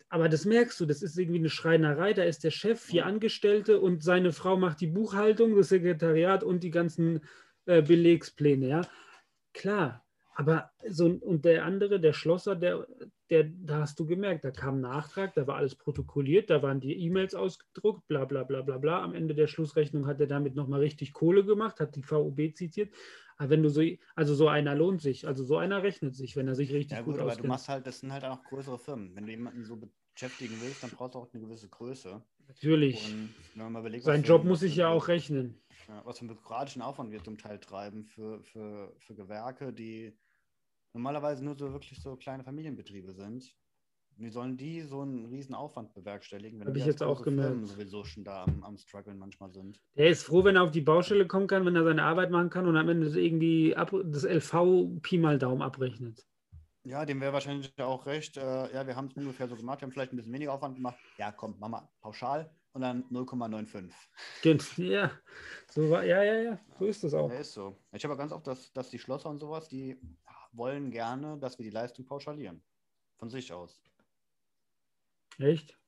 Aber 0.08 0.28
das 0.28 0.44
merkst 0.44 0.80
du, 0.80 0.86
das 0.86 1.02
ist 1.02 1.18
irgendwie 1.18 1.38
eine 1.38 1.50
Schreinerei. 1.50 2.14
Da 2.14 2.24
ist 2.24 2.44
der 2.44 2.50
Chef, 2.50 2.80
vier 2.80 3.04
Angestellte 3.04 3.80
und 3.80 4.02
seine 4.02 4.32
Frau 4.32 4.56
macht 4.56 4.80
die 4.80 4.86
Buchhaltung, 4.86 5.54
das 5.56 5.68
Sekretariat 5.68 6.42
und 6.42 6.62
die 6.62 6.70
ganzen 6.70 7.20
äh, 7.66 7.82
Belegspläne. 7.82 8.68
Ja, 8.68 8.82
klar. 9.52 10.04
Aber 10.34 10.70
so 10.88 11.06
und 11.06 11.44
der 11.44 11.64
andere, 11.64 12.00
der 12.00 12.12
Schlosser, 12.12 12.56
der 12.56 12.86
der, 13.30 13.44
da 13.44 13.80
hast 13.80 13.98
du 14.00 14.06
gemerkt, 14.06 14.44
da 14.44 14.50
kam 14.50 14.76
ein 14.76 14.80
Nachtrag, 14.80 15.34
da 15.34 15.46
war 15.46 15.56
alles 15.56 15.74
protokolliert, 15.74 16.48
da 16.50 16.62
waren 16.62 16.80
die 16.80 16.98
E-Mails 17.04 17.34
ausgedruckt, 17.34 18.06
bla 18.08 18.24
bla 18.24 18.42
bla 18.44 18.62
bla 18.62 18.78
bla. 18.78 19.02
Am 19.02 19.14
Ende 19.14 19.34
der 19.34 19.46
Schlussrechnung 19.46 20.06
hat 20.06 20.20
er 20.20 20.26
damit 20.26 20.54
nochmal 20.54 20.80
richtig 20.80 21.12
Kohle 21.12 21.44
gemacht, 21.44 21.80
hat 21.80 21.94
die 21.96 22.02
VOB 22.02 22.54
zitiert. 22.54 22.90
Aber 23.38 23.50
wenn 23.50 23.62
du 23.62 23.70
so, 23.70 23.82
also 24.16 24.34
so 24.34 24.48
einer 24.48 24.74
lohnt 24.74 25.00
sich, 25.00 25.26
also 25.26 25.44
so 25.44 25.56
einer 25.58 25.82
rechnet 25.82 26.14
sich, 26.16 26.34
wenn 26.36 26.48
er 26.48 26.56
sich 26.56 26.72
richtig 26.72 26.98
Ja 26.98 27.02
gut, 27.02 27.14
gut, 27.14 27.20
aber 27.20 27.30
auskennt. 27.30 27.44
du 27.44 27.48
machst 27.48 27.68
halt, 27.68 27.86
das 27.86 28.00
sind 28.00 28.12
halt 28.12 28.24
auch 28.24 28.42
größere 28.44 28.78
Firmen. 28.78 29.14
Wenn 29.14 29.26
du 29.26 29.30
jemanden 29.30 29.64
so 29.64 29.76
beschäftigen 29.76 30.60
willst, 30.60 30.82
dann 30.82 30.90
brauchst 30.90 31.14
du 31.14 31.20
auch 31.20 31.32
eine 31.32 31.42
gewisse 31.42 31.68
Größe. 31.68 32.20
Natürlich. 32.48 33.14
Und 33.14 33.34
wenn 33.54 33.62
man 33.62 33.72
mal 33.72 33.80
überlegt, 33.80 34.04
Sein 34.04 34.24
Job 34.24 34.44
muss 34.44 34.60
für 34.60 34.66
ja 34.66 34.88
auch 34.88 35.06
rechnen. 35.06 35.54
Was 36.04 36.18
für 36.18 36.22
einen 36.22 36.28
bürokratischen 36.28 36.82
Aufwand 36.82 37.12
wir 37.12 37.22
zum 37.22 37.38
Teil 37.38 37.60
treiben 37.60 38.04
für, 38.04 38.42
für, 38.42 38.92
für 38.98 39.14
Gewerke, 39.14 39.72
die 39.72 40.18
normalerweise 40.92 41.44
nur 41.44 41.56
so 41.56 41.72
wirklich 41.72 42.02
so 42.02 42.16
kleine 42.16 42.42
Familienbetriebe 42.42 43.12
sind. 43.12 43.54
Wie 44.18 44.30
sollen 44.30 44.56
die 44.56 44.82
so 44.82 45.02
einen 45.02 45.26
riesen 45.26 45.54
Aufwand 45.54 45.94
bewerkstelligen, 45.94 46.58
wenn 46.58 46.66
Hab 46.66 46.74
wir 46.74 46.80
ich 46.80 46.86
jetzt 46.86 47.04
auch 47.04 47.22
gemerkt. 47.22 47.64
Sowieso 47.68 48.02
schon 48.02 48.24
da 48.24 48.42
am, 48.42 48.64
am 48.64 48.76
struggeln 48.76 49.16
manchmal 49.16 49.52
sind? 49.52 49.80
Er 49.94 50.08
ist 50.08 50.24
froh, 50.24 50.42
wenn 50.42 50.56
er 50.56 50.64
auf 50.64 50.72
die 50.72 50.80
Baustelle 50.80 51.28
kommen 51.28 51.46
kann, 51.46 51.64
wenn 51.64 51.76
er 51.76 51.84
seine 51.84 52.02
Arbeit 52.02 52.32
machen 52.32 52.50
kann 52.50 52.66
und 52.66 52.76
am 52.76 52.88
Ende 52.88 53.06
irgendwie 53.20 53.76
ab, 53.76 53.94
das 54.06 54.24
LV 54.24 54.98
Pi 55.02 55.18
mal 55.18 55.38
Daumen 55.38 55.62
abrechnet. 55.62 56.26
Ja, 56.82 57.04
dem 57.04 57.20
wäre 57.20 57.32
wahrscheinlich 57.32 57.72
auch 57.80 58.06
recht. 58.06 58.36
Äh, 58.36 58.72
ja, 58.74 58.84
wir 58.88 58.96
haben 58.96 59.06
es 59.06 59.14
ungefähr 59.14 59.46
so 59.46 59.54
gemacht, 59.54 59.80
wir 59.80 59.86
haben 59.86 59.92
vielleicht 59.92 60.12
ein 60.12 60.16
bisschen 60.16 60.32
weniger 60.32 60.52
Aufwand 60.52 60.74
gemacht. 60.74 60.98
Ja, 61.18 61.30
komm, 61.30 61.54
mach 61.60 61.68
mal 61.68 61.88
pauschal 62.00 62.50
und 62.72 62.80
dann 62.80 63.04
0,95. 63.10 63.92
Gen- 64.42 64.58
Ja, 64.78 65.12
so 65.70 65.90
war, 65.90 66.04
ja, 66.04 66.24
ja, 66.24 66.40
ja, 66.40 66.60
so 66.76 66.86
ist 66.86 67.04
das 67.04 67.14
auch. 67.14 67.30
Ja, 67.30 67.38
ist 67.38 67.52
so. 67.52 67.76
Ich 67.92 68.02
habe 68.04 68.16
ganz 68.16 68.32
oft, 68.32 68.48
dass, 68.48 68.72
dass 68.72 68.90
die 68.90 68.98
Schlosser 68.98 69.30
und 69.30 69.38
sowas, 69.38 69.68
die 69.68 69.96
wollen 70.50 70.90
gerne, 70.90 71.38
dass 71.38 71.56
wir 71.58 71.64
die 71.64 71.70
Leistung 71.70 72.04
pauschalieren. 72.04 72.62
Von 73.18 73.30
sich 73.30 73.52
aus. 73.52 73.80
Echt? 75.38 75.78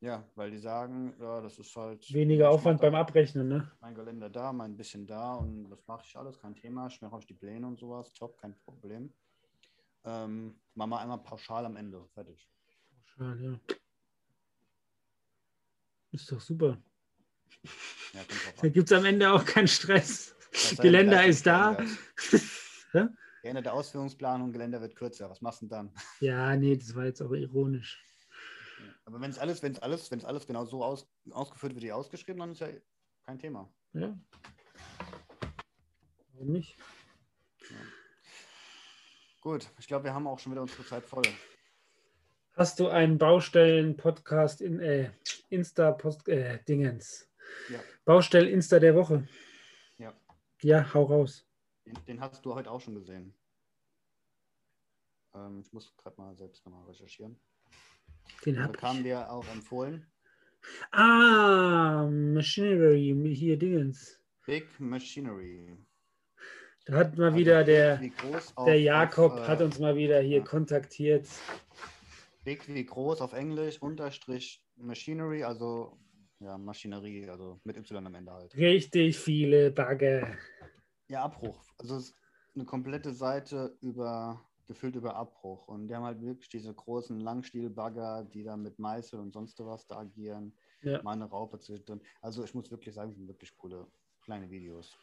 Ja, 0.00 0.26
weil 0.34 0.50
die 0.50 0.58
sagen, 0.58 1.14
ja, 1.20 1.40
das 1.42 1.58
ist 1.58 1.76
halt. 1.76 2.10
Weniger 2.12 2.50
Aufwand 2.50 2.80
beim 2.80 2.94
Abrechnen, 2.94 3.48
ne? 3.48 3.70
Mein 3.80 3.94
Geländer 3.94 4.30
da, 4.30 4.52
mein 4.52 4.76
bisschen 4.76 5.06
da 5.06 5.34
und 5.34 5.68
das 5.68 5.86
mache 5.86 6.04
ich 6.06 6.16
alles, 6.16 6.38
kein 6.38 6.54
Thema. 6.54 6.86
Ich 6.86 7.00
mache 7.02 7.16
euch 7.16 7.26
die 7.26 7.34
Pläne 7.34 7.66
und 7.66 7.78
sowas, 7.78 8.12
top, 8.14 8.38
kein 8.38 8.58
Problem. 8.60 9.12
Ähm, 10.04 10.58
machen 10.74 10.90
wir 10.90 11.00
einmal 11.00 11.18
pauschal 11.18 11.66
am 11.66 11.76
Ende, 11.76 12.02
fertig. 12.14 12.48
Schade, 13.04 13.42
ja. 13.44 13.76
Ist 16.12 16.32
doch 16.32 16.40
super. 16.40 16.78
Ja, 18.14 18.20
Da 18.62 18.68
gibt 18.68 18.90
es 18.90 18.98
am 18.98 19.04
Ende 19.04 19.30
auch 19.30 19.44
keinen 19.44 19.68
Stress. 19.68 20.34
Geländer 20.78 21.24
ist 21.26 21.46
da. 21.46 21.76
Geänderte 23.42 23.72
Ausführungsplanung, 23.72 24.52
Geländer 24.52 24.80
wird 24.80 24.96
kürzer. 24.96 25.28
Was 25.30 25.40
machst 25.40 25.62
du 25.62 25.66
denn 25.66 25.70
dann? 25.70 25.94
Ja, 26.20 26.56
nee, 26.56 26.76
das 26.76 26.94
war 26.94 27.04
jetzt 27.04 27.22
auch 27.22 27.32
ironisch. 27.32 28.02
Aber 29.04 29.20
wenn 29.20 29.30
es 29.30 29.38
alles, 29.38 29.62
wenn 29.62 29.72
es 29.72 29.78
alles, 29.80 30.10
wenn 30.10 30.18
es 30.18 30.24
alles 30.24 30.46
genau 30.46 30.64
so 30.64 30.84
aus, 30.84 31.08
ausgeführt 31.30 31.74
wird, 31.74 31.84
wie 31.84 31.92
ausgeschrieben, 31.92 32.40
dann 32.40 32.52
ist 32.52 32.60
ja 32.60 32.68
kein 33.24 33.38
Thema. 33.38 33.72
Ja. 33.92 34.16
Warum 36.32 36.52
nicht? 36.52 36.76
Gut, 39.40 39.70
ich 39.78 39.86
glaube, 39.86 40.04
wir 40.04 40.14
haben 40.14 40.26
auch 40.26 40.38
schon 40.38 40.52
wieder 40.52 40.62
unsere 40.62 40.84
Zeit 40.84 41.04
voll. 41.04 41.22
Hast 42.54 42.78
du 42.78 42.88
einen 42.88 43.16
Baustellen-Podcast 43.16 44.60
in 44.60 44.80
äh, 44.80 45.12
Insta-Post 45.48 46.28
äh? 46.28 46.58
Ja. 46.66 47.80
Baustellen-Insta 48.04 48.78
der 48.78 48.94
Woche. 48.94 49.26
Ja. 49.98 50.14
Ja, 50.62 50.92
hau 50.92 51.04
raus. 51.04 51.46
Den, 51.86 51.94
den 52.06 52.20
hast 52.20 52.44
du 52.44 52.54
heute 52.54 52.70
auch 52.70 52.80
schon 52.80 52.94
gesehen. 52.94 53.34
Ähm, 55.34 55.60
ich 55.60 55.72
muss 55.72 55.96
gerade 55.96 56.20
mal 56.20 56.36
selbst 56.36 56.64
nochmal 56.66 56.84
recherchieren. 56.86 57.40
Den 58.44 58.56
Da 58.56 58.62
hab 58.64 58.76
kam 58.76 58.98
ich. 58.98 59.02
dir 59.04 59.30
auch 59.30 59.46
empfohlen. 59.48 60.06
Ah, 60.92 62.06
Machinery, 62.10 63.34
hier 63.34 63.58
Dingens. 63.58 64.18
Big 64.46 64.78
Machinery. 64.80 65.78
Da 66.86 66.94
hat 66.98 67.16
mal 67.16 67.26
Also 67.26 67.38
wieder 67.38 67.64
der, 67.64 68.00
auf, 68.56 68.64
der 68.66 68.80
Jakob 68.80 69.32
auf, 69.32 69.40
äh, 69.40 69.46
hat 69.46 69.60
uns 69.62 69.78
mal 69.78 69.96
wieder 69.96 70.20
hier 70.20 70.38
ja. 70.38 70.44
kontaktiert. 70.44 71.28
Big 72.44 72.66
wie 72.68 72.84
groß 72.84 73.20
auf 73.20 73.32
Englisch, 73.32 73.80
Unterstrich 73.80 74.64
Machinery, 74.76 75.44
also 75.44 75.98
ja, 76.40 76.56
Maschinerie, 76.56 77.28
also 77.28 77.60
mit 77.64 77.76
Y 77.76 78.06
am 78.06 78.14
Ende 78.14 78.32
halt. 78.32 78.54
Richtig 78.56 79.18
viele 79.18 79.70
Bagger. 79.70 80.36
Ja, 81.08 81.22
Abbruch. 81.24 81.62
Also 81.78 81.96
es 81.96 82.04
ist 82.10 82.14
eine 82.54 82.64
komplette 82.64 83.12
Seite 83.12 83.76
über, 83.80 84.42
gefüllt 84.70 84.94
über 84.94 85.16
Abbruch. 85.16 85.66
Und 85.66 85.88
die 85.88 85.96
haben 85.96 86.04
halt 86.04 86.22
wirklich 86.22 86.48
diese 86.48 86.72
großen 86.72 87.18
Langstielbagger, 87.18 88.24
die 88.32 88.44
dann 88.44 88.62
mit 88.62 88.78
Meißel 88.78 89.18
und 89.18 89.32
sonst 89.32 89.58
was 89.58 89.88
da 89.88 89.96
agieren. 89.96 90.52
Ja. 90.82 91.02
Mal 91.02 91.14
eine 91.14 91.24
Raupe 91.24 91.58
zwischendrin. 91.58 92.00
Also 92.22 92.44
ich 92.44 92.54
muss 92.54 92.70
wirklich 92.70 92.94
sagen, 92.94 93.10
es 93.10 93.16
sind 93.16 93.26
wirklich 93.26 93.56
coole 93.58 93.88
kleine 94.22 94.48
Videos. 94.48 94.96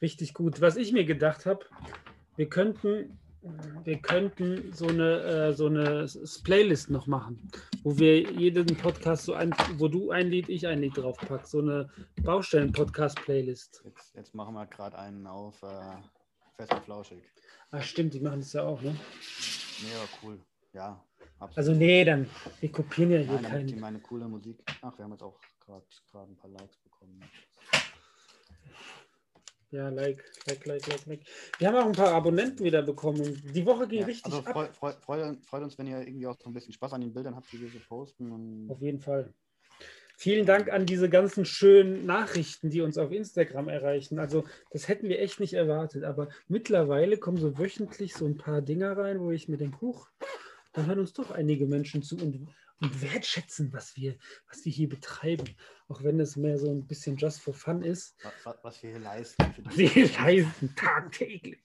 Richtig 0.00 0.34
gut. 0.34 0.60
Was 0.60 0.76
ich 0.76 0.92
mir 0.92 1.04
gedacht 1.04 1.46
habe, 1.46 1.66
wir 2.36 2.48
könnten, 2.48 3.18
wir 3.82 3.98
könnten 3.98 4.72
so 4.72 4.86
eine, 4.86 5.20
äh, 5.22 5.52
so 5.52 5.66
eine 5.66 6.06
Playlist 6.44 6.88
noch 6.88 7.08
machen, 7.08 7.50
wo 7.82 7.98
wir 7.98 8.20
jeden 8.20 8.66
Podcast 8.76 9.24
so 9.24 9.34
ein, 9.34 9.52
wo 9.78 9.88
du 9.88 10.12
ein 10.12 10.28
Lied, 10.28 10.48
ich 10.48 10.68
ein 10.68 10.80
Lied 10.80 10.96
draufpackst. 10.96 11.50
So 11.50 11.58
eine 11.58 11.90
Baustellen-Podcast-Playlist. 12.22 13.82
Jetzt, 13.84 14.14
jetzt 14.14 14.34
machen 14.36 14.54
wir 14.54 14.66
gerade 14.66 14.96
einen 14.96 15.26
auf 15.26 15.60
äh, 15.64 15.96
Fest 16.56 16.72
und 16.72 16.84
Flauschig. 16.84 17.22
Ah, 17.70 17.82
stimmt, 17.82 18.14
die 18.14 18.20
machen 18.20 18.40
das 18.40 18.52
ja 18.52 18.62
auch, 18.62 18.80
ne? 18.80 18.90
Aber 19.94 20.08
cool. 20.22 20.40
Ja, 20.72 21.04
absolut. 21.38 21.58
Also 21.58 21.72
nee, 21.72 22.04
dann, 22.04 22.28
wir 22.60 22.72
kopieren 22.72 23.10
ja 23.10 23.18
hier 23.18 23.32
Nein, 23.34 23.42
damit 23.42 23.68
die 23.68 23.72
keinen. 23.72 23.80
meine 23.80 24.00
coole 24.00 24.26
Musik. 24.28 24.62
Ach, 24.82 24.96
wir 24.96 25.04
haben 25.04 25.12
jetzt 25.12 25.22
auch 25.22 25.38
gerade 25.60 25.84
ein 26.30 26.36
paar 26.36 26.50
Likes 26.50 26.78
bekommen. 26.78 27.20
Ja, 29.70 29.88
like, 29.88 30.24
like, 30.46 30.64
like, 30.64 30.86
like, 30.86 31.06
like. 31.06 31.20
Wir 31.58 31.68
haben 31.68 31.76
auch 31.76 31.86
ein 31.86 31.92
paar 31.92 32.12
Abonnenten 32.14 32.64
wieder 32.64 32.82
bekommen. 32.82 33.42
Die 33.52 33.66
Woche 33.66 33.86
ging 33.88 34.00
Ja, 34.00 34.06
richtig 34.06 34.24
also 34.26 34.38
ab. 34.38 34.52
freu, 34.52 34.68
freu, 34.72 34.92
freut, 34.92 35.44
freut 35.44 35.62
uns, 35.64 35.76
wenn 35.76 35.88
ihr 35.88 36.06
irgendwie 36.06 36.26
auch 36.28 36.36
so 36.40 36.48
ein 36.48 36.54
bisschen 36.54 36.72
Spaß 36.72 36.92
an 36.92 37.00
den 37.00 37.12
Bildern 37.12 37.34
habt, 37.34 37.50
die 37.52 37.60
wir 37.60 37.68
so 37.68 37.78
posten. 37.86 38.70
Auf 38.70 38.80
jeden 38.80 39.00
Fall. 39.00 39.34
Vielen 40.18 40.46
Dank 40.46 40.72
an 40.72 40.86
diese 40.86 41.10
ganzen 41.10 41.44
schönen 41.44 42.06
Nachrichten, 42.06 42.70
die 42.70 42.80
uns 42.80 42.96
auf 42.96 43.12
Instagram 43.12 43.68
erreichen. 43.68 44.18
Also, 44.18 44.44
das 44.70 44.88
hätten 44.88 45.08
wir 45.10 45.20
echt 45.20 45.40
nicht 45.40 45.52
erwartet. 45.52 46.04
Aber 46.04 46.28
mittlerweile 46.48 47.18
kommen 47.18 47.36
so 47.36 47.58
wöchentlich 47.58 48.14
so 48.14 48.24
ein 48.26 48.38
paar 48.38 48.62
Dinger 48.62 48.96
rein, 48.96 49.20
wo 49.20 49.30
ich 49.30 49.46
mir 49.48 49.58
denke, 49.58 49.80
huch, 49.82 50.08
da 50.72 50.86
hören 50.86 51.00
uns 51.00 51.12
doch 51.12 51.30
einige 51.30 51.66
Menschen 51.66 52.02
zu 52.02 52.16
und, 52.16 52.48
und 52.80 53.02
wertschätzen, 53.02 53.72
was 53.74 53.94
wir, 53.96 54.16
was 54.48 54.64
wir 54.64 54.72
hier 54.72 54.88
betreiben. 54.88 55.54
Auch 55.88 56.02
wenn 56.02 56.18
es 56.18 56.34
mehr 56.36 56.58
so 56.58 56.70
ein 56.70 56.86
bisschen 56.86 57.16
just 57.18 57.40
for 57.42 57.52
fun 57.52 57.82
ist. 57.82 58.16
wa- 58.24 58.32
wa- 58.44 58.58
was 58.62 58.82
wir 58.82 58.90
hier 58.90 59.00
leisten. 59.00 59.44
Was 59.64 59.76
wir 59.76 59.88
hier 59.88 60.10
leisten, 60.18 60.74
tagtäglich. 60.76 61.58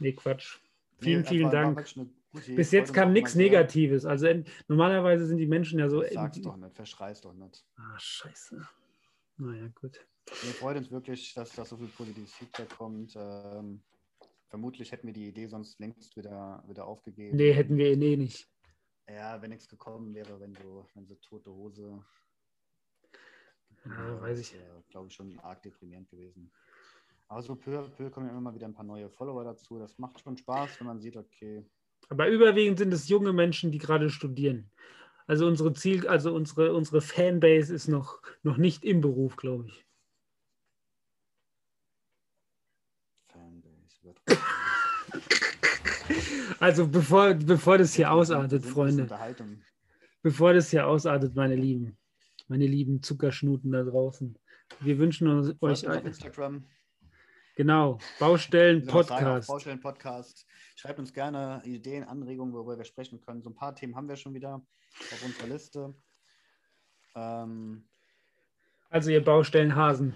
Nee, 0.00 0.12
Quatsch. 0.14 0.58
Vielen, 0.98 1.22
Nee, 1.22 1.28
vielen 1.28 1.44
war 1.44 1.74
Dank. 1.74 1.84
Bis 2.32 2.70
jetzt 2.72 2.92
kam 2.92 3.12
nichts. 3.12 3.34
Negatives. 3.34 4.04
Also 4.04 4.28
normalerweise 4.68 5.26
sind 5.26 5.38
die 5.38 5.46
Menschen 5.46 5.78
ja 5.78 5.88
so. 5.88 6.02
Sag's 6.02 6.40
doch 6.40 6.56
nicht, 6.56 6.74
verschrei's 6.74 7.20
doch 7.20 7.32
nicht. 7.32 7.64
Ah, 7.76 7.98
scheiße. 7.98 8.66
Naja, 9.38 9.68
gut. 9.74 10.06
Wir 10.26 10.52
freuen 10.52 10.78
uns 10.78 10.90
wirklich, 10.90 11.32
dass 11.34 11.52
da 11.54 11.64
so 11.64 11.76
viel 11.76 11.88
positives 11.88 12.32
Feedback 12.34 12.70
kommt. 12.76 13.14
Ähm, 13.16 13.82
vermutlich 14.48 14.90
hätten 14.92 15.06
wir 15.06 15.14
die 15.14 15.28
Idee 15.28 15.46
sonst 15.46 15.78
längst 15.78 16.16
wieder, 16.16 16.64
wieder 16.66 16.86
aufgegeben. 16.86 17.36
Nee, 17.36 17.52
hätten 17.52 17.76
wir 17.76 17.86
eh 17.86 18.16
nicht. 18.16 18.48
Ja, 19.08 19.40
wenn 19.40 19.50
nichts 19.50 19.68
gekommen 19.68 20.14
wäre, 20.14 20.40
wenn 20.40 20.54
so, 20.54 20.88
wenn 20.94 21.06
so 21.06 21.14
tote 21.16 21.50
Hose. 21.50 22.04
Ja, 23.84 24.20
weiß 24.20 24.40
ich. 24.40 24.54
glaube 24.88 25.08
ich, 25.08 25.14
schon 25.14 25.38
arg 25.40 25.62
deprimierend 25.62 26.10
gewesen. 26.10 26.50
Aber 27.28 27.42
so 27.42 27.56
peu 27.56 27.78
à 27.78 27.82
peu 27.82 28.10
kommen 28.10 28.26
ja 28.26 28.32
immer 28.32 28.40
mal 28.40 28.54
wieder 28.54 28.66
ein 28.66 28.74
paar 28.74 28.84
neue 28.84 29.10
Follower 29.10 29.44
dazu. 29.44 29.78
Das 29.78 29.98
macht 29.98 30.20
schon 30.20 30.36
Spaß, 30.36 30.78
wenn 30.80 30.86
man 30.86 31.00
sieht, 31.00 31.16
okay, 31.16 31.64
Aber 32.08 32.28
überwiegend 32.28 32.78
sind 32.78 32.92
es 32.92 33.08
junge 33.08 33.32
Menschen, 33.32 33.72
die 33.72 33.78
gerade 33.78 34.10
studieren. 34.10 34.70
Also 35.26 35.46
unsere 35.46 35.72
Ziel, 35.72 36.06
also 36.06 36.32
unsere, 36.32 36.72
unsere 36.72 37.00
Fanbase 37.00 37.74
ist 37.74 37.88
noch, 37.88 38.22
noch 38.42 38.58
nicht 38.58 38.84
im 38.84 39.00
Beruf, 39.00 39.36
glaube 39.36 39.66
ich. 39.66 39.86
Fanbase 43.28 44.02
wird. 44.02 44.20
Also 46.58 46.88
bevor, 46.88 47.34
bevor 47.34 47.76
das 47.76 47.94
hier 47.94 48.10
ausartet, 48.10 48.64
Freunde. 48.64 49.08
Bevor 50.22 50.54
das 50.54 50.70
hier 50.70 50.86
ausartet, 50.86 51.34
meine 51.34 51.56
Lieben, 51.56 51.98
meine 52.48 52.66
lieben 52.66 53.02
Zuckerschnuten 53.02 53.72
da 53.72 53.82
draußen. 53.82 54.38
Wir 54.80 54.98
wünschen 54.98 55.28
uns, 55.28 55.54
euch 55.60 55.86
auf 55.86 56.04
Instagram. 56.04 56.64
Genau, 57.56 57.98
Baustellen-Podcast. 58.18 59.48
Baustellen-Podcast. 59.48 60.46
Schreibt 60.76 60.98
uns 60.98 61.10
gerne 61.10 61.62
Ideen, 61.64 62.04
Anregungen, 62.04 62.52
worüber 62.52 62.76
wir 62.76 62.84
sprechen 62.84 63.18
können. 63.22 63.40
So 63.42 63.48
ein 63.48 63.54
paar 63.54 63.74
Themen 63.74 63.96
haben 63.96 64.10
wir 64.10 64.16
schon 64.16 64.34
wieder 64.34 64.56
auf 64.56 65.24
unserer 65.24 65.46
Liste. 65.46 65.94
Ähm 67.14 67.88
also 68.90 69.10
ihr 69.10 69.24
Baustellenhasen. 69.24 70.14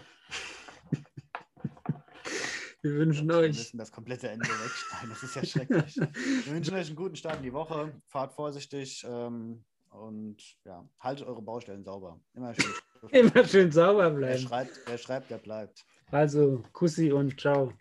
wir 2.82 2.92
wünschen 2.92 3.30
euch. 3.30 3.54
Wir 3.54 3.58
müssen 3.58 3.78
das 3.78 3.90
komplette 3.90 4.28
Ende 4.28 4.46
wegschneiden. 4.46 5.08
Das 5.08 5.22
ist 5.22 5.34
ja 5.34 5.42
schrecklich. 5.42 5.96
wir 5.96 6.52
wünschen 6.52 6.74
euch 6.74 6.88
einen 6.88 6.96
guten 6.96 7.16
Start 7.16 7.38
in 7.38 7.44
die 7.44 7.54
Woche. 7.54 7.90
Fahrt 8.08 8.34
vorsichtig 8.34 9.02
ähm, 9.08 9.64
und 9.88 10.36
ja, 10.66 10.86
haltet 10.98 11.26
eure 11.26 11.40
Baustellen 11.40 11.84
sauber. 11.84 12.20
Immer 12.34 12.52
schön. 12.52 12.70
Immer 13.10 13.44
schön 13.44 13.72
sauber 13.72 14.10
bleiben. 14.10 14.34
Wer 14.34 14.38
schreibt, 14.38 14.80
wer 14.86 14.98
schreibt, 14.98 15.30
der 15.30 15.38
bleibt. 15.38 15.84
Also, 16.10 16.62
Kussi 16.72 17.12
und 17.12 17.40
ciao. 17.40 17.72